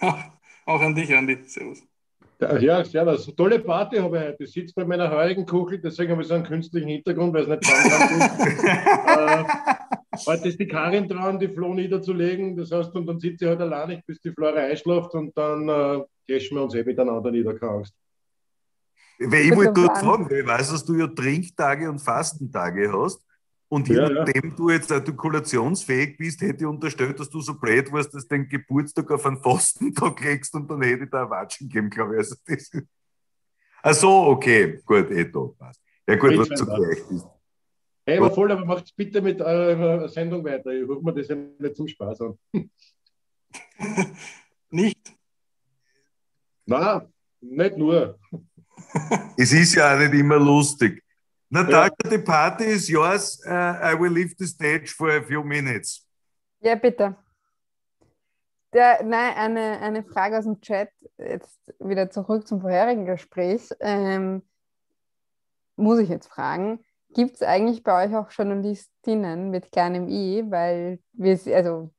[0.66, 1.38] auch an dich, Andi.
[1.44, 1.82] Servus.
[2.60, 3.32] Ja, servus.
[3.36, 4.44] Tolle Party habe ich heute.
[4.44, 7.48] Ich sitze bei meiner heurigen Kuchel, deswegen habe ich so einen künstlichen Hintergrund, weil es
[7.48, 8.20] nicht kann.
[9.44, 9.44] äh,
[10.26, 12.56] heute ist die Karin dran, die Flo niederzulegen.
[12.56, 16.02] Das heißt, und dann sitze ich halt alleine, bis die Flora einschläft und dann äh,
[16.28, 17.94] cashen wir uns eh miteinander nieder, keine Angst.
[19.20, 23.24] Weil ich wollte dort fragen, weil ich weiß, dass du ja Trinktage und Fastentage hast.
[23.72, 24.54] Und ja, nachdem ja.
[24.54, 28.46] du jetzt artikulationsfähig bist, hätte ich unterstellt, dass du so blöd warst, dass du den
[28.46, 32.18] Geburtstag auf einen Fastentag legst und dann hätte ich da ein Watschen geben, glaube ich.
[32.18, 32.70] Also das
[33.82, 35.80] Ach so, okay, gut, eh da passt.
[36.06, 37.26] Ja gut, was du gerecht ist.
[38.04, 40.70] Hey, aber voll, aber macht bitte mit eurer Sendung weiter.
[40.70, 42.38] Ich rufe mir das ja nicht zum Spaß an.
[44.70, 45.16] nicht?
[46.66, 47.08] Nein,
[47.40, 48.18] nicht nur
[49.38, 51.02] es ist ja auch nicht immer lustig.
[51.52, 52.10] Natascha, ja.
[52.10, 53.38] the party is yours.
[53.46, 56.06] Uh, I will leave the stage for a few minutes.
[56.60, 57.14] Ja, bitte.
[58.72, 60.88] Der, nein, eine, eine Frage aus dem Chat,
[61.18, 63.68] jetzt wieder zurück zum vorherigen Gespräch.
[63.80, 64.42] Ähm,
[65.76, 66.82] muss ich jetzt fragen,
[67.12, 70.42] gibt es eigentlich bei euch auch Journalistinnen mit kleinem i?
[70.48, 71.92] Weil wir, also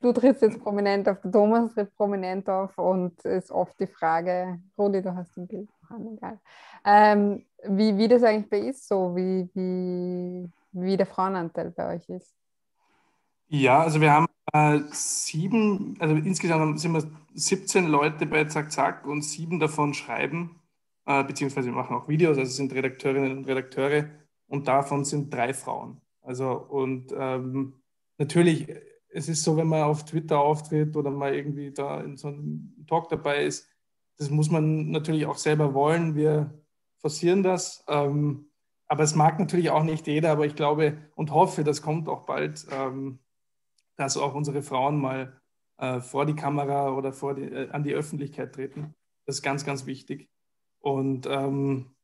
[0.00, 4.60] du trittst jetzt prominent auf, der Thomas tritt prominent auf und ist oft die Frage,
[4.78, 6.38] Rudi, du hast ein Bild egal.
[6.84, 12.08] Ähm, wie, wie das eigentlich bei ist, so wie, wie, wie der Frauenanteil bei euch
[12.08, 12.34] ist.
[13.48, 19.06] Ja, also wir haben äh, sieben, also insgesamt sind wir 17 Leute bei Zack Zack
[19.06, 20.60] und sieben davon schreiben,
[21.06, 24.10] äh, beziehungsweise machen auch Videos, also sind Redakteurinnen und Redakteure
[24.46, 26.00] und davon sind drei Frauen.
[26.22, 27.74] Also und ähm,
[28.18, 28.68] natürlich,
[29.08, 32.84] es ist so, wenn man auf Twitter auftritt oder mal irgendwie da in so einem
[32.86, 33.68] Talk dabei ist,
[34.18, 36.14] das muss man natürlich auch selber wollen.
[36.14, 36.52] Wir
[37.00, 37.84] forcieren das.
[37.88, 38.50] Ähm,
[38.86, 42.26] aber es mag natürlich auch nicht jeder, aber ich glaube und hoffe, das kommt auch
[42.26, 43.20] bald, ähm,
[43.96, 45.40] dass auch unsere Frauen mal
[45.78, 48.94] äh, vor die Kamera oder vor die, äh, an die Öffentlichkeit treten.
[49.26, 50.28] Das ist ganz, ganz wichtig.
[50.80, 51.94] Und ähm,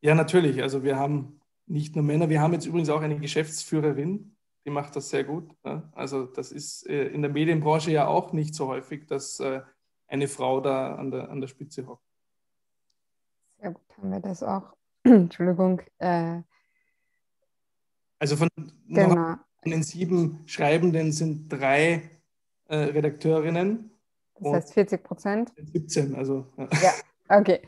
[0.00, 4.36] ja, natürlich, also wir haben nicht nur Männer, wir haben jetzt übrigens auch eine Geschäftsführerin,
[4.64, 5.50] die macht das sehr gut.
[5.64, 5.90] Ja?
[5.94, 9.62] Also das ist äh, in der Medienbranche ja auch nicht so häufig, dass äh,
[10.06, 12.05] eine Frau da an der, an der Spitze hockt.
[13.66, 14.62] Sehr gut, haben wir das auch.
[15.02, 15.82] Entschuldigung.
[15.98, 16.42] Äh,
[18.20, 18.48] also von,
[18.86, 19.34] genau.
[19.60, 22.08] von den sieben Schreibenden sind drei
[22.68, 23.90] äh, Redakteurinnen.
[24.38, 25.52] Das heißt 40 Prozent?
[25.56, 26.46] 17, also.
[26.56, 26.68] Ja.
[26.80, 26.92] ja,
[27.40, 27.60] okay.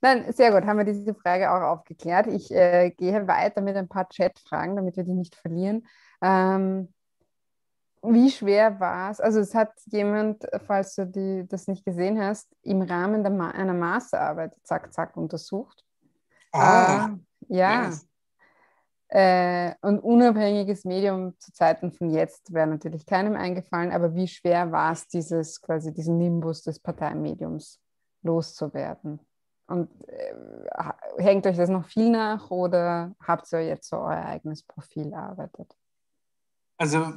[0.00, 2.28] Nein, sehr gut, haben wir diese Frage auch aufgeklärt.
[2.28, 5.86] Ich äh, gehe weiter mit ein paar Chat-Fragen, damit wir die nicht verlieren.
[6.22, 6.88] Ähm,
[8.02, 9.20] wie schwer war es?
[9.20, 13.74] Also es hat jemand, falls du die, das nicht gesehen hast, im Rahmen Ma einer
[13.74, 15.84] Masterarbeit zack, zack untersucht.
[16.52, 17.10] Ah,
[17.48, 17.84] äh, ja.
[17.86, 18.08] Yes.
[19.08, 24.72] Äh, und unabhängiges Medium zu Zeiten von jetzt wäre natürlich keinem eingefallen, aber wie schwer
[24.72, 27.78] war es, dieses quasi diesen Nimbus des Parteimediums
[28.22, 29.20] loszuwerden?
[29.66, 30.34] Und äh,
[31.18, 35.76] hängt euch das noch viel nach oder habt ihr jetzt so euer eigenes Profil erarbeitet?
[36.78, 37.12] Also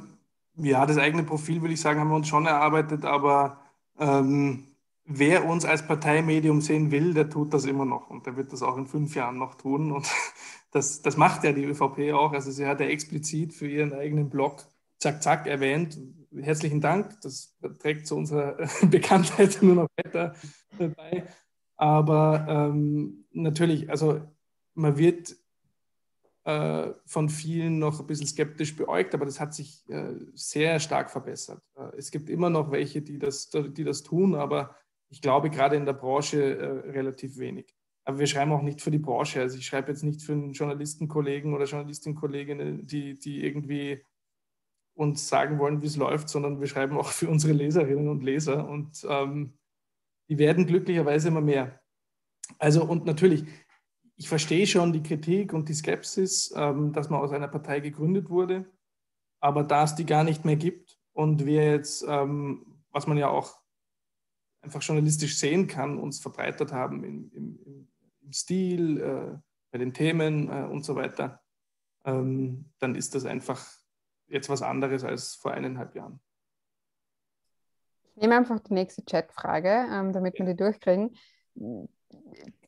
[0.56, 3.60] ja, das eigene Profil würde ich sagen, haben wir uns schon erarbeitet, aber
[3.98, 4.64] ähm,
[5.04, 8.62] wer uns als Parteimedium sehen will, der tut das immer noch und der wird das
[8.62, 9.92] auch in fünf Jahren noch tun.
[9.92, 10.06] Und
[10.70, 12.32] das, das macht ja die ÖVP auch.
[12.32, 14.66] Also sie hat ja explizit für ihren eigenen Blog
[14.98, 15.98] Zack Zack erwähnt.
[16.34, 17.20] Herzlichen Dank.
[17.22, 18.56] Das trägt zu unserer
[18.90, 20.34] Bekanntheit nur noch weiter
[20.78, 21.24] bei.
[21.76, 24.22] Aber ähm, natürlich, also
[24.74, 25.36] man wird
[26.46, 31.10] äh, von vielen noch ein bisschen skeptisch beäugt, aber das hat sich äh, sehr stark
[31.10, 31.60] verbessert.
[31.76, 34.76] Äh, es gibt immer noch welche, die das, die das tun, aber
[35.08, 37.74] ich glaube gerade in der Branche äh, relativ wenig.
[38.04, 39.40] Aber wir schreiben auch nicht für die Branche.
[39.40, 44.04] Also ich schreibe jetzt nicht für einen Journalistenkollegen oder Journalistenkolleginnen, die, die irgendwie
[44.94, 48.68] uns sagen wollen, wie es läuft, sondern wir schreiben auch für unsere Leserinnen und Leser
[48.68, 49.58] und ähm,
[50.28, 51.80] die werden glücklicherweise immer mehr.
[52.58, 53.44] Also und natürlich,
[54.16, 58.30] ich verstehe schon die Kritik und die Skepsis, ähm, dass man aus einer Partei gegründet
[58.30, 58.70] wurde,
[59.40, 63.28] aber da es die gar nicht mehr gibt und wir jetzt, ähm, was man ja
[63.28, 63.60] auch
[64.62, 67.88] einfach journalistisch sehen kann, uns verbreitert haben in, in,
[68.22, 69.38] im Stil, äh,
[69.70, 71.42] bei den Themen äh, und so weiter,
[72.04, 73.66] ähm, dann ist das einfach
[74.28, 76.20] jetzt was anderes als vor eineinhalb Jahren.
[78.14, 81.16] Ich nehme einfach die nächste Chatfrage, ähm, damit wir die durchkriegen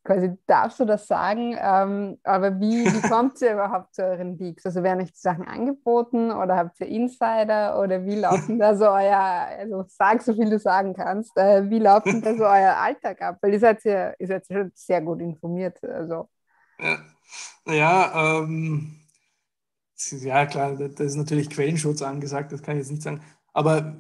[0.09, 4.65] quasi darfst du das sagen, ähm, aber wie, wie kommt ihr überhaupt zu euren Leaks?
[4.65, 8.87] Also werden euch die Sachen angeboten oder habt ihr Insider oder wie laufen da so
[8.87, 9.19] euer,
[9.59, 13.37] also sag so viel du sagen kannst, äh, wie laufen da so euer Alltag ab?
[13.43, 15.79] Weil ihr seid ja, ihr seid schon sehr gut informiert.
[15.85, 16.29] Also.
[16.79, 16.99] Ja,
[17.67, 19.01] ja, ähm,
[20.11, 23.21] ja klar, das ist natürlich Quellenschutz angesagt, das kann ich jetzt nicht sagen.
[23.53, 23.99] Aber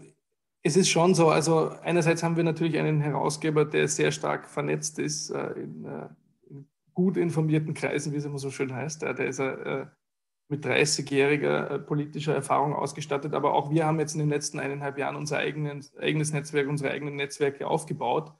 [0.68, 4.98] es ist schon so, also einerseits haben wir natürlich einen Herausgeber, der sehr stark vernetzt
[4.98, 6.08] ist äh, in, äh,
[6.50, 9.02] in, gut informierten Kreisen, wie es immer so schön heißt.
[9.02, 9.86] der ist äh,
[10.50, 14.98] mit 30-jähriger äh, politischer Erfahrung ausgestattet, aber auch wir haben jetzt in den letzten eineinhalb
[14.98, 18.32] Jahren unser eigenen, eigenes Netzwerk, unsere eigenen Netzwerke aufgebaut.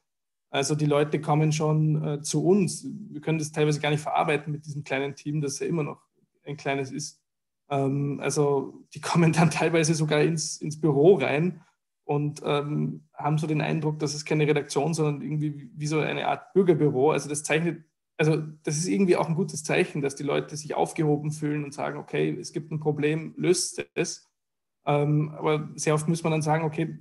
[0.50, 2.86] Also die Leute kommen schon äh, zu uns.
[3.10, 6.02] Wir können das teilweise gar nicht verarbeiten mit diesem kleinen Team, das ja immer noch
[6.44, 7.22] ein kleines ist.
[7.70, 11.62] Ähm, also die kommen dann teilweise sogar ins, ins Büro rein
[12.08, 16.26] und ähm, haben so den Eindruck, dass es keine Redaktion, sondern irgendwie wie so eine
[16.26, 17.10] Art Bürgerbüro.
[17.10, 17.84] Also das zeichnet,
[18.16, 21.74] also das ist irgendwie auch ein gutes Zeichen, dass die Leute sich aufgehoben fühlen und
[21.74, 24.26] sagen, okay, es gibt ein Problem, löst es.
[24.86, 26.98] Ähm, aber sehr oft muss man dann sagen, okay,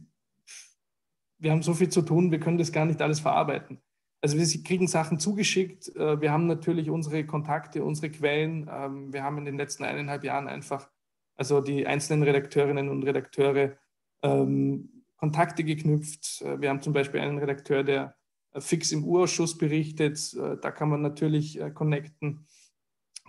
[1.38, 3.80] wir haben so viel zu tun, wir können das gar nicht alles verarbeiten.
[4.20, 8.70] Also wir kriegen Sachen zugeschickt, äh, wir haben natürlich unsere Kontakte, unsere Quellen.
[8.70, 10.90] Ähm, wir haben in den letzten eineinhalb Jahren einfach,
[11.38, 13.78] also die einzelnen Redakteurinnen und Redakteure
[14.22, 16.42] ähm, Kontakte geknüpft.
[16.44, 18.16] Äh, wir haben zum Beispiel einen Redakteur, der
[18.54, 20.34] äh, fix im Urausschuss berichtet.
[20.34, 22.46] Äh, da kann man natürlich connecten.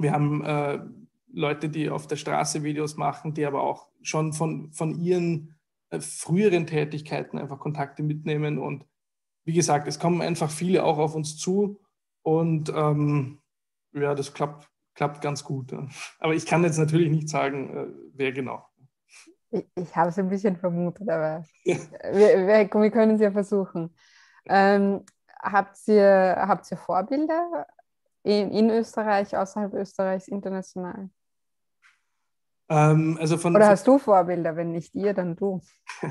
[0.01, 5.01] Wir haben Leute, die auf der Straße Videos machen, die aber auch schon von, von
[5.01, 5.57] ihren
[5.99, 8.59] früheren Tätigkeiten einfach Kontakte mitnehmen.
[8.59, 8.84] Und
[9.45, 11.80] wie gesagt, es kommen einfach viele auch auf uns zu.
[12.22, 13.41] Und ähm,
[13.93, 15.74] ja, das klappt, klappt ganz gut.
[16.20, 18.68] Aber ich kann jetzt natürlich nicht sagen, wer genau.
[19.51, 21.76] Ich, ich habe es ein bisschen vermutet, aber ja.
[22.12, 23.94] wir, wir, wir, können es ja versuchen.
[24.46, 25.05] Ähm,
[25.40, 27.66] habt, ihr, habt ihr Vorbilder
[28.22, 31.11] in, in Österreich, außerhalb Österreichs, international?
[32.68, 34.57] Ähm, also von, Oder hast du Vorbilder?
[34.57, 35.61] Wenn nicht ihr, dann du.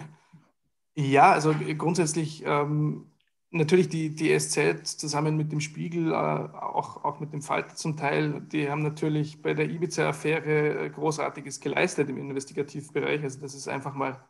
[1.00, 3.12] Ja, also grundsätzlich ähm,
[3.52, 7.98] natürlich die, die SZ zusammen mit dem Spiegel, äh, auch, auch mit dem Falter zum
[7.98, 13.24] Teil, die haben natürlich bei der Ibiza-Affäre äh, Großartiges geleistet im Investigativbereich.
[13.24, 14.24] Also das ist einfach mal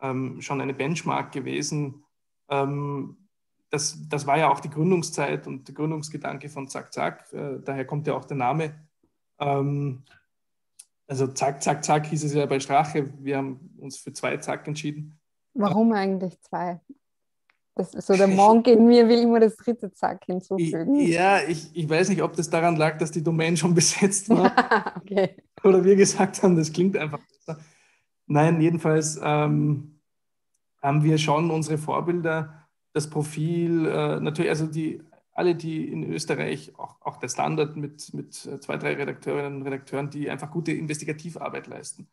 [0.00, 2.04] ähm, schon eine Benchmark gewesen.
[2.48, 3.16] Ähm,
[3.70, 7.32] das, das war ja auch die Gründungszeit und der Gründungsgedanke von Zack Zack.
[7.32, 8.74] Äh, daher kommt ja auch der Name.
[9.38, 10.04] Ähm,
[11.08, 13.12] also Zack, Zack, Zack hieß es ja bei Strache.
[13.20, 15.18] Wir haben uns für zwei Zack entschieden.
[15.54, 16.80] Warum eigentlich zwei?
[17.76, 20.94] Das so der Monk in mir will immer das dritte Zack hinzufügen.
[20.96, 24.96] Ja, ich, ich weiß nicht, ob das daran lag, dass die Domain schon besetzt war.
[24.96, 25.36] okay.
[25.62, 27.60] Oder wir gesagt haben, das klingt einfach besser.
[28.26, 30.00] Nein, jedenfalls ähm,
[30.80, 35.02] haben wir schon unsere Vorbilder, das Profil, äh, natürlich, also die,
[35.32, 40.08] alle, die in Österreich, auch, auch der Standard mit, mit zwei, drei Redakteurinnen und Redakteuren,
[40.08, 42.08] die einfach gute Investigativarbeit leisten.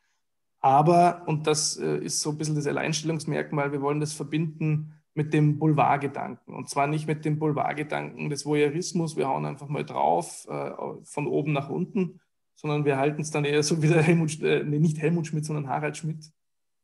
[0.60, 5.34] Aber, und das äh, ist so ein bisschen das Alleinstellungsmerkmal, wir wollen das verbinden mit
[5.34, 6.54] dem Boulevardgedanken.
[6.54, 10.72] Und zwar nicht mit dem Boulevardgedanken des Voyeurismus, wir hauen einfach mal drauf, äh,
[11.04, 12.20] von oben nach unten,
[12.56, 15.46] sondern wir halten es dann eher so wie der Helmut, äh, nee, nicht Helmut Schmidt,
[15.46, 16.32] sondern Harald Schmidt,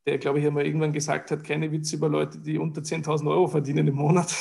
[0.05, 3.47] der, glaube ich, einmal irgendwann gesagt hat, keine Witze über Leute, die unter 10.000 Euro
[3.47, 4.35] verdienen im Monat.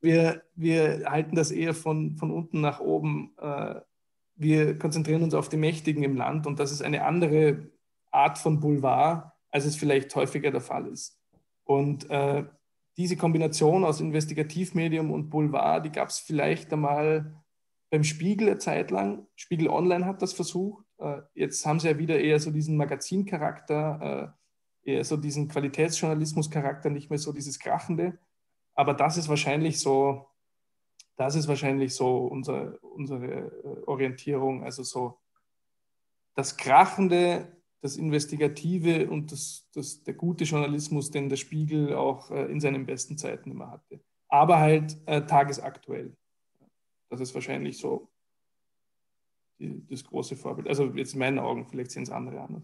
[0.00, 3.32] Wir, wir halten das eher von, von unten nach oben.
[3.38, 3.76] Äh,
[4.36, 7.70] wir konzentrieren uns auf die Mächtigen im Land und das ist eine andere
[8.10, 11.18] Art von Boulevard, als es vielleicht häufiger der Fall ist.
[11.64, 12.44] Und äh,
[12.96, 17.42] diese Kombination aus Investigativmedium und Boulevard, die gab es vielleicht einmal
[17.90, 19.26] beim Spiegel eine Zeit lang.
[19.36, 20.84] Spiegel Online hat das versucht.
[20.98, 24.34] Äh, jetzt haben sie ja wieder eher so diesen Magazincharakter,
[24.84, 28.18] äh, eher so diesen Qualitätsjournalismuscharakter, nicht mehr so dieses Krachende.
[28.74, 30.26] Aber das ist wahrscheinlich so,
[31.16, 34.64] das ist wahrscheinlich so unsere, unsere äh, Orientierung.
[34.64, 35.18] Also so
[36.34, 42.46] das Krachende das Investigative und das, das, der gute Journalismus, den der Spiegel auch äh,
[42.46, 44.00] in seinen besten Zeiten immer hatte.
[44.28, 46.16] Aber halt äh, tagesaktuell.
[47.10, 48.08] Das ist wahrscheinlich so
[49.58, 50.66] die, das große Vorbild.
[50.66, 52.62] Also jetzt in meinen Augen, vielleicht sehen es andere anders.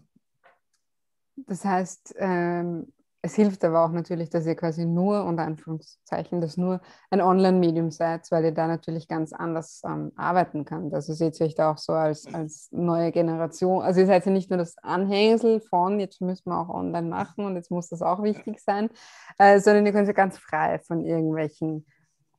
[1.35, 2.91] Das heißt, ähm,
[3.23, 7.91] es hilft aber auch natürlich, dass ihr quasi nur, unter Anführungszeichen, dass nur ein Online-Medium
[7.91, 10.93] seid, weil ihr da natürlich ganz anders ähm, arbeiten könnt.
[10.93, 13.83] Also seht ihr euch da auch so als, als neue Generation.
[13.83, 17.45] Also ihr seid ja nicht nur das Anhängsel von, jetzt müssen wir auch online machen
[17.45, 18.89] und jetzt muss das auch wichtig sein,
[19.37, 21.85] äh, sondern ihr könnt ja ganz frei von irgendwelchen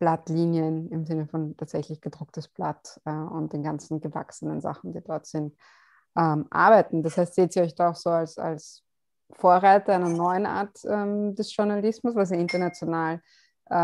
[0.00, 5.26] Blattlinien im Sinne von tatsächlich gedrucktes Blatt äh, und den ganzen gewachsenen Sachen, die dort
[5.26, 5.56] sind,
[6.18, 7.04] ähm, arbeiten.
[7.04, 8.82] Das heißt, seht ihr euch da auch so als, als
[9.32, 13.20] Vorreiter einer neuen Art ähm, des Journalismus, was ja international,
[13.66, 13.74] äh,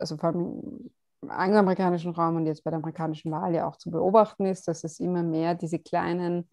[0.00, 0.90] also vor allem
[1.22, 4.84] im angloamerikanischen Raum und jetzt bei der amerikanischen Wahl ja auch zu beobachten ist, dass
[4.84, 6.48] es immer mehr diese kleinen,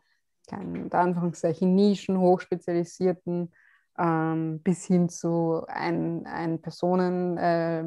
[0.48, 3.52] kleinen Anführungszeichen, Nischen, hochspezialisierten
[3.98, 7.84] ähm, bis hin zu ein, ein Personen äh,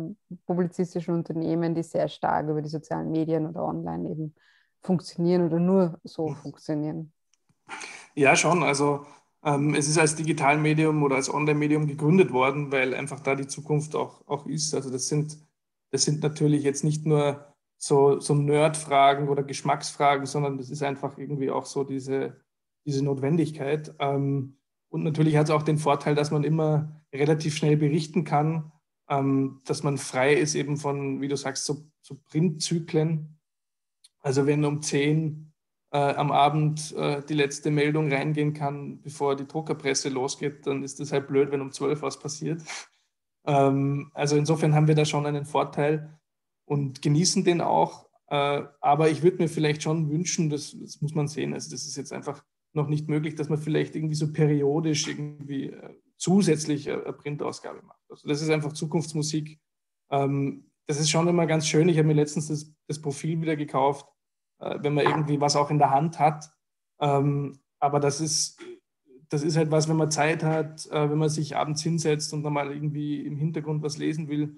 [0.47, 4.35] publizistischen Unternehmen, die sehr stark über die sozialen Medien oder online eben
[4.81, 7.13] funktionieren oder nur so funktionieren.
[8.15, 8.63] Ja, schon.
[8.63, 9.07] Also
[9.45, 14.27] es ist als Digitalmedium oder als Online-Medium gegründet worden, weil einfach da die Zukunft auch,
[14.29, 14.73] auch ist.
[14.73, 15.37] Also das sind,
[15.91, 21.19] das sind natürlich jetzt nicht nur so, so Nerd-Fragen oder Geschmacksfragen, sondern das ist einfach
[21.19, 22.41] irgendwie auch so diese,
[22.87, 23.93] diese Notwendigkeit.
[23.99, 28.71] Ähm, und natürlich hat es auch den Vorteil, dass man immer relativ schnell berichten kann,
[29.09, 33.41] ähm, dass man frei ist eben von, wie du sagst, so, so Printzyklen.
[34.21, 35.52] Also wenn um 10
[35.93, 41.01] äh, am Abend äh, die letzte Meldung reingehen kann, bevor die Druckerpresse losgeht, dann ist
[41.01, 42.63] das halt blöd, wenn um 12 was passiert.
[43.45, 46.17] Ähm, also insofern haben wir da schon einen Vorteil
[46.65, 48.09] und genießen den auch.
[48.29, 51.85] Äh, aber ich würde mir vielleicht schon wünschen, das, das, muss man sehen, also das
[51.85, 56.89] ist jetzt einfach noch nicht möglich, dass man vielleicht irgendwie so periodisch irgendwie äh, zusätzlich
[56.89, 57.99] eine Printausgabe macht.
[58.09, 59.59] Also das ist einfach Zukunftsmusik.
[60.13, 61.89] Ähm, das ist schon immer ganz schön.
[61.89, 64.12] Ich habe mir letztens das, das Profil wieder gekauft äh,
[64.81, 66.53] wenn man irgendwie was auch in der Hand hat.
[67.01, 68.61] Ähm, aber das ist,
[69.29, 72.43] das ist halt was, wenn man Zeit hat, äh, wenn man sich abends hinsetzt und
[72.43, 74.57] dann mal irgendwie im Hintergrund was lesen will.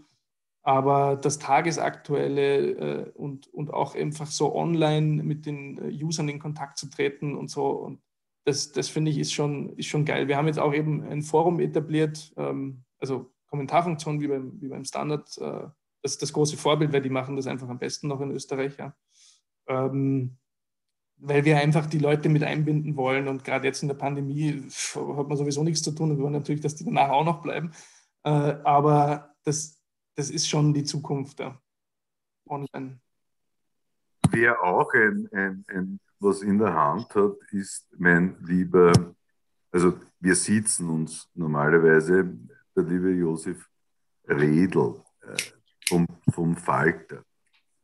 [0.62, 6.78] Aber das Tagesaktuelle äh, und, und auch einfach so online mit den Usern in Kontakt
[6.78, 8.00] zu treten und so, und
[8.44, 10.28] das, das finde ich ist schon, ist schon geil.
[10.28, 14.84] Wir haben jetzt auch eben ein Forum etabliert, ähm, also Kommentarfunktion wie beim, wie beim
[14.84, 15.28] Standard.
[15.38, 18.76] das ist das große Vorbild, weil die machen das einfach am besten noch in Österreich.
[18.78, 18.96] Ja
[19.66, 20.36] ähm,
[21.18, 23.28] weil wir einfach die Leute mit einbinden wollen.
[23.28, 26.34] Und gerade jetzt in der Pandemie hat man sowieso nichts zu tun und wir wollen
[26.34, 27.72] natürlich, dass die danach auch noch bleiben.
[28.24, 29.80] Äh, aber das,
[30.16, 31.58] das ist schon die Zukunft ja.
[32.46, 33.00] online.
[34.30, 38.92] Wer auch ein, ein, ein, was in der Hand hat, ist mein lieber,
[39.70, 42.36] also wir sitzen uns normalerweise,
[42.74, 43.68] der liebe Josef
[44.26, 45.36] Redl äh,
[45.88, 47.22] vom, vom Falter.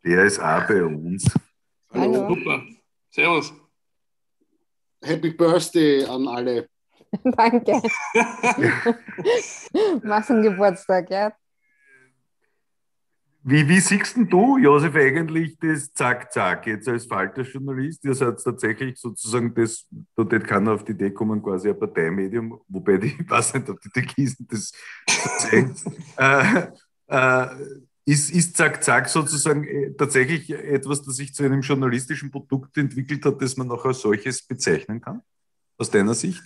[0.02, 1.31] Der ist auch bei uns
[1.93, 2.35] Hallo.
[2.35, 2.62] Super.
[3.11, 3.53] Servus.
[5.03, 6.69] Happy Birthday an alle.
[7.25, 7.83] Danke.
[10.03, 11.33] Massengeburtstag, ja.
[13.43, 18.05] Wie, wie siehst du, Josef, eigentlich das Zack-Zack jetzt als Falter-Journalist?
[18.05, 22.61] Ihr seid tatsächlich sozusagen das, da wird keiner auf die Idee kommen, quasi ein Parteimedium,
[22.69, 24.73] wobei die, ich weiß nicht, ob die Türkisen das
[25.39, 25.75] zeigen.
[26.19, 26.67] äh,
[27.07, 27.47] äh,
[28.05, 33.24] ist, ist Zack Zack sozusagen äh, tatsächlich etwas, das sich zu einem journalistischen Produkt entwickelt
[33.24, 35.22] hat, das man noch als solches bezeichnen kann?
[35.78, 36.43] Aus deiner Sicht?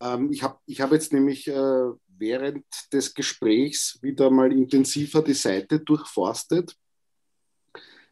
[0.00, 5.34] Ähm, ich habe ich hab jetzt nämlich äh, während des Gesprächs wieder mal intensiver die
[5.34, 6.76] Seite durchforstet.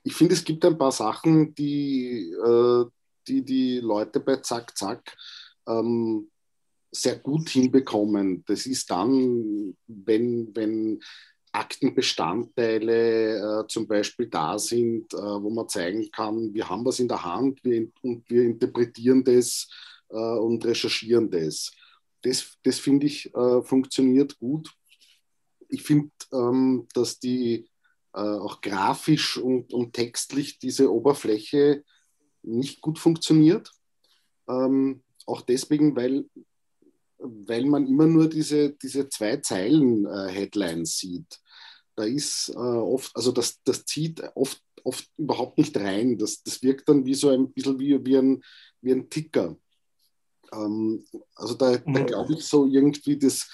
[0.03, 2.85] Ich finde, es gibt ein paar Sachen, die, äh,
[3.27, 5.17] die die Leute bei Zack Zack
[5.67, 6.31] ähm,
[6.93, 8.45] sehr gut hinbekommen.
[8.47, 11.01] Das ist dann, wenn, wenn
[11.53, 17.09] Aktenbestandteile äh, zum Beispiel da sind, äh, wo man zeigen kann, wir haben was in
[17.09, 19.69] der Hand wir, und wir interpretieren das
[20.11, 21.73] äh, und recherchieren das.
[22.23, 24.73] Das, das finde ich, äh, funktioniert gut.
[25.69, 27.69] Ich finde, ähm, dass die
[28.13, 31.85] äh, auch grafisch und, und textlich diese Oberfläche
[32.43, 33.73] nicht gut funktioniert.
[34.49, 36.27] Ähm, auch deswegen, weil,
[37.21, 41.41] weil man immer nur diese, diese zwei Zeilen äh, Headlines sieht.
[41.97, 46.17] Da ist äh, oft, also das, das zieht oft, oft überhaupt nicht rein.
[46.19, 48.43] Das, das wirkt dann wie so ein bisschen wie, wie, ein,
[48.81, 49.57] wie ein Ticker.
[50.53, 52.07] Ähm, also da, da mhm.
[52.07, 53.49] glaube ich so irgendwie das,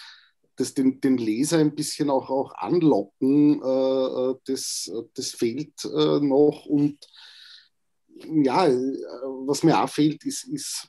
[0.57, 6.21] das den, den Leser ein bisschen auch, auch anlocken, äh, äh das, das fehlt äh,
[6.21, 6.67] noch.
[6.67, 6.99] Und
[8.25, 8.97] ja, äh,
[9.47, 10.89] was mir auch fehlt, ist, ist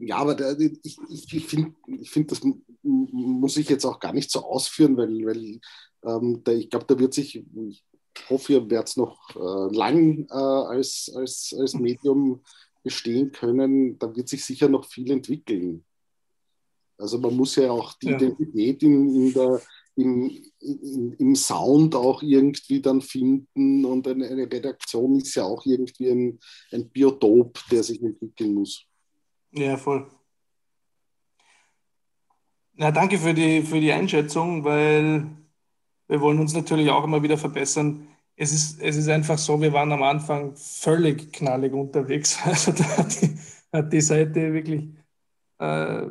[0.00, 2.40] ja, aber der, ich, ich finde, ich find, das
[2.82, 5.60] muss ich jetzt auch gar nicht so ausführen, weil, weil
[6.04, 7.84] ähm, da, ich glaube, da wird sich, ich
[8.28, 12.42] hoffe, ihr werdet noch äh, lang äh, als, als, als Medium
[12.82, 15.84] bestehen können, da wird sich sicher noch viel entwickeln.
[16.96, 18.16] Also man muss ja auch die ja.
[18.16, 19.60] Identität in, in der,
[19.96, 25.64] im, in, im Sound auch irgendwie dann finden und eine, eine Redaktion ist ja auch
[25.66, 26.38] irgendwie ein,
[26.72, 28.86] ein Biotop, der sich entwickeln muss.
[29.52, 30.10] Ja, voll.
[32.74, 35.26] Na, danke für die, für die Einschätzung, weil
[36.08, 38.08] wir wollen uns natürlich auch immer wieder verbessern.
[38.36, 42.38] Es ist, es ist einfach so, wir waren am Anfang völlig knallig unterwegs.
[42.44, 43.38] Also da hat die,
[43.72, 44.88] hat die Seite wirklich
[45.58, 46.06] äh,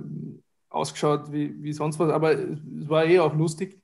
[0.69, 3.81] ausgeschaut wie, wie sonst was, aber es war eh auch lustig.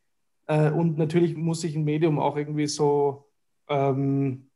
[0.48, 3.26] Äh, und natürlich muss sich ein Medium auch irgendwie so
[3.68, 4.50] ähm,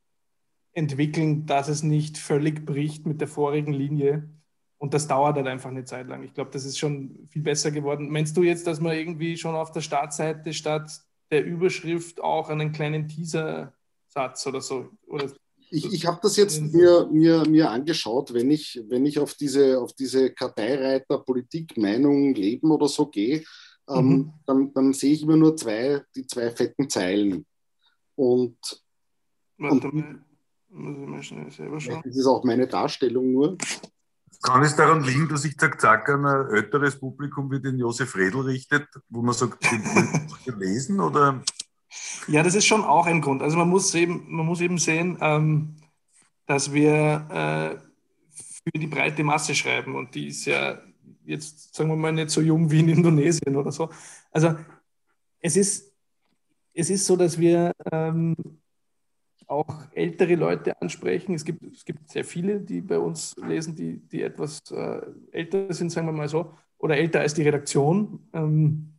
[0.74, 4.30] entwickeln, dass es nicht völlig bricht mit der vorigen Linie.
[4.80, 6.24] Und das dauert halt einfach eine Zeit lang.
[6.24, 8.10] Ich glaube, das ist schon viel besser geworden.
[8.10, 10.90] Meinst du jetzt, dass man irgendwie schon auf der Startseite statt
[11.32, 14.90] der Überschrift auch einen kleinen Teaser-Satz oder so?
[15.06, 15.32] Oder
[15.70, 19.80] ich, ich habe das jetzt mir, mir, mir angeschaut, wenn ich, wenn ich auf diese,
[19.80, 23.44] auf diese Karteireiter Politik, Meinung, Leben oder so gehe,
[23.90, 24.34] ähm, mhm.
[24.46, 27.46] dann, dann sehe ich immer nur zwei, die zwei fetten Zeilen.
[28.16, 28.58] Und,
[29.58, 30.26] Warte und mal,
[30.70, 32.02] muss ich mal schnell selber schauen.
[32.04, 33.58] Das ist auch meine Darstellung nur.
[34.42, 38.16] Kann es daran liegen, dass sich Zack Zack an ein älteres Publikum wie den Josef
[38.16, 41.44] Redl richtet, wo man sagt, den lesen oder?
[42.28, 43.42] Ja, das ist schon auch ein Grund.
[43.42, 45.76] Also man muss eben, man muss eben sehen, ähm,
[46.46, 47.90] dass wir äh,
[48.64, 50.80] für die breite Masse schreiben und die ist ja
[51.26, 53.90] jetzt, sagen wir mal, nicht so jung wie in Indonesien oder so.
[54.32, 54.56] Also
[55.42, 55.94] es ist,
[56.74, 58.36] es ist so, dass wir ähm,
[59.50, 61.34] auch ältere Leute ansprechen.
[61.34, 65.02] Es gibt, es gibt sehr viele, die bei uns lesen, die, die etwas äh,
[65.32, 68.28] älter sind, sagen wir mal so, oder älter als die Redaktion.
[68.34, 68.94] Ähm,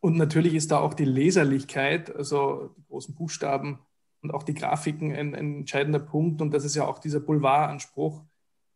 [0.00, 3.78] und natürlich ist da auch die Leserlichkeit, also die großen Buchstaben
[4.22, 6.40] und auch die Grafiken ein, ein entscheidender Punkt.
[6.42, 8.24] Und das ist ja auch dieser Boulevardanspruch,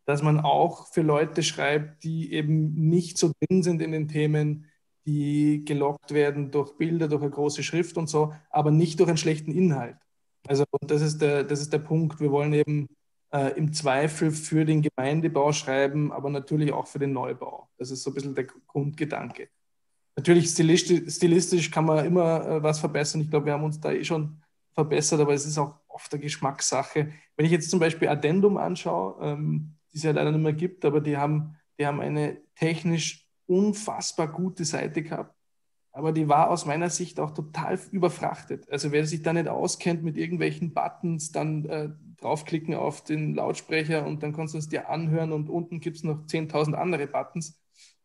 [0.05, 4.67] dass man auch für Leute schreibt, die eben nicht so drin sind in den Themen,
[5.07, 9.19] die gelockt werden durch Bilder, durch eine große Schrift und so, aber nicht durch einen
[9.19, 9.97] schlechten Inhalt.
[10.49, 12.21] Also das ist der, das ist der Punkt.
[12.21, 12.89] Wir wollen eben
[13.33, 17.69] äh, im Zweifel für den Gemeindebau schreiben, aber natürlich auch für den Neubau.
[17.79, 19.49] Das ist so ein bisschen der Grundgedanke.
[20.17, 23.21] Natürlich stilistisch, stilistisch kann man immer äh, was verbessern.
[23.21, 24.41] Ich glaube, wir haben uns da eh schon
[24.73, 27.13] verbessert, aber es ist auch oft eine Geschmackssache.
[27.37, 30.85] Wenn ich jetzt zum Beispiel Addendum anschaue, ähm, die es ja leider nicht mehr gibt,
[30.85, 35.36] aber die haben, die haben eine technisch unfassbar gute Seite gehabt
[35.97, 38.71] aber die war aus meiner Sicht auch total überfrachtet.
[38.71, 41.89] Also wer sich da nicht auskennt mit irgendwelchen Buttons, dann äh,
[42.21, 46.05] draufklicken auf den Lautsprecher und dann kannst du es dir anhören und unten gibt es
[46.05, 47.59] noch 10.000 andere Buttons,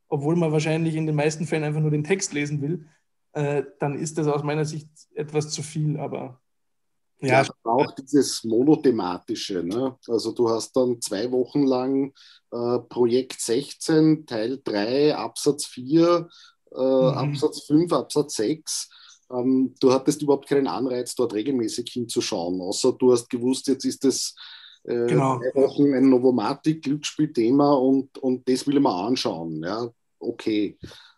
[0.07, 2.87] obwohl man wahrscheinlich in den meisten Fällen einfach nur den Text lesen will,
[3.33, 6.39] äh, dann ist das aus meiner Sicht etwas zu viel, aber
[7.19, 9.63] ja, auch dieses monothematische.
[9.63, 9.97] Ne?
[10.07, 12.13] Also du hast dann zwei Wochen lang
[12.51, 16.29] äh, Projekt 16, Teil 3, Absatz 4
[16.75, 17.17] äh, mhm.
[17.17, 18.89] Absatz 5, Absatz 6.
[19.31, 24.05] Ähm, du hattest überhaupt keinen Anreiz, dort regelmäßig hinzuschauen, außer du hast gewusst, jetzt ist
[24.05, 24.35] es
[24.83, 25.39] äh, genau.
[25.53, 29.63] Wochen ein Novomatic-Glücksspielthema und, und das will ich mir anschauen.
[29.63, 29.89] Ja,
[30.19, 30.77] okay.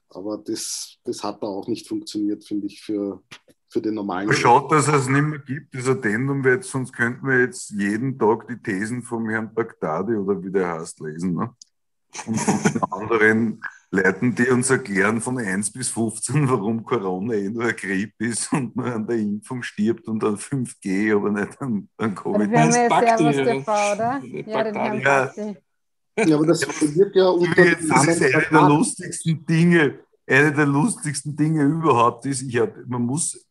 [0.10, 3.24] Aber das, das hat da auch nicht funktioniert, finde ich, für,
[3.68, 4.32] für den normalen.
[4.34, 8.48] Schaut, dass es nicht mehr gibt, das Addendum, jetzt, sonst könnten wir jetzt jeden Tag
[8.48, 11.34] die Thesen vom Herrn Bagdadi oder wie der heißt lesen.
[11.34, 11.56] Ne?
[12.28, 13.64] Und von den anderen
[13.94, 18.52] Leuten, die uns erklären von 1 bis 15, warum Corona eh nur ein Grippe ist
[18.52, 22.50] und man an der Impfung stirbt und an 5G, aber nicht an, an Covid.
[22.50, 23.62] Wir haben ja Bakterien.
[23.62, 24.22] Oder?
[24.24, 25.32] Ja, den Herrn Ja.
[26.26, 26.62] Ja, aber das
[26.96, 32.26] wird ja unter Jetzt, das ist eine der lustigsten Dinge, eine der lustigsten Dinge überhaupt
[32.26, 33.46] ist, ich hab, man muss,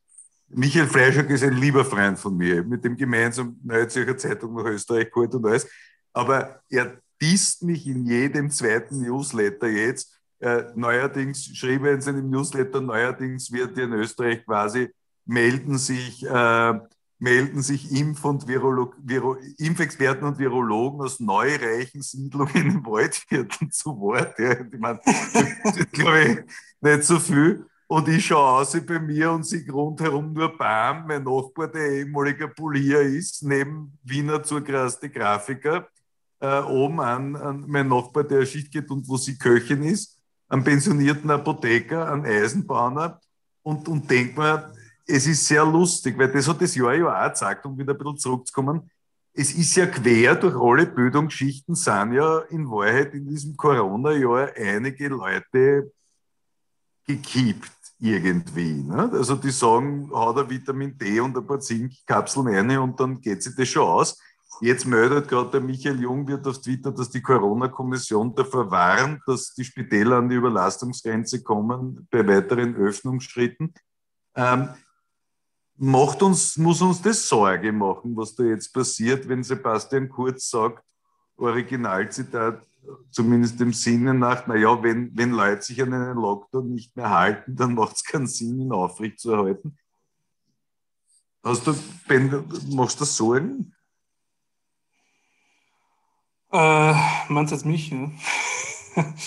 [0.49, 4.65] Michael Fleischer ist ein lieber Freund von mir, mit dem gemeinsam Neue Zürcher Zeitung nach
[4.65, 5.69] Österreich geholt und alles,
[6.13, 10.22] aber er disst mich in jedem zweiten Newsletter jetzt.
[10.43, 14.89] Äh, neuerdings schrieb er in seinem Newsletter, neuerdings wird in Österreich quasi
[15.25, 16.81] melden sich, äh,
[17.21, 23.97] melden sich Impf- und Virolog, Viro, Impfexperten und Virologen aus neureichen Siedlungen im Waldviertel zu
[24.01, 24.37] Wort.
[24.37, 24.61] Ja.
[24.61, 26.39] Ich meine, das ist, glaube ich,
[26.81, 27.65] nicht so viel.
[27.87, 32.49] Und ich schaue aus bei mir und sehe rundherum nur Bam, mein Nachbar, der ehemaliger
[32.49, 35.87] Polier ist, neben Wiener zurkraste Grafiker,
[36.41, 40.22] äh, oben an, an mein Nachbar, der Schicht geht und wo sie Köchin ist,
[40.53, 43.19] einen pensionierten Apotheker, einen Eisenbahner
[43.63, 44.71] und, und denkt mir,
[45.07, 47.99] es ist sehr lustig, weil das hat das Jahr ja auch gezeigt, um wieder ein
[47.99, 48.91] bisschen zurückzukommen.
[49.33, 55.09] Es ist ja quer durch alle Bildungsschichten, sind ja in Wahrheit in diesem Corona-Jahr einige
[55.09, 55.91] Leute
[57.07, 58.75] gekippt irgendwie.
[58.75, 59.11] Ne?
[59.11, 63.43] Also die sagen, hau da Vitamin D und ein paar Zinkkapseln rein und dann geht
[63.43, 64.21] sich das schon aus.
[64.63, 69.53] Jetzt meldet gerade der Michael Jung wird auf Twitter, dass die Corona-Kommission davor warnt, dass
[69.55, 73.75] die Spitäler an die Überlastungsgrenze kommen bei weiteren Öffnungsschritten.
[74.37, 74.69] Ähm,
[75.79, 80.85] macht uns, muss uns das Sorge machen, was da jetzt passiert, wenn Sebastian Kurz sagt,
[81.37, 82.65] Originalzitat,
[83.11, 87.57] zumindest im Sinne nach, naja, wenn, wenn Leute sich an einen Lockdown nicht mehr halten,
[87.57, 89.77] dann macht es keinen Sinn, ihn aufrechtzuerhalten.
[91.43, 91.75] Hast du,
[92.07, 93.75] Ben, machst du Sorgen?
[96.53, 96.95] Äh,
[97.29, 97.91] meinst du jetzt mich?
[97.91, 98.13] Ne?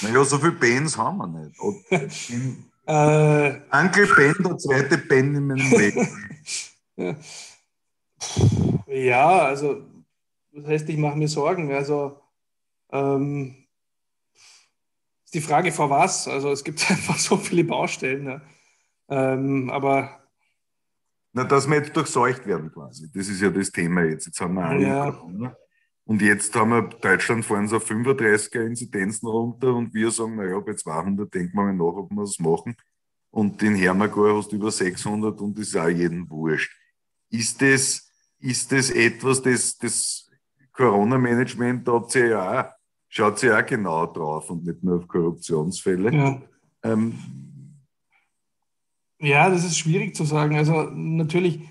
[0.04, 1.60] Naja, so viele Bens haben wir nicht.
[1.60, 1.84] Und
[2.30, 6.08] in äh, Ben, der zweite Ben in meinem Leben.
[8.88, 9.82] ja, also,
[10.52, 11.74] das heißt, ich mache mir Sorgen.
[11.74, 12.22] Also,
[12.92, 13.56] ähm,
[15.26, 16.28] ist die Frage vor was?
[16.28, 18.28] Also, es gibt einfach so viele Baustellen.
[18.28, 18.42] Ja.
[19.10, 20.20] Ähm, aber
[21.34, 23.12] Na, dass wir jetzt durchseucht werden quasi.
[23.12, 24.28] Das ist ja das Thema jetzt.
[24.28, 25.12] Jetzt haben wir alle Ja.
[25.12, 25.58] Corona.
[26.08, 30.60] Und jetzt haben wir, Deutschland fahren so auf 35er Inzidenzen runter und wir sagen, naja,
[30.60, 32.76] bei 200 denken wir mal nach, ob wir das machen.
[33.32, 36.72] Und in Hermagor hast du über 600 und das ist auch jedem wurscht.
[37.32, 40.30] Ist das, ist das etwas, das, das
[40.74, 42.72] Corona-Management, da habt ihr ja auch,
[43.10, 46.14] schaut ihr auch genau drauf und nicht nur auf Korruptionsfälle.
[46.14, 46.42] ja.
[46.84, 47.16] Ähm,
[49.20, 50.56] Ja, das ist schwierig zu sagen.
[50.56, 51.62] Also natürlich,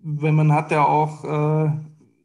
[0.00, 1.72] wenn man hat ja auch, äh,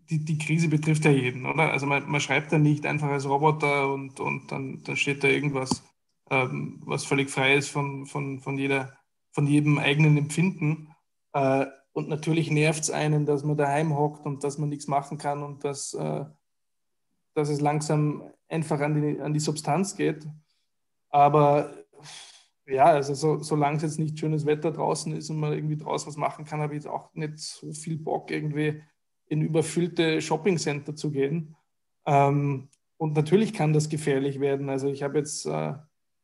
[0.10, 1.72] die, die Krise betrifft ja jeden, oder?
[1.72, 5.27] Also man, man schreibt ja nicht einfach als Roboter und, und dann, dann steht da
[5.27, 5.84] irgendwas,
[6.31, 8.98] ähm, was völlig frei ist von, von, von, jeder,
[9.31, 10.95] von jedem eigenen Empfinden.
[11.34, 15.18] Äh, und natürlich nervt es einen, dass man daheim hockt und dass man nichts machen
[15.18, 16.26] kann und dass, äh,
[17.36, 20.27] dass es langsam einfach an die, an die Substanz geht.
[21.10, 21.73] Aber
[22.65, 26.07] ja, also so, solange es jetzt nicht schönes Wetter draußen ist und man irgendwie draußen
[26.07, 28.81] was machen kann, habe ich jetzt auch nicht so viel Bock, irgendwie
[29.30, 31.56] in überfüllte Shoppingcenter zu gehen.
[32.06, 34.70] Ähm, und natürlich kann das gefährlich werden.
[34.70, 35.74] Also ich habe jetzt äh,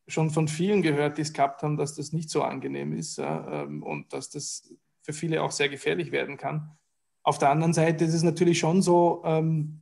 [0.07, 3.63] schon von vielen gehört, die es gehabt haben, dass das nicht so angenehm ist ja,
[3.63, 6.77] ähm, und dass das für viele auch sehr gefährlich werden kann.
[7.23, 9.81] Auf der anderen Seite ist es natürlich schon so, ähm,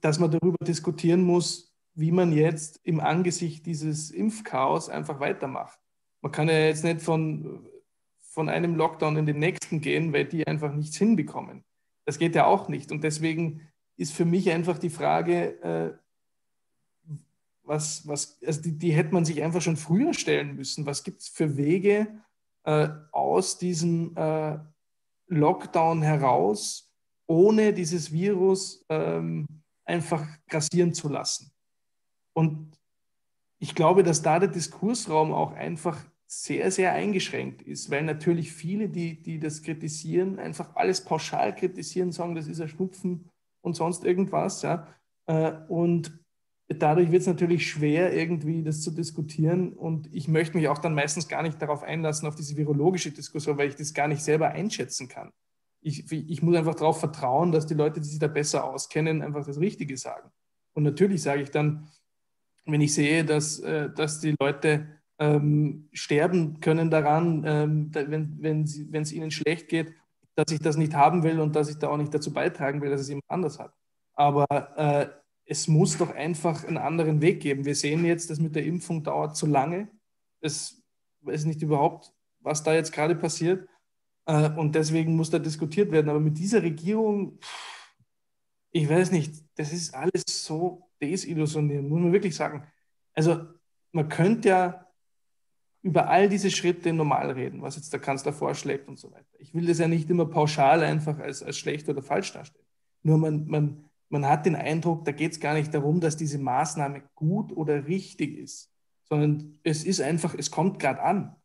[0.00, 5.78] dass man darüber diskutieren muss, wie man jetzt im Angesicht dieses Impfchaos einfach weitermacht.
[6.20, 7.66] Man kann ja jetzt nicht von,
[8.20, 11.64] von einem Lockdown in den nächsten gehen, weil die einfach nichts hinbekommen.
[12.04, 12.92] Das geht ja auch nicht.
[12.92, 15.98] Und deswegen ist für mich einfach die Frage, äh,
[17.62, 20.86] was, was, also die, die hätte man sich einfach schon früher stellen müssen.
[20.86, 22.08] Was gibt es für Wege
[22.64, 24.58] äh, aus diesem äh,
[25.28, 26.92] Lockdown heraus,
[27.26, 29.46] ohne dieses Virus ähm,
[29.84, 31.52] einfach grassieren zu lassen?
[32.34, 32.78] Und
[33.58, 36.04] ich glaube, dass da der Diskursraum auch einfach
[36.42, 42.12] sehr, sehr eingeschränkt ist, weil natürlich viele, die, die das kritisieren, einfach alles pauschal kritisieren,
[42.12, 43.30] sagen, das ist ein Schnupfen
[43.62, 44.62] und sonst irgendwas.
[44.62, 44.86] Ja.
[45.26, 46.18] Äh, Und
[46.68, 49.72] dadurch wird es natürlich schwer, irgendwie das zu diskutieren.
[49.72, 53.58] Und ich möchte mich auch dann meistens gar nicht darauf einlassen, auf diese virologische Diskussion,
[53.58, 55.30] weil ich das gar nicht selber einschätzen kann.
[55.80, 59.44] Ich, ich muss einfach darauf vertrauen, dass die Leute, die sich da besser auskennen, einfach
[59.44, 60.30] das Richtige sagen.
[60.74, 61.88] Und natürlich sage ich dann,
[62.64, 64.88] wenn ich sehe, dass, äh, dass die Leute
[65.18, 69.94] ähm, sterben können daran, ähm, wenn, wenn, sie, wenn es ihnen schlecht geht,
[70.34, 72.90] dass ich das nicht haben will und dass ich da auch nicht dazu beitragen will,
[72.90, 73.72] dass es jemand anders hat.
[74.14, 74.46] Aber
[74.76, 75.08] äh,
[75.46, 77.64] es muss doch einfach einen anderen Weg geben.
[77.64, 79.88] Wir sehen jetzt, dass mit der Impfung dauert zu lange.
[80.40, 80.82] Es
[81.20, 83.68] weiß nicht überhaupt, was da jetzt gerade passiert.
[84.26, 86.08] Äh, und deswegen muss da diskutiert werden.
[86.08, 87.38] Aber mit dieser Regierung,
[88.70, 92.66] ich weiß nicht, das ist alles so desillusionierend, muss man wirklich sagen.
[93.12, 93.46] Also
[93.92, 94.83] man könnte ja
[95.84, 99.28] über all diese Schritte normal reden, was jetzt der Kanzler vorschlägt und so weiter.
[99.38, 102.64] Ich will das ja nicht immer pauschal einfach als, als schlecht oder falsch darstellen.
[103.02, 106.38] Nur man, man, man hat den Eindruck, da geht es gar nicht darum, dass diese
[106.38, 111.36] Maßnahme gut oder richtig ist, sondern es ist einfach, es kommt gerade an.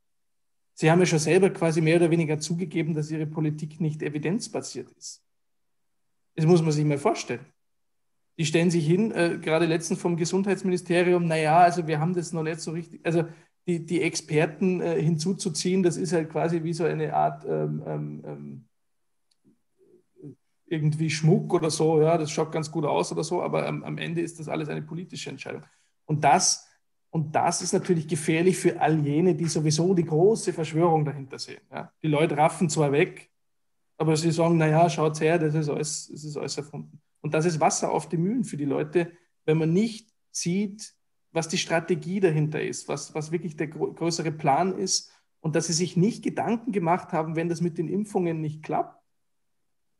[0.74, 4.90] Sie haben ja schon selber quasi mehr oder weniger zugegeben, dass Ihre Politik nicht evidenzbasiert
[4.92, 5.22] ist.
[6.36, 7.46] Das muss man sich mal vorstellen.
[8.38, 12.44] Die stellen sich hin, äh, gerade letztens vom Gesundheitsministerium, naja, also wir haben das noch
[12.44, 13.26] nicht so richtig, also
[13.70, 18.24] die, die Experten äh, hinzuzuziehen, das ist halt quasi wie so eine Art ähm, ähm,
[18.26, 18.66] ähm,
[20.66, 23.98] irgendwie Schmuck oder so, ja, das schaut ganz gut aus oder so, aber am, am
[23.98, 25.64] Ende ist das alles eine politische Entscheidung.
[26.06, 26.66] Und das
[27.12, 31.62] und das ist natürlich gefährlich für all jene, die sowieso die große Verschwörung dahinter sehen.
[31.72, 31.92] Ja.
[32.04, 33.32] Die Leute raffen zwar weg,
[33.98, 37.02] aber sie sagen, naja, schaut her, das ist, alles, das ist alles erfunden.
[37.22, 39.12] Und das ist Wasser auf die Mühlen für die Leute,
[39.46, 40.94] wenn man nicht sieht,
[41.32, 45.12] was die Strategie dahinter ist, was, was wirklich der größere Plan ist
[45.42, 49.02] und dass sie sich nicht Gedanken gemacht haben, wenn das mit den Impfungen nicht klappt.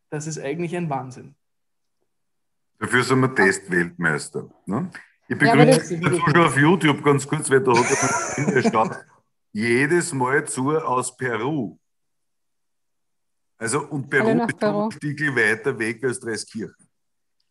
[0.10, 1.36] Das ist eigentlich ein Wahnsinn.
[2.80, 4.50] Dafür sind wir Testweltmeister.
[4.66, 4.90] Ne?
[5.28, 9.06] Ich begrüße ja, dazu schon auf YouTube ganz kurz, weil da hat er
[9.52, 11.78] jedes Mal zu aus Peru.
[13.58, 16.88] Also, und Peru ist ein Stückchen weiter weg als Dreiskirchen.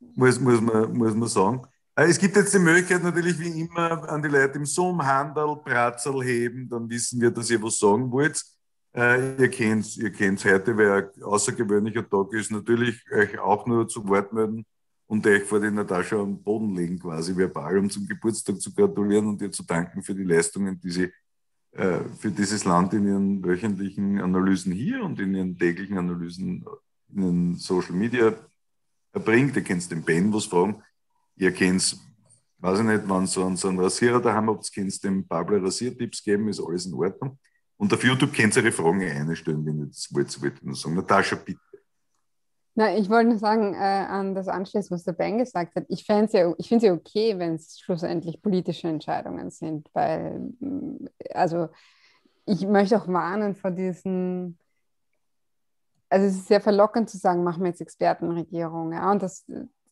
[0.00, 1.62] Muss, muss, man, muss man sagen.
[1.98, 5.56] Äh, es gibt jetzt die Möglichkeit natürlich wie immer an die Leute im Zoom, Handel,
[5.64, 8.40] Bratzel heben, dann wissen wir, dass ihr was sagen wollt.
[8.94, 10.12] Äh, ihr kennt ihr
[10.52, 14.64] heute, weil ein außergewöhnlicher Tag ist, natürlich euch auch nur zu Wort melden
[15.08, 19.26] und euch vor die Natascha am Boden legen, quasi verbal, um zum Geburtstag zu gratulieren
[19.26, 21.12] und ihr zu danken für die Leistungen, die sie
[21.72, 26.64] äh, für dieses Land in ihren wöchentlichen Analysen hier und in ihren täglichen Analysen
[27.12, 28.34] in den Social Media
[29.12, 29.56] erbringt.
[29.56, 30.80] Ihr könnt den Ben was fragen.
[31.38, 31.96] Ihr kennt,
[32.58, 36.48] weiß ich nicht, wenn so so einen Rasierer daheim habt, könnt dem Pablo Rasiertipps geben,
[36.48, 37.38] ist alles in Ordnung.
[37.76, 40.74] Und auf YouTube könnt ihr eure Fragen einstellen, wenn ihr das wollt, wollte ich nur
[40.74, 40.96] sagen.
[40.96, 41.60] Natascha, bitte.
[42.74, 45.84] Na, ich wollte nur sagen, äh, an das anschließen, was der Ben gesagt hat.
[45.88, 46.32] Ich finde es
[46.82, 51.68] ja, okay, wenn es schlussendlich politische Entscheidungen sind, weil, mm, also,
[52.46, 54.58] ich möchte auch warnen vor diesen,
[56.08, 59.44] also es ist sehr verlockend zu sagen, machen wir jetzt Expertenregierung, ja, und das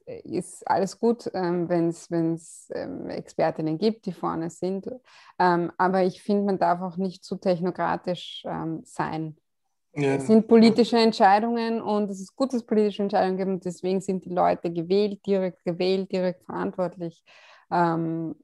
[0.07, 4.89] ist alles gut, ähm, wenn es ähm, Expertinnen gibt, die vorne sind,
[5.39, 9.37] ähm, aber ich finde, man darf auch nicht zu technokratisch ähm, sein
[9.97, 10.17] ja.
[10.17, 14.03] Es sind politische Entscheidungen und es ist gut, dass es politische Entscheidungen gibt und deswegen
[14.03, 17.25] sind die Leute gewählt, direkt gewählt, direkt verantwortlich
[17.71, 18.35] ähm,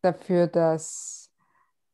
[0.00, 1.30] dafür, dass,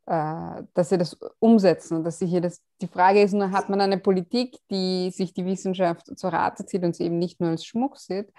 [0.07, 2.63] äh, dass sie das umsetzen und dass sie hier das.
[2.81, 6.85] Die Frage ist nur, hat man eine Politik, die sich die Wissenschaft zur Rate zieht
[6.85, 8.33] und sie eben nicht nur als Schmuck sieht?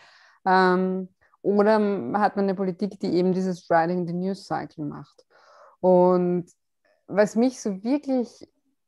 [0.46, 1.10] Ähm,
[1.42, 1.74] oder
[2.20, 5.26] hat man eine Politik, die eben dieses Riding the News Cycle macht?
[5.82, 6.46] Und
[7.08, 8.48] was mich so wirklich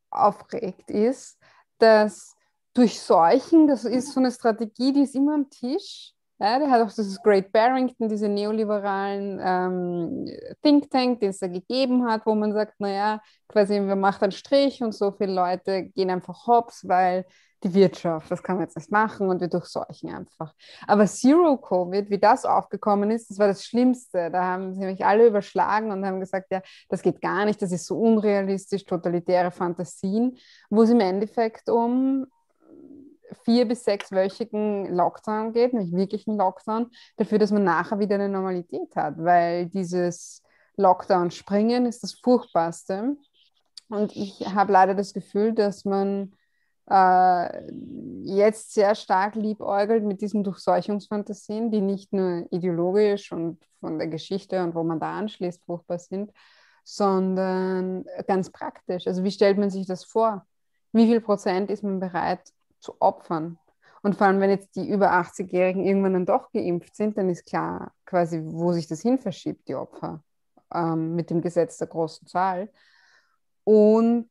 [0.10, 1.38] aufregt, ist,
[1.78, 2.36] dass
[2.74, 6.14] Durchseuchen, das ist so eine Strategie, die ist immer am Tisch.
[6.40, 10.26] Ja, der hat auch dieses Great Barrington, diese neoliberalen ähm,
[10.62, 14.34] Think Tank, den es da gegeben hat, wo man sagt, naja, quasi, man macht einen
[14.34, 17.26] Strich und so viele Leute gehen einfach hops, weil
[17.66, 20.54] die Wirtschaft, das kann man jetzt nicht machen und wir durchseuchen einfach.
[20.88, 24.30] Aber Zero Covid, wie das aufgekommen ist, das war das Schlimmste.
[24.30, 27.72] Da haben sie mich alle überschlagen und haben gesagt, ja, das geht gar nicht, das
[27.72, 30.38] ist so unrealistisch, totalitäre Fantasien,
[30.70, 32.28] wo es im Endeffekt um
[33.44, 38.96] vier- bis sechswöchigen Lockdown geht, nämlich wirklichen Lockdown, dafür, dass man nachher wieder eine Normalität
[38.96, 40.44] hat, weil dieses
[40.78, 43.16] Lockdown-Springen ist das Furchtbarste.
[43.90, 46.34] Und ich habe leider das Gefühl, dass man
[46.90, 47.72] äh,
[48.24, 54.64] jetzt sehr stark liebäugelt mit diesen Durchseuchungsfantasien, die nicht nur ideologisch und von der Geschichte
[54.64, 56.32] und wo man da anschließt fruchtbar sind,
[56.84, 59.08] sondern ganz praktisch.
[59.08, 60.46] Also wie stellt man sich das vor?
[60.92, 62.42] Wie viel Prozent ist man bereit
[62.80, 63.58] zu opfern?
[64.04, 67.48] Und vor allem, wenn jetzt die über 80-Jährigen irgendwann dann doch geimpft sind, dann ist
[67.48, 70.24] klar quasi, wo sich das hin verschiebt, die Opfer,
[70.72, 72.70] ähm, mit dem Gesetz der großen Zahl.
[73.64, 74.30] Und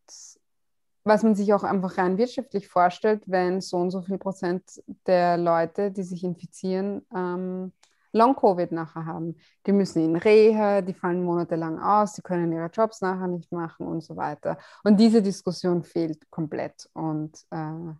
[1.05, 5.36] was man sich auch einfach rein wirtschaftlich vorstellt, wenn so und so viel Prozent der
[5.36, 7.72] Leute, die sich infizieren, ähm,
[8.12, 9.36] Long-Covid nachher haben.
[9.66, 13.86] Die müssen in Reha, die fallen monatelang aus, die können ihre Jobs nachher nicht machen
[13.86, 14.56] und so weiter.
[14.85, 16.89] Und diese Diskussion fehlt komplett.
[16.94, 17.93] Und äh,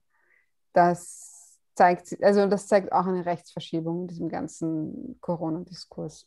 [0.73, 6.27] das zeigt, also das zeigt auch eine Rechtsverschiebung in diesem ganzen Corona-Diskurs.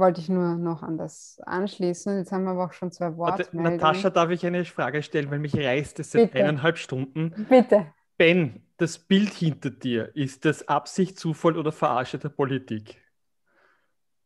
[0.00, 2.18] Wollte ich nur noch an das anschließen.
[2.18, 3.76] Jetzt haben wir aber auch schon zwei Wortmeldungen.
[3.76, 6.44] Natascha, darf ich eine Frage stellen, weil mich reißt es seit Bitte.
[6.44, 7.46] eineinhalb Stunden.
[7.48, 7.86] Bitte.
[8.18, 12.96] Ben, das Bild hinter dir, ist das Absicht, Zufall oder Verarsche der Politik?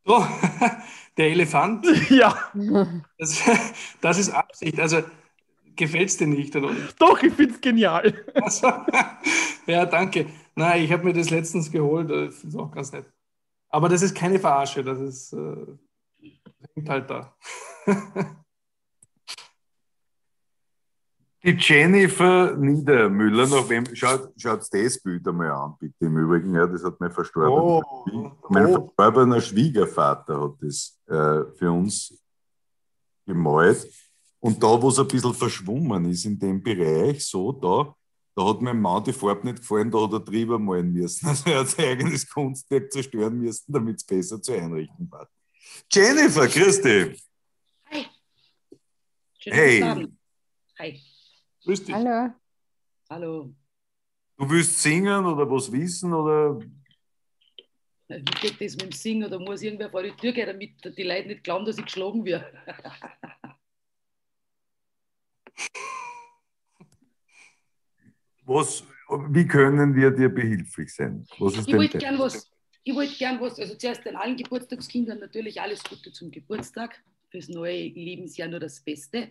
[0.06, 0.24] So,
[1.16, 2.36] der Elefant, Ja,
[3.18, 3.42] das,
[4.00, 4.78] das ist Absicht.
[4.80, 5.02] Also
[5.76, 6.70] gefällt es dir nicht, oder?
[6.98, 8.14] doch, ich finde es genial.
[8.34, 8.72] Also,
[9.66, 10.26] ja, danke.
[10.54, 12.08] Nein, ich habe mir das letztens geholt.
[12.08, 13.06] finde es auch ganz nett.
[13.74, 15.66] Aber das ist keine Verarsche, das ist äh,
[16.76, 17.34] hängt halt da.
[21.42, 26.68] Die Jennifer Niedermüller, nach wem, schaut, schaut das Bild einmal an, bitte im Übrigen, ja,
[26.68, 27.82] das hat mein verstorbener, Oh,
[28.48, 28.74] mein oh.
[28.94, 32.16] verstorbener Schwiegervater hat das äh, für uns
[33.26, 33.92] gemalt.
[34.38, 37.92] Und da, wo es ein bisschen verschwommen ist in dem Bereich, so da,
[38.36, 41.26] da hat meinem Mann die Farbe nicht gefallen, da hat er drüber malen müssen.
[41.28, 45.28] Also er hat sein eigenes Kunstwerk zerstören müssen, damit es besser zu einrichten war.
[45.90, 47.24] Jennifer, grüß dich.
[47.90, 48.06] Hi.
[49.38, 49.82] Schönen Hey.
[49.82, 50.18] Abend.
[50.78, 51.00] Hi.
[51.64, 51.94] Grüß dich.
[51.94, 52.34] Hallo.
[53.08, 53.54] Hallo.
[54.36, 56.58] Du willst singen oder was wissen oder
[58.08, 59.24] Wie geht das mit dem Singen?
[59.28, 62.24] Oder muss irgendwer vor die Tür gehen, damit die Leute nicht glauben, dass ich geschlagen
[62.24, 62.46] werde?
[68.46, 68.84] was,
[69.30, 71.26] wie können wir dir behilflich sein?
[71.38, 72.50] Was ist Ich wollte gern was.
[72.86, 77.48] Ich wollte gern was, also zuerst den allen Geburtstagskindern natürlich alles Gute zum Geburtstag, fürs
[77.48, 79.30] neue Lebensjahr nur das Beste.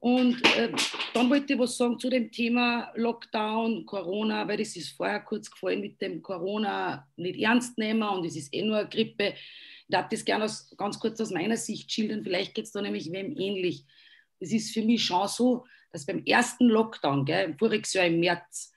[0.00, 0.72] Und äh,
[1.14, 5.50] dann wollte ich was sagen zu dem Thema Lockdown, Corona, weil das ist vorher kurz
[5.50, 9.34] gefallen mit dem Corona nicht ernst nehmen und es ist eh nur eine Grippe.
[9.34, 12.82] Ich darf das gerne aus, ganz kurz aus meiner Sicht schildern, vielleicht geht es da
[12.82, 13.84] nämlich wem ähnlich.
[14.40, 18.72] Es ist für mich schon so, dass beim ersten Lockdown, gell, voriges Jahr im März,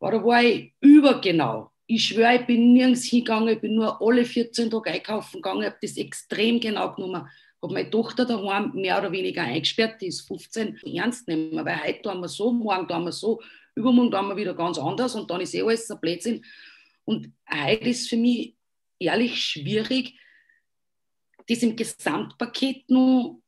[0.00, 1.70] war, da war ich übergenau.
[1.86, 5.76] Ich schwöre, ich bin nirgends hingegangen, ich bin nur alle 14 Tage einkaufen gegangen, habe
[5.80, 7.28] das extrem genau genommen.
[7.62, 12.02] Habe meine Tochter daheim mehr oder weniger eingesperrt, die ist 15, ernst nehmen, weil heute
[12.02, 13.40] tun wir so, morgen tun wir so,
[13.74, 16.44] übermorgen tun wir wieder ganz anders und dann ist eh alles ein Blödsinn.
[17.04, 18.56] Und heute ist für mich
[18.98, 20.18] ehrlich schwierig,
[21.46, 23.40] das im Gesamtpaket nur,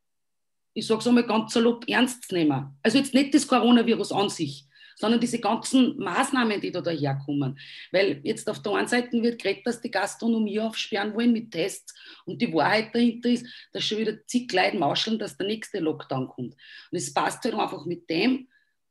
[0.77, 2.77] ich sage es einmal ganz salopp, ernst zu nehmen.
[2.83, 7.59] Also jetzt nicht das Coronavirus an sich, sondern diese ganzen Maßnahmen, die da daherkommen.
[7.93, 11.95] Weil jetzt auf der einen Seite wird geredet, dass die Gastronomie aufsperren wollen mit Tests
[12.27, 16.29] und die Wahrheit dahinter ist, dass schon wieder zig Leute mauscheln, dass der nächste Lockdown
[16.29, 16.55] kommt.
[16.91, 18.47] Und es passt halt einfach mit dem,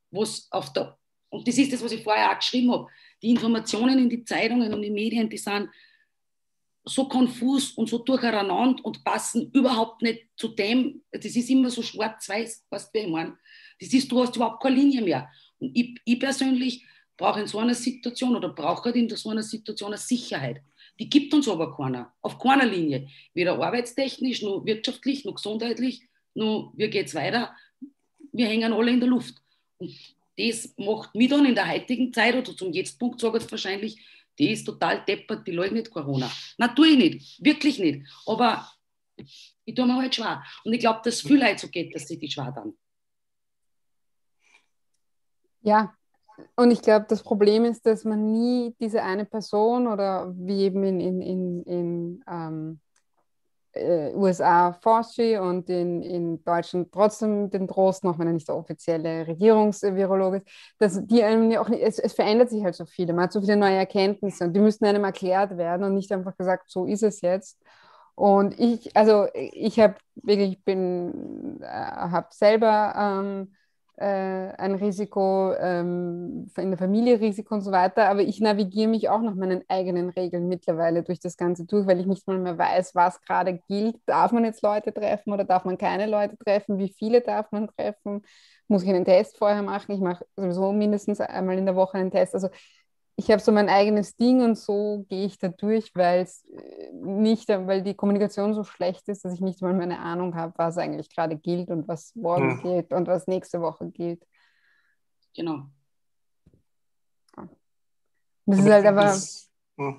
[0.10, 0.98] was auf der,
[1.30, 2.88] und das ist das, was ich vorher auch geschrieben habe,
[3.22, 5.70] die Informationen in die Zeitungen und die Medien, die sind
[6.86, 11.82] so konfus und so durcheinander und passen überhaupt nicht zu dem, das ist immer so
[11.82, 13.38] schwarz-weiß, weißt du, ich meine?
[13.80, 15.30] Das ist, du hast überhaupt keine Linie mehr.
[15.60, 16.86] Und ich, ich persönlich
[17.18, 20.62] brauche in so einer Situation oder brauche halt in so einer Situation eine Sicherheit.
[20.99, 23.10] Die gibt uns aber keiner, auf keiner Linie.
[23.34, 26.03] Weder arbeitstechnisch, noch wirtschaftlich, noch gesundheitlich,
[26.34, 27.56] noch wie geht es weiter.
[28.32, 29.36] Wir hängen alle in der Luft.
[29.78, 29.94] Und
[30.38, 33.98] das macht mich dann in der heutigen Zeit oder zum Jetztpunkt sage ich wahrscheinlich,
[34.38, 36.30] die ist total deppert, die leugnet Corona.
[36.57, 38.07] Na, tue ich nicht, wirklich nicht.
[38.26, 38.70] Aber
[39.16, 40.44] ich tue mir halt schwer.
[40.64, 42.74] Und ich glaube, dass viel Leute so geht, dass sie die schwer dann.
[45.62, 45.95] Ja,
[46.56, 50.84] und ich glaube, das Problem ist, dass man nie diese eine Person oder wie eben
[50.84, 52.80] in, in, in, in ähm,
[53.76, 58.56] äh, USA Fauci und in, in Deutschland trotzdem den Trost noch, wenn er nicht der
[58.56, 60.48] offizielle Regierungsvirologe ist,
[60.80, 63.34] dass die einem ja auch nicht, es, es verändert sich halt so viel, man hat
[63.34, 66.86] so viele neue Erkenntnisse und die müssen einem erklärt werden und nicht einfach gesagt, so
[66.86, 67.60] ist es jetzt.
[68.16, 73.56] Und ich, also ich habe wirklich, ich bin, äh, habe selber ähm, äh,
[74.04, 79.22] ein Risiko, ähm, in der Familie Risiko und so weiter, aber ich navigiere mich auch
[79.22, 82.96] nach meinen eigenen Regeln mittlerweile durch das Ganze durch, weil ich nicht mal mehr weiß,
[82.96, 83.98] was gerade gilt.
[84.06, 86.78] Darf man jetzt Leute treffen oder darf man keine Leute treffen?
[86.78, 88.22] Wie viele darf man treffen?
[88.68, 89.92] Muss ich einen Test vorher machen?
[89.94, 92.34] Ich mache sowieso mindestens einmal in der Woche einen Test.
[92.34, 92.50] Also
[93.18, 96.46] ich habe so mein eigenes Ding und so gehe ich da durch, weil es
[96.92, 100.54] nicht, weil die Kommunikation so schlecht ist, dass ich nicht mal mehr eine Ahnung habe,
[100.58, 102.62] was eigentlich gerade gilt und was morgen Ja.
[102.62, 104.26] gilt und was nächste Woche gilt.
[105.36, 105.70] Genau.
[108.46, 109.16] Das ist halt aber.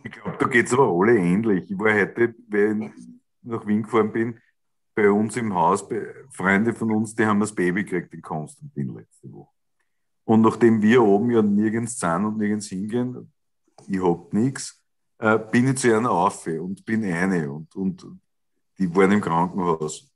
[0.05, 1.71] Ich glaube, da geht es aber alle ähnlich.
[1.71, 2.93] Ich war heute, wenn ich
[3.43, 4.41] nach Wien gefahren bin,
[4.95, 8.95] bei uns im Haus, bei Freunde von uns, die haben das Baby gekriegt, den Konstantin
[8.95, 9.56] letzte Woche.
[10.27, 13.33] Und nachdem wir oben ja nirgends sind und nirgends hingehen,
[13.87, 14.83] ich hab nichts,
[15.19, 18.07] äh, bin ich zu einer auf und bin eine und, und
[18.77, 20.13] die waren im Krankenhaus.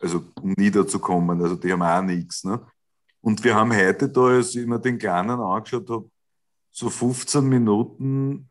[0.00, 2.44] Also um niederzukommen, also die haben auch nichts.
[2.44, 2.58] Ne?
[3.20, 6.10] Und wir haben heute da, als ich mir den Kleinen angeschaut habe,
[6.70, 8.48] so 15 Minuten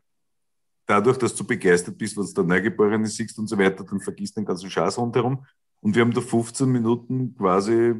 [0.86, 4.44] dadurch, dass du begeistert bist, was der Neugeborene siehst und so weiter, dann vergisst den
[4.44, 5.44] ganzen Scheiß rundherum.
[5.80, 7.94] Und wir haben da 15 Minuten quasi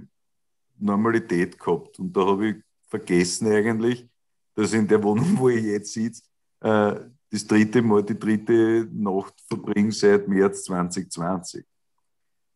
[0.79, 1.99] Normalität gehabt.
[1.99, 2.57] Und da habe ich
[2.89, 4.09] vergessen eigentlich,
[4.55, 6.23] dass in der Wohnung, wo ich jetzt sitze,
[6.60, 6.94] äh,
[7.31, 11.65] das dritte Mal die dritte Nacht verbringe seit März 2020.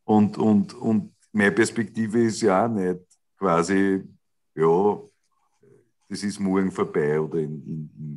[0.04, 3.00] Und, und, und meine Perspektive ist ja auch nicht
[3.38, 4.02] quasi,
[4.54, 5.00] ja,
[6.08, 7.62] das ist morgen vorbei oder in,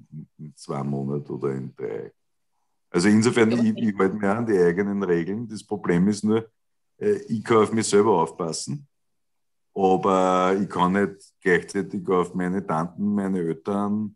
[0.09, 2.11] in, in zwei Monaten oder in drei.
[2.89, 5.47] Also insofern, ich, ich halte mir an die eigenen Regeln.
[5.47, 6.49] Das Problem ist nur,
[6.97, 8.87] äh, ich kann auf mich selber aufpassen,
[9.75, 14.15] aber ich kann nicht gleichzeitig auf meine Tanten, meine Eltern,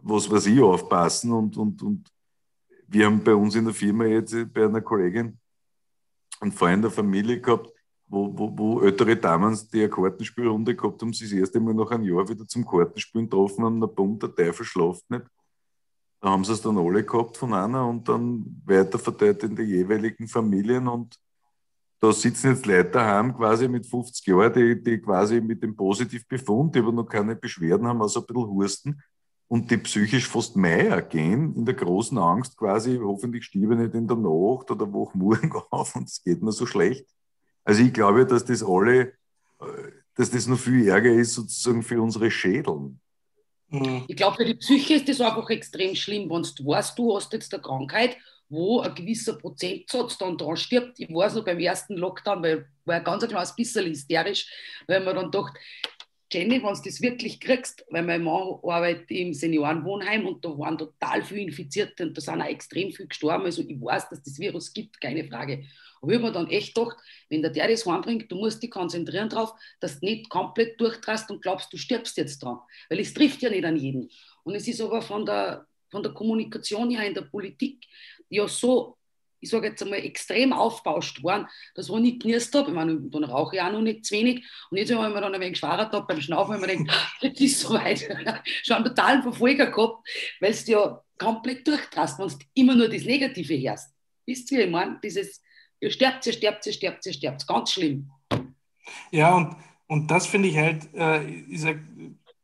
[0.00, 1.32] was weiß ich, aufpassen.
[1.32, 2.08] Und, und, und
[2.86, 5.38] wir haben bei uns in der Firma jetzt bei einer Kollegin
[6.40, 7.72] einen in der Familie gehabt,
[8.06, 11.90] wo, wo, wo ältere Damen, die eine Kartenspielrunde gehabt haben, sich das erste Mal nach
[11.90, 15.24] einem Jahr wieder zum Kartenspielen getroffen haben, na bumm, der Teufel schlaft nicht.
[16.20, 19.62] Da haben sie es dann alle gehabt von einer und dann weiter verteilt in die
[19.62, 21.18] jeweiligen Familien und
[22.04, 26.74] da sitzen jetzt Leute daheim quasi mit 50 Jahren, die, die quasi mit dem Positivbefund,
[26.74, 29.02] die aber noch keine Beschwerden haben, also ein bisschen Husten
[29.48, 33.94] und die psychisch fast Meier gehen, in der großen Angst quasi, hoffentlich stiebe ich nicht
[33.94, 37.06] in der Nacht oder wach morgen auf und es geht mir so schlecht.
[37.64, 39.00] Also ich glaube, dass das alle,
[39.60, 43.00] äh, dass das noch viel Ärger ist sozusagen für unsere Schädeln.
[43.68, 44.04] Mhm.
[44.08, 47.32] Ich glaube, für die Psyche ist das einfach extrem schlimm, wenn du weißt, du hast
[47.32, 48.18] jetzt eine Krankheit,
[48.48, 51.00] wo ein gewisser Prozentsatz dann dran stirbt.
[51.00, 54.46] Ich weiß noch beim ersten Lockdown, weil ich war ein ganz kleines bisschen hysterisch,
[54.86, 55.58] weil man dann dachte,
[56.32, 60.76] Jenny, wenn du das wirklich kriegst, weil mein Mann arbeitet im Seniorenwohnheim und da waren
[60.76, 63.44] total viele Infizierte und da sind auch extrem viele gestorben.
[63.44, 65.64] Also ich weiß, dass das Virus gibt, keine Frage.
[66.00, 66.96] Aber ich habe mir dann echt gedacht,
[67.28, 71.30] wenn der der das heimbringt, du musst dich konzentrieren darauf, dass du nicht komplett durchtrast
[71.30, 72.58] und glaubst, du stirbst jetzt dran.
[72.88, 74.10] Weil es trifft ja nicht an jeden.
[74.42, 77.86] Und es ist aber von der, von der Kommunikation her in der Politik
[78.28, 78.96] ja so
[79.44, 82.70] ich sage jetzt einmal, extrem aufbauscht worden, dass wo ich nicht genießt habe.
[82.70, 84.42] Ich meine, dann rauche ich auch noch nicht zu wenig.
[84.70, 86.86] Und jetzt habe ich mir dann ein wenig geschwärzt habe beim Schnaufen, weil ich mir
[86.86, 88.00] denke, jetzt ist es soweit.
[88.62, 90.08] Schon einen totalen Verfolger gehabt,
[90.40, 93.94] weil es ja komplett durchtrast, wenn du immer nur das Negative hörst.
[94.26, 95.42] Wisst ihr, ich meine, dieses,
[95.78, 98.10] ihr sterbt, ihr sterbt, ihr sterbt, ihr sterbt, ganz schlimm.
[99.10, 99.56] Ja, und,
[99.88, 101.66] und das finde ich halt, äh, ist,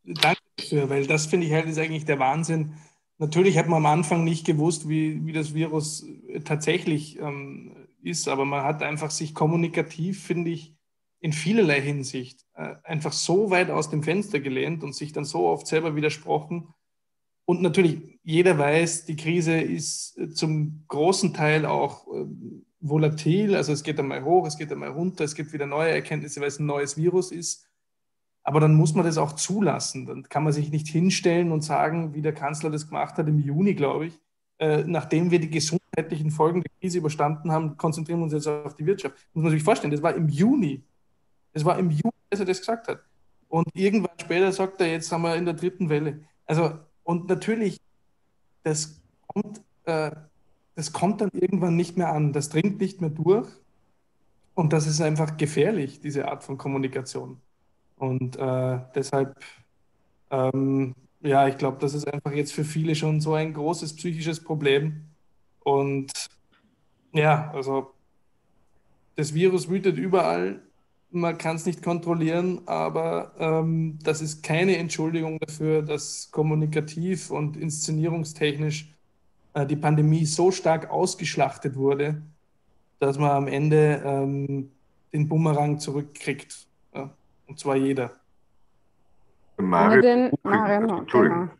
[0.04, 2.74] danke dafür, weil das finde ich halt ist eigentlich der Wahnsinn,
[3.20, 8.28] Natürlich hat man am Anfang nicht gewusst, wie, wie das Virus äh, tatsächlich ähm, ist,
[8.28, 10.74] aber man hat einfach sich kommunikativ, finde ich,
[11.20, 15.48] in vielerlei Hinsicht äh, einfach so weit aus dem Fenster gelehnt und sich dann so
[15.48, 16.72] oft selber widersprochen.
[17.44, 22.24] Und natürlich, jeder weiß, die Krise ist äh, zum großen Teil auch äh,
[22.80, 26.40] volatil, also es geht einmal hoch, es geht einmal runter, es gibt wieder neue Erkenntnisse,
[26.40, 27.66] weil es ein neues Virus ist.
[28.42, 30.06] Aber dann muss man das auch zulassen.
[30.06, 33.38] Dann kann man sich nicht hinstellen und sagen, wie der Kanzler das gemacht hat im
[33.38, 34.20] Juni, glaube ich,
[34.58, 38.74] äh, nachdem wir die gesundheitlichen Folgen der Krise überstanden haben, konzentrieren wir uns jetzt auf
[38.76, 39.16] die Wirtschaft.
[39.32, 40.82] Muss man sich vorstellen, das war im Juni.
[41.52, 43.00] Das war im Juni, dass er das gesagt hat.
[43.48, 46.20] Und irgendwann später sagt er, jetzt haben wir in der dritten Welle.
[46.46, 47.80] Also, und natürlich,
[48.62, 50.10] das kommt, äh,
[50.74, 52.32] das kommt dann irgendwann nicht mehr an.
[52.32, 53.48] Das dringt nicht mehr durch.
[54.54, 57.40] Und das ist einfach gefährlich, diese Art von Kommunikation.
[58.00, 59.36] Und äh, deshalb,
[60.30, 64.42] ähm, ja, ich glaube, das ist einfach jetzt für viele schon so ein großes psychisches
[64.42, 65.04] Problem.
[65.60, 66.10] Und
[67.12, 67.92] ja, also
[69.16, 70.62] das Virus wütet überall.
[71.10, 77.58] Man kann es nicht kontrollieren, aber ähm, das ist keine Entschuldigung dafür, dass kommunikativ und
[77.58, 78.94] inszenierungstechnisch
[79.52, 82.22] äh, die Pandemie so stark ausgeschlachtet wurde,
[82.98, 84.70] dass man am Ende ähm,
[85.12, 86.69] den Bumerang zurückkriegt.
[87.50, 88.12] Und zwar jeder.
[89.58, 91.50] Mario, den, Buchinger, Mario, Entschuldigung.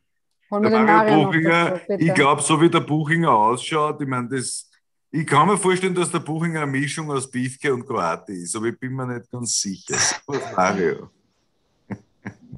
[0.49, 4.71] Holen Der Mario Buchinger, dazu, ich glaube, so wie der Buchinger ausschaut, ich meine, das,
[5.11, 8.67] ich kann mir vorstellen, dass der Buchinger eine Mischung aus Biefke und Kroate ist, aber
[8.67, 9.97] ich bin mir nicht ganz sicher.
[10.57, 11.11] Mario.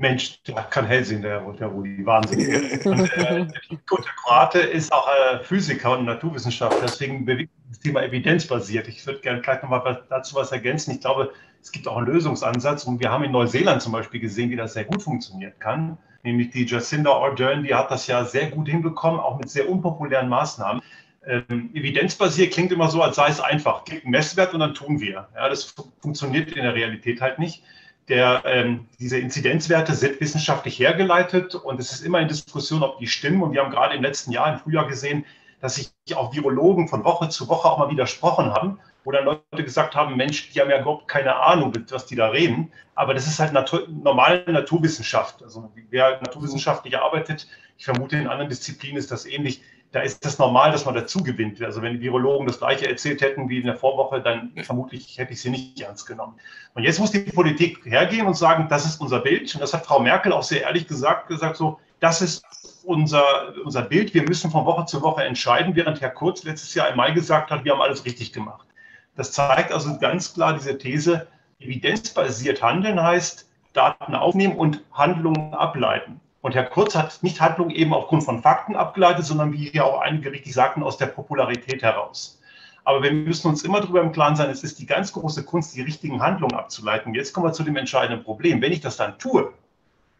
[0.02, 2.40] Mensch, der kann hell sehen, der, der Rudi, Wahnsinn.
[2.84, 3.46] Und, äh,
[3.86, 8.88] gut, der Kroate ist auch äh, Physiker und Naturwissenschaftler, deswegen bewegt das Thema evidenzbasiert.
[8.88, 10.90] Ich würde gerne gleich nochmal dazu was ergänzen.
[10.90, 14.50] Ich glaube, es gibt auch einen Lösungsansatz und wir haben in Neuseeland zum Beispiel gesehen,
[14.50, 15.96] wie das sehr gut funktionieren kann.
[16.24, 20.28] Nämlich die Jacinda Ardern, die hat das ja sehr gut hinbekommen, auch mit sehr unpopulären
[20.28, 20.82] Maßnahmen.
[21.24, 23.84] Ähm, evidenzbasiert klingt immer so, als sei es einfach.
[23.84, 25.28] Klick einen Messwert und dann tun wir.
[25.34, 27.62] Ja, das funktioniert in der Realität halt nicht.
[28.08, 33.06] Der, ähm, diese Inzidenzwerte sind wissenschaftlich hergeleitet und es ist immer in Diskussion, ob die
[33.06, 33.42] stimmen.
[33.42, 35.24] Und wir haben gerade im letzten Jahr, im Frühjahr gesehen,
[35.60, 39.64] dass sich auch Virologen von Woche zu Woche auch mal widersprochen haben, wo dann Leute
[39.64, 42.72] gesagt haben, Mensch, die haben ja überhaupt keine Ahnung, was die da reden.
[42.96, 45.42] Aber das ist halt Natur, normale Naturwissenschaft.
[45.42, 47.46] Also wer naturwissenschaftlich arbeitet,
[47.78, 49.62] ich vermute in anderen Disziplinen ist das ähnlich,
[49.92, 51.62] da ist es normal, dass man dazu gewinnt.
[51.62, 55.42] Also wenn Virologen das gleiche erzählt hätten wie in der Vorwoche, dann vermutlich hätte ich
[55.42, 56.34] sie nicht ernst genommen.
[56.74, 59.54] Und jetzt muss die Politik hergehen und sagen, das ist unser Bild.
[59.54, 62.42] Und das hat Frau Merkel auch sehr ehrlich gesagt, gesagt so, das ist
[62.84, 64.14] unser, unser Bild.
[64.14, 67.50] Wir müssen von Woche zu Woche entscheiden, während Herr Kurz letztes Jahr im Mai gesagt
[67.50, 68.66] hat, wir haben alles richtig gemacht.
[69.14, 71.28] Das zeigt also ganz klar diese These,
[71.60, 76.21] evidenzbasiert handeln heißt, Daten aufnehmen und Handlungen ableiten.
[76.42, 80.00] Und Herr Kurz hat nicht Handlungen eben aufgrund von Fakten abgeleitet, sondern wie hier auch
[80.00, 82.40] einige richtig sagten, aus der Popularität heraus.
[82.84, 85.76] Aber wir müssen uns immer darüber im Klaren sein, es ist die ganz große Kunst,
[85.76, 87.14] die richtigen Handlungen abzuleiten.
[87.14, 88.60] Jetzt kommen wir zu dem entscheidenden Problem.
[88.60, 89.52] Wenn ich das dann tue,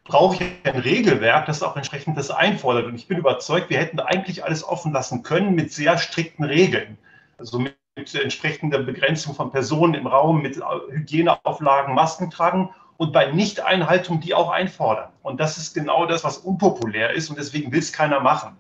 [0.05, 2.87] brauche ich ein Regelwerk, das auch entsprechend das einfordert.
[2.87, 6.99] Und ich bin überzeugt, wir hätten eigentlich alles offen lassen können mit sehr strikten Regeln.
[7.37, 7.75] Also mit
[8.15, 12.71] entsprechender Begrenzung von Personen im Raum, mit Hygieneauflagen, Masken tragen
[13.03, 15.09] und bei Nichteinhaltung die auch einfordern.
[15.25, 18.57] Und das ist genau das, was unpopulär ist und deswegen will es keiner machen.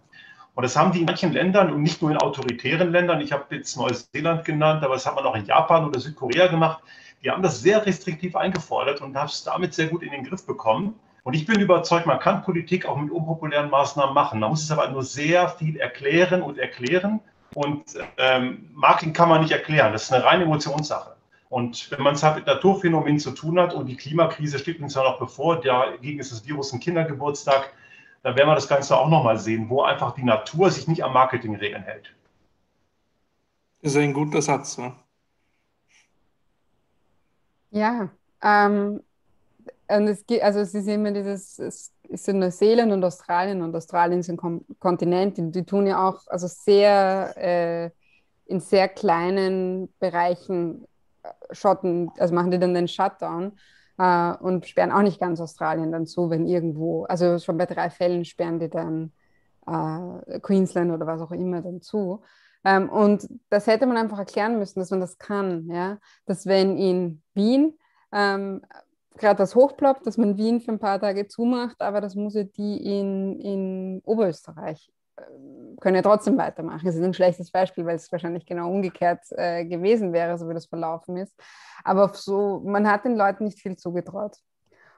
[0.56, 3.20] Und das haben die in manchen Ländern und nicht nur in autoritären Ländern.
[3.20, 6.82] Ich habe jetzt Neuseeland genannt, aber das hat man auch in Japan oder Südkorea gemacht.
[7.22, 10.44] Die haben das sehr restriktiv eingefordert und haben es damit sehr gut in den Griff
[10.44, 10.96] bekommen.
[11.22, 14.40] Und ich bin überzeugt, man kann Politik auch mit unpopulären Maßnahmen machen.
[14.40, 17.20] Man muss es aber nur sehr viel erklären und erklären.
[17.54, 17.84] Und
[18.18, 19.92] ähm, Marketing kann man nicht erklären.
[19.92, 21.11] Das ist eine reine Emotionssache.
[21.52, 24.94] Und wenn man es halt mit Naturphänomenen zu tun hat und die Klimakrise steht uns
[24.94, 27.74] ja noch bevor, dagegen ist das Virus ein Kindergeburtstag,
[28.22, 31.12] dann werden wir das Ganze auch nochmal sehen, wo einfach die Natur sich nicht am
[31.12, 32.14] Marketingregeln hält.
[33.82, 34.78] Das ist ein guter Satz.
[34.78, 34.94] Ne?
[37.70, 38.08] Ja,
[38.42, 39.02] ähm,
[39.88, 43.76] und es gibt, also es ist immer dieses, es ist in Neuseeland und Australien und
[43.76, 47.90] Australien sind Kom Kontinente, die tun ja auch also sehr äh,
[48.46, 50.86] in sehr kleinen Bereichen
[51.50, 53.52] schotten, also machen die dann den Shutdown
[53.98, 57.90] äh, und sperren auch nicht ganz Australien dann zu, wenn irgendwo, also schon bei drei
[57.90, 59.12] Fällen sperren die dann
[59.66, 62.22] äh, Queensland oder was auch immer dann zu.
[62.64, 66.76] Ähm, und das hätte man einfach erklären müssen, dass man das kann, ja, dass wenn
[66.76, 67.78] in Wien
[68.12, 68.62] ähm,
[69.16, 72.44] gerade was hochploppt, dass man Wien für ein paar Tage zumacht, aber das muss ja
[72.44, 74.90] die in, in Oberösterreich
[75.80, 76.86] können ja trotzdem weitermachen.
[76.86, 80.54] Es ist ein schlechtes Beispiel, weil es wahrscheinlich genau umgekehrt äh, gewesen wäre, so wie
[80.54, 81.34] das verlaufen ist.
[81.84, 84.36] Aber so, man hat den Leuten nicht viel zugetraut.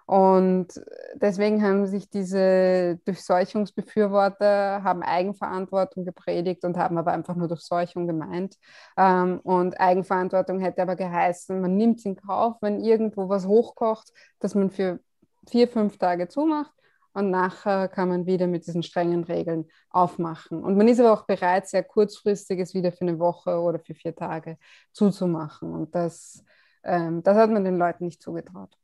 [0.06, 0.68] Und
[1.14, 8.56] deswegen haben sich diese Durchseuchungsbefürworter haben Eigenverantwortung gepredigt und haben aber einfach nur Durchseuchung gemeint.
[8.98, 14.12] Ähm, und Eigenverantwortung hätte aber geheißen, man nimmt es in Kauf, wenn irgendwo was hochkocht,
[14.40, 15.00] dass man für
[15.48, 16.73] vier, fünf Tage zumacht
[17.14, 20.62] und nachher kann man wieder mit diesen strengen Regeln aufmachen.
[20.62, 24.16] Und man ist aber auch bereit, sehr kurzfristiges wieder für eine Woche oder für vier
[24.16, 24.58] Tage
[24.92, 25.72] zuzumachen.
[25.72, 26.44] Und das,
[26.82, 28.76] ähm, das hat man den Leuten nicht zugetraut.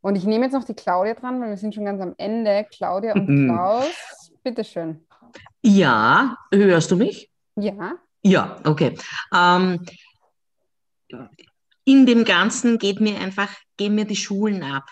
[0.00, 2.66] Und ich nehme jetzt noch die Claudia dran, weil wir sind schon ganz am Ende.
[2.70, 3.52] Claudia und mhm.
[3.52, 5.06] Klaus, bitteschön.
[5.62, 7.30] Ja, hörst du mich?
[7.54, 7.94] Ja.
[8.22, 8.98] Ja, okay.
[9.32, 9.86] Ähm,
[11.84, 14.90] in dem Ganzen geht mir einfach, gehen mir die Schulen ab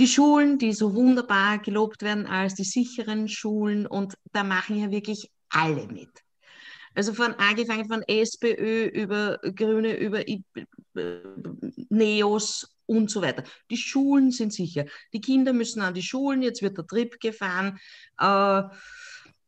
[0.00, 4.90] die Schulen, die so wunderbar gelobt werden als die sicheren Schulen und da machen ja
[4.90, 6.08] wirklich alle mit.
[6.94, 10.24] Also von angefangen von SPÖ über Grüne, über
[11.90, 13.44] Neos und so weiter.
[13.70, 14.86] Die Schulen sind sicher.
[15.12, 17.78] Die Kinder müssen an die Schulen, jetzt wird der Trip gefahren.
[18.18, 18.62] Äh,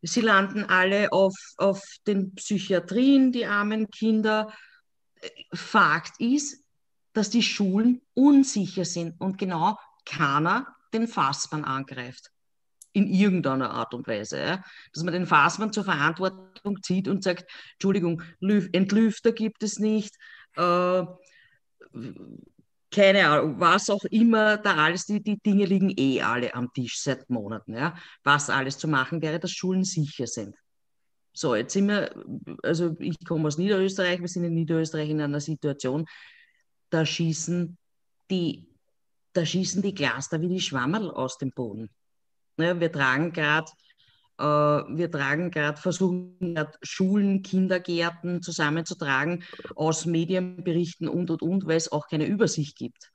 [0.03, 4.53] sie landen alle auf, auf den Psychiatrien, die armen Kinder.
[5.55, 6.63] Fakt ist,
[7.15, 12.31] dass die Schulen unsicher sind und genau keiner den Fassmann angreift.
[12.95, 14.63] In irgendeiner Art und Weise.
[14.93, 20.15] Dass man den Fassmann zur Verantwortung zieht und sagt, Entschuldigung, Entlüfter gibt es nicht,
[20.57, 21.05] äh,
[22.91, 27.01] keine Ahnung, was auch immer da alles, die, die Dinge liegen eh alle am Tisch
[27.01, 27.75] seit Monaten.
[27.75, 27.97] Ja?
[28.23, 30.55] Was alles zu machen wäre, dass Schulen sicher sind.
[31.33, 32.15] So, jetzt sind wir,
[32.63, 36.05] also ich komme aus Niederösterreich, wir sind in Niederösterreich in einer Situation,
[36.91, 37.79] da schießen
[38.31, 38.72] die
[39.33, 41.91] da schießen die Cluster wie die Schwammerl aus dem Boden.
[42.59, 43.71] Ja, wir tragen gerade
[44.39, 49.45] äh, wir tragen gerade, versuchen gerade Schulen, Kindergärten zusammenzutragen
[49.75, 53.13] aus Medienberichten und und und, weil es auch keine Übersicht gibt.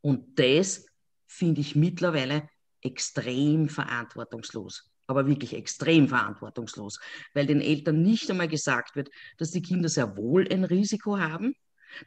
[0.00, 0.86] Und das
[1.26, 2.48] finde ich mittlerweile
[2.80, 7.00] extrem verantwortungslos aber wirklich extrem verantwortungslos,
[7.34, 11.56] weil den Eltern nicht einmal gesagt wird, dass die Kinder sehr wohl ein Risiko haben,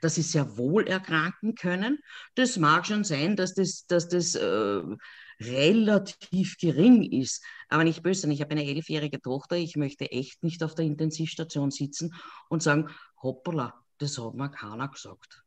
[0.01, 1.99] dass sie sehr wohl erkranken können.
[2.35, 4.81] Das mag schon sein, dass das, dass das äh,
[5.39, 8.31] relativ gering ist, aber nicht böse.
[8.31, 12.14] Ich habe eine elfjährige Tochter, ich möchte echt nicht auf der Intensivstation sitzen
[12.49, 12.89] und sagen,
[13.22, 15.43] hoppala, das hat mir keiner gesagt.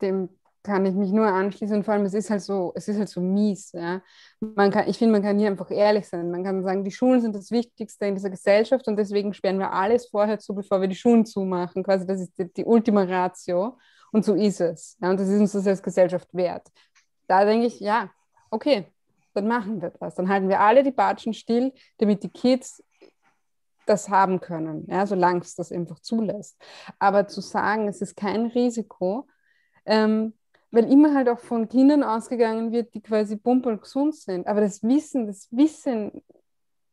[0.00, 0.28] Dem
[0.68, 1.78] kann ich mich nur anschließen.
[1.78, 3.72] Und vor allem, es ist halt so, es ist halt so mies.
[3.72, 4.02] Ja?
[4.40, 6.30] Man kann, ich finde, man kann hier einfach ehrlich sein.
[6.30, 9.72] Man kann sagen, die Schulen sind das Wichtigste in dieser Gesellschaft und deswegen sperren wir
[9.72, 11.82] alles vorher zu, bevor wir die Schulen zumachen.
[11.82, 13.78] Quasi, das ist die, die Ultima Ratio.
[14.12, 14.96] Und so ist es.
[15.00, 15.10] Ja?
[15.10, 16.68] Und das ist uns das als Gesellschaft wert.
[17.26, 18.10] Da denke ich, ja,
[18.50, 18.86] okay,
[19.34, 20.14] dann machen wir das.
[20.14, 22.82] Dann halten wir alle die Batschen still, damit die Kids
[23.88, 26.60] das haben können, ja, solange es das einfach zulässt.
[26.98, 29.26] Aber zu sagen, es ist kein Risiko,
[29.86, 30.34] ähm,
[30.70, 34.46] weil immer halt auch von Kindern ausgegangen wird, die quasi pumperl gesund sind.
[34.46, 36.22] Aber das Wissen, das wissen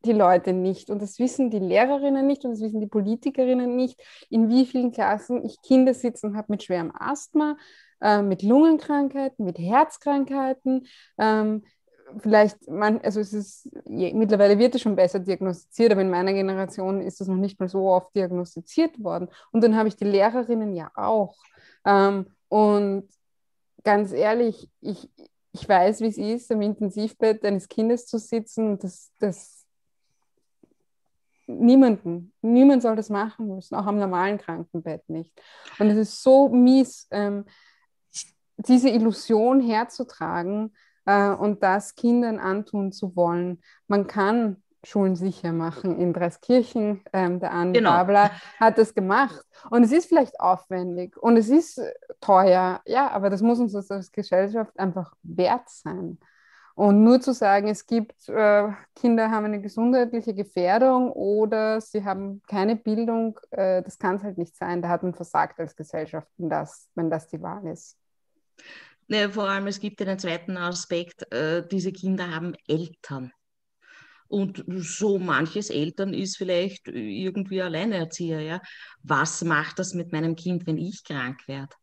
[0.06, 4.00] die Leute nicht und das wissen die Lehrerinnen nicht und das wissen die Politikerinnen nicht,
[4.30, 7.58] in wie vielen Klassen ich Kinder sitzen habe mit schwerem Asthma,
[8.02, 10.86] äh, mit Lungenkrankheiten, mit Herzkrankheiten,
[11.18, 11.64] ähm,
[12.20, 16.34] vielleicht, man, also es ist, je, mittlerweile wird es schon besser diagnostiziert, aber in meiner
[16.34, 19.28] Generation ist das noch nicht mal so oft diagnostiziert worden.
[19.52, 21.36] Und dann habe ich die Lehrerinnen ja auch.
[21.86, 23.08] Ähm, und
[23.86, 25.10] ganz ehrlich, ich,
[25.54, 29.66] ich weiß, wie es ist, am Intensivbett eines Kindes zu sitzen das, das
[31.48, 35.32] niemanden, niemand soll das machen müssen, auch am normalen Krankenbett nicht.
[35.80, 37.46] Und es ist so mies, ähm,
[38.58, 40.74] diese Illusion herzutragen,
[41.06, 43.62] äh, und das Kindern antun zu wollen.
[43.88, 47.04] Man kann Schulen sicher machen in Dreiskirchen.
[47.14, 47.92] Ähm, der Andi genau.
[47.92, 49.46] Babler hat das gemacht.
[49.70, 51.82] Und es ist vielleicht aufwendig und es ist
[52.22, 56.18] teuer, ja, aber das muss uns als Gesellschaft einfach wert sein.
[56.76, 62.42] Und nur zu sagen, es gibt äh, Kinder haben eine gesundheitliche Gefährdung oder sie haben
[62.48, 64.82] keine Bildung, äh, das kann es halt nicht sein.
[64.82, 67.98] Da hat man versagt als Gesellschaft, wenn das, wenn das die Wahl ist.
[69.08, 73.32] Ne, vor allem, es gibt einen zweiten Aspekt, äh, diese Kinder haben Eltern.
[74.28, 78.42] Und so manches Eltern ist vielleicht irgendwie Alleinerzieher.
[78.42, 78.62] Ja?
[79.04, 81.76] Was macht das mit meinem Kind, wenn ich krank werde?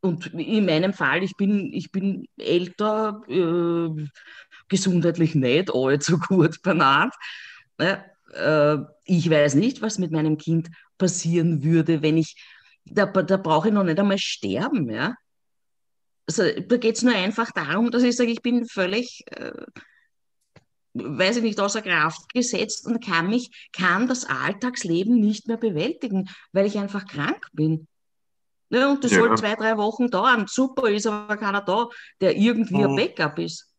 [0.00, 4.06] Und in meinem Fall, ich bin, ich bin älter, äh,
[4.68, 7.14] gesundheitlich nicht allzu gut benannt.
[7.78, 12.36] Ja, äh, ich weiß nicht, was mit meinem Kind passieren würde, wenn ich,
[12.84, 14.88] da, da brauche ich noch nicht einmal sterben.
[14.90, 15.16] Ja?
[16.26, 19.52] Also da geht es nur einfach darum, dass ich sage, ich bin völlig, äh,
[20.94, 26.28] weiß ich nicht, außer Kraft gesetzt und kann mich, kann das Alltagsleben nicht mehr bewältigen,
[26.52, 27.86] weil ich einfach krank bin.
[28.70, 29.18] Ja, und das ja.
[29.18, 30.46] soll zwei, drei Wochen dauern.
[30.46, 31.88] Super ist aber keiner da,
[32.20, 32.88] der irgendwie oh.
[32.88, 33.70] ein Backup ist.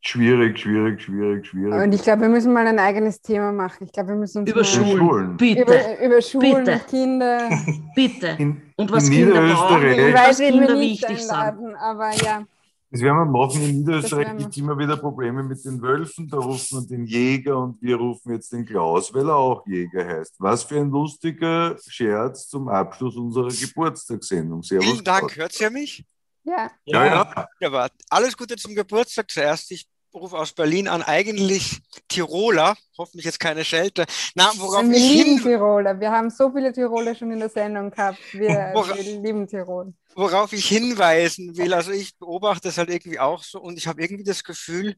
[0.00, 1.74] Schwierig, schwierig, schwierig, schwierig.
[1.74, 3.84] Und ich glaube, wir müssen mal ein eigenes Thema machen.
[3.84, 5.36] Ich glaube, wir müssen uns über Schulen.
[5.36, 5.62] Bitte.
[5.62, 6.80] Über, über Schulen Bitte.
[6.88, 7.50] Kinder.
[7.96, 8.36] Bitte.
[8.38, 11.76] In, und was in Kinder brauchen ich was weiß, Kinder wir wichtig einladen, sind.
[11.76, 12.46] Aber ja.
[12.90, 13.62] Das werden wir machen.
[13.62, 16.26] In Niederösterreich gibt es immer wieder Probleme mit den Wölfen.
[16.28, 20.06] Da rufen wir den Jäger und wir rufen jetzt den Klaus, weil er auch Jäger
[20.06, 20.36] heißt.
[20.38, 24.62] Was für ein lustiger Scherz zum Abschluss unserer Geburtstagssendung.
[24.62, 24.86] Servus.
[24.86, 25.36] Vielen Dank.
[25.36, 26.04] Hört ihr mich?
[26.44, 26.70] Ja.
[26.86, 27.46] Ja, ja.
[27.60, 29.70] ja alles Gute zum Geburtstag zuerst.
[29.70, 34.06] Ich rufe aus Berlin an, eigentlich Tiroler, hoffentlich jetzt keine Schelte.
[34.34, 36.00] Na, worauf wir ich lieben hin, Tiroler.
[36.00, 38.18] Wir haben so viele Tiroler schon in der Sendung gehabt.
[38.32, 39.92] Wir, wir lieben Tirol.
[40.18, 44.02] Worauf ich hinweisen will, also ich beobachte das halt irgendwie auch so und ich habe
[44.02, 44.96] irgendwie das Gefühl,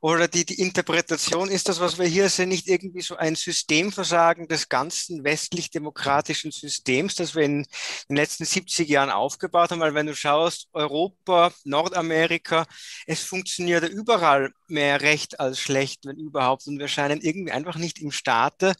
[0.00, 4.48] oder die, die Interpretation ist das, was wir hier sehen, nicht irgendwie so ein Systemversagen
[4.48, 7.66] des ganzen westlich-demokratischen Systems, das wir in
[8.08, 12.66] den letzten 70 Jahren aufgebaut haben, weil wenn du schaust, Europa, Nordamerika,
[13.06, 18.00] es funktioniert überall mehr recht als schlecht, wenn überhaupt, und wir scheinen irgendwie einfach nicht
[18.00, 18.74] im Staate,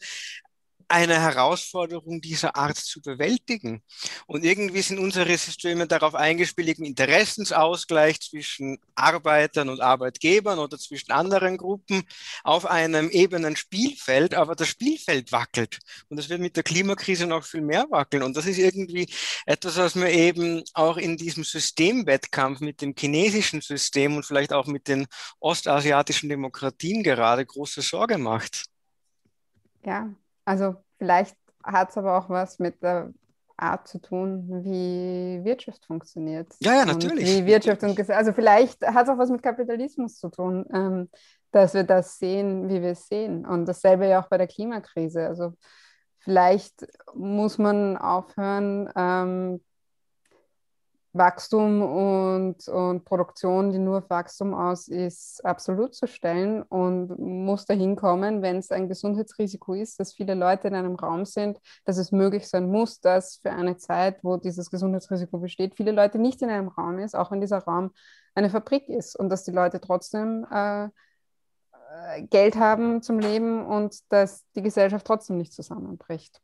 [0.87, 3.81] eine Herausforderung dieser Art zu bewältigen.
[4.27, 11.11] Und irgendwie sind unsere Systeme darauf eingespielt, einen Interessensausgleich zwischen Arbeitern und Arbeitgebern oder zwischen
[11.11, 12.03] anderen Gruppen
[12.43, 15.79] auf einem ebenen Spielfeld, aber das Spielfeld wackelt.
[16.09, 18.23] Und das wird mit der Klimakrise noch viel mehr wackeln.
[18.23, 19.07] Und das ist irgendwie
[19.45, 24.67] etwas, was mir eben auch in diesem Systemwettkampf mit dem chinesischen System und vielleicht auch
[24.67, 25.07] mit den
[25.39, 28.65] ostasiatischen Demokratien gerade große Sorge macht.
[29.83, 30.09] Ja,
[30.45, 33.11] also vielleicht hat es aber auch was mit der
[33.57, 36.53] Art zu tun, wie Wirtschaft funktioniert.
[36.59, 37.25] Ja, ja, natürlich.
[37.25, 41.09] wie Wirtschaft und also vielleicht hat es auch was mit Kapitalismus zu tun, ähm,
[41.51, 43.45] dass wir das sehen, wie wir es sehen.
[43.45, 45.25] Und dasselbe ja auch bei der Klimakrise.
[45.25, 45.53] Also
[46.19, 49.63] vielleicht muss man aufhören, ähm,
[51.15, 57.65] Wachstum und, und Produktion, die nur auf Wachstum aus ist, absolut zu stellen und muss
[57.65, 61.97] dahin kommen, wenn es ein Gesundheitsrisiko ist, dass viele Leute in einem Raum sind, dass
[61.97, 66.41] es möglich sein muss, dass für eine Zeit, wo dieses Gesundheitsrisiko besteht, viele Leute nicht
[66.41, 67.91] in einem Raum ist, auch wenn dieser Raum
[68.35, 73.99] eine Fabrik ist und dass die Leute trotzdem äh, äh, Geld haben zum Leben und
[74.11, 76.41] dass die Gesellschaft trotzdem nicht zusammenbricht.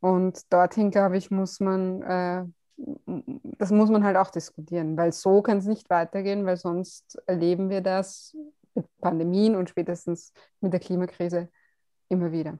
[0.00, 2.44] Und dorthin, glaube ich, muss man äh,
[2.76, 7.70] das muss man halt auch diskutieren, weil so kann es nicht weitergehen, weil sonst erleben
[7.70, 8.36] wir das
[8.74, 11.48] mit Pandemien und spätestens mit der Klimakrise
[12.08, 12.58] immer wieder.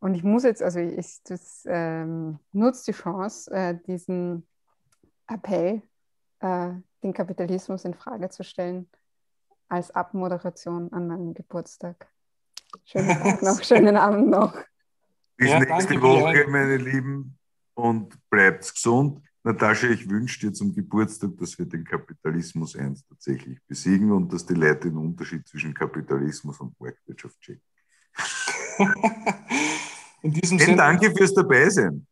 [0.00, 4.46] Und ich muss jetzt, also ich das, ähm, nutze die Chance, äh, diesen
[5.28, 5.82] Appell,
[6.40, 6.70] äh,
[7.02, 8.90] den Kapitalismus in Frage zu stellen,
[9.68, 12.08] als Abmoderation an meinem Geburtstag.
[12.84, 14.56] Schönen Tag noch, schönen Abend noch.
[15.36, 17.38] Bis Ja, nächste danke, Woche, meine Lieben,
[17.74, 19.20] und bleibt gesund.
[19.44, 24.46] Natascha, ich wünsche dir zum Geburtstag, dass wir den Kapitalismus eins tatsächlich besiegen und dass
[24.46, 27.62] die Leute den Unterschied zwischen Kapitalismus und Marktwirtschaft checken.
[30.22, 32.06] In diesem Ben, Sinne, danke fürs Dabeisein.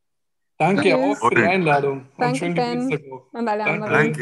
[0.59, 0.95] danke Tschüss.
[0.95, 1.51] auch für die Danke.
[1.51, 2.89] Einladung und Danke, schönen Ben.
[2.89, 3.33] Geburtstag.
[3.33, 3.93] Und alle anderen.
[3.93, 4.19] Danke.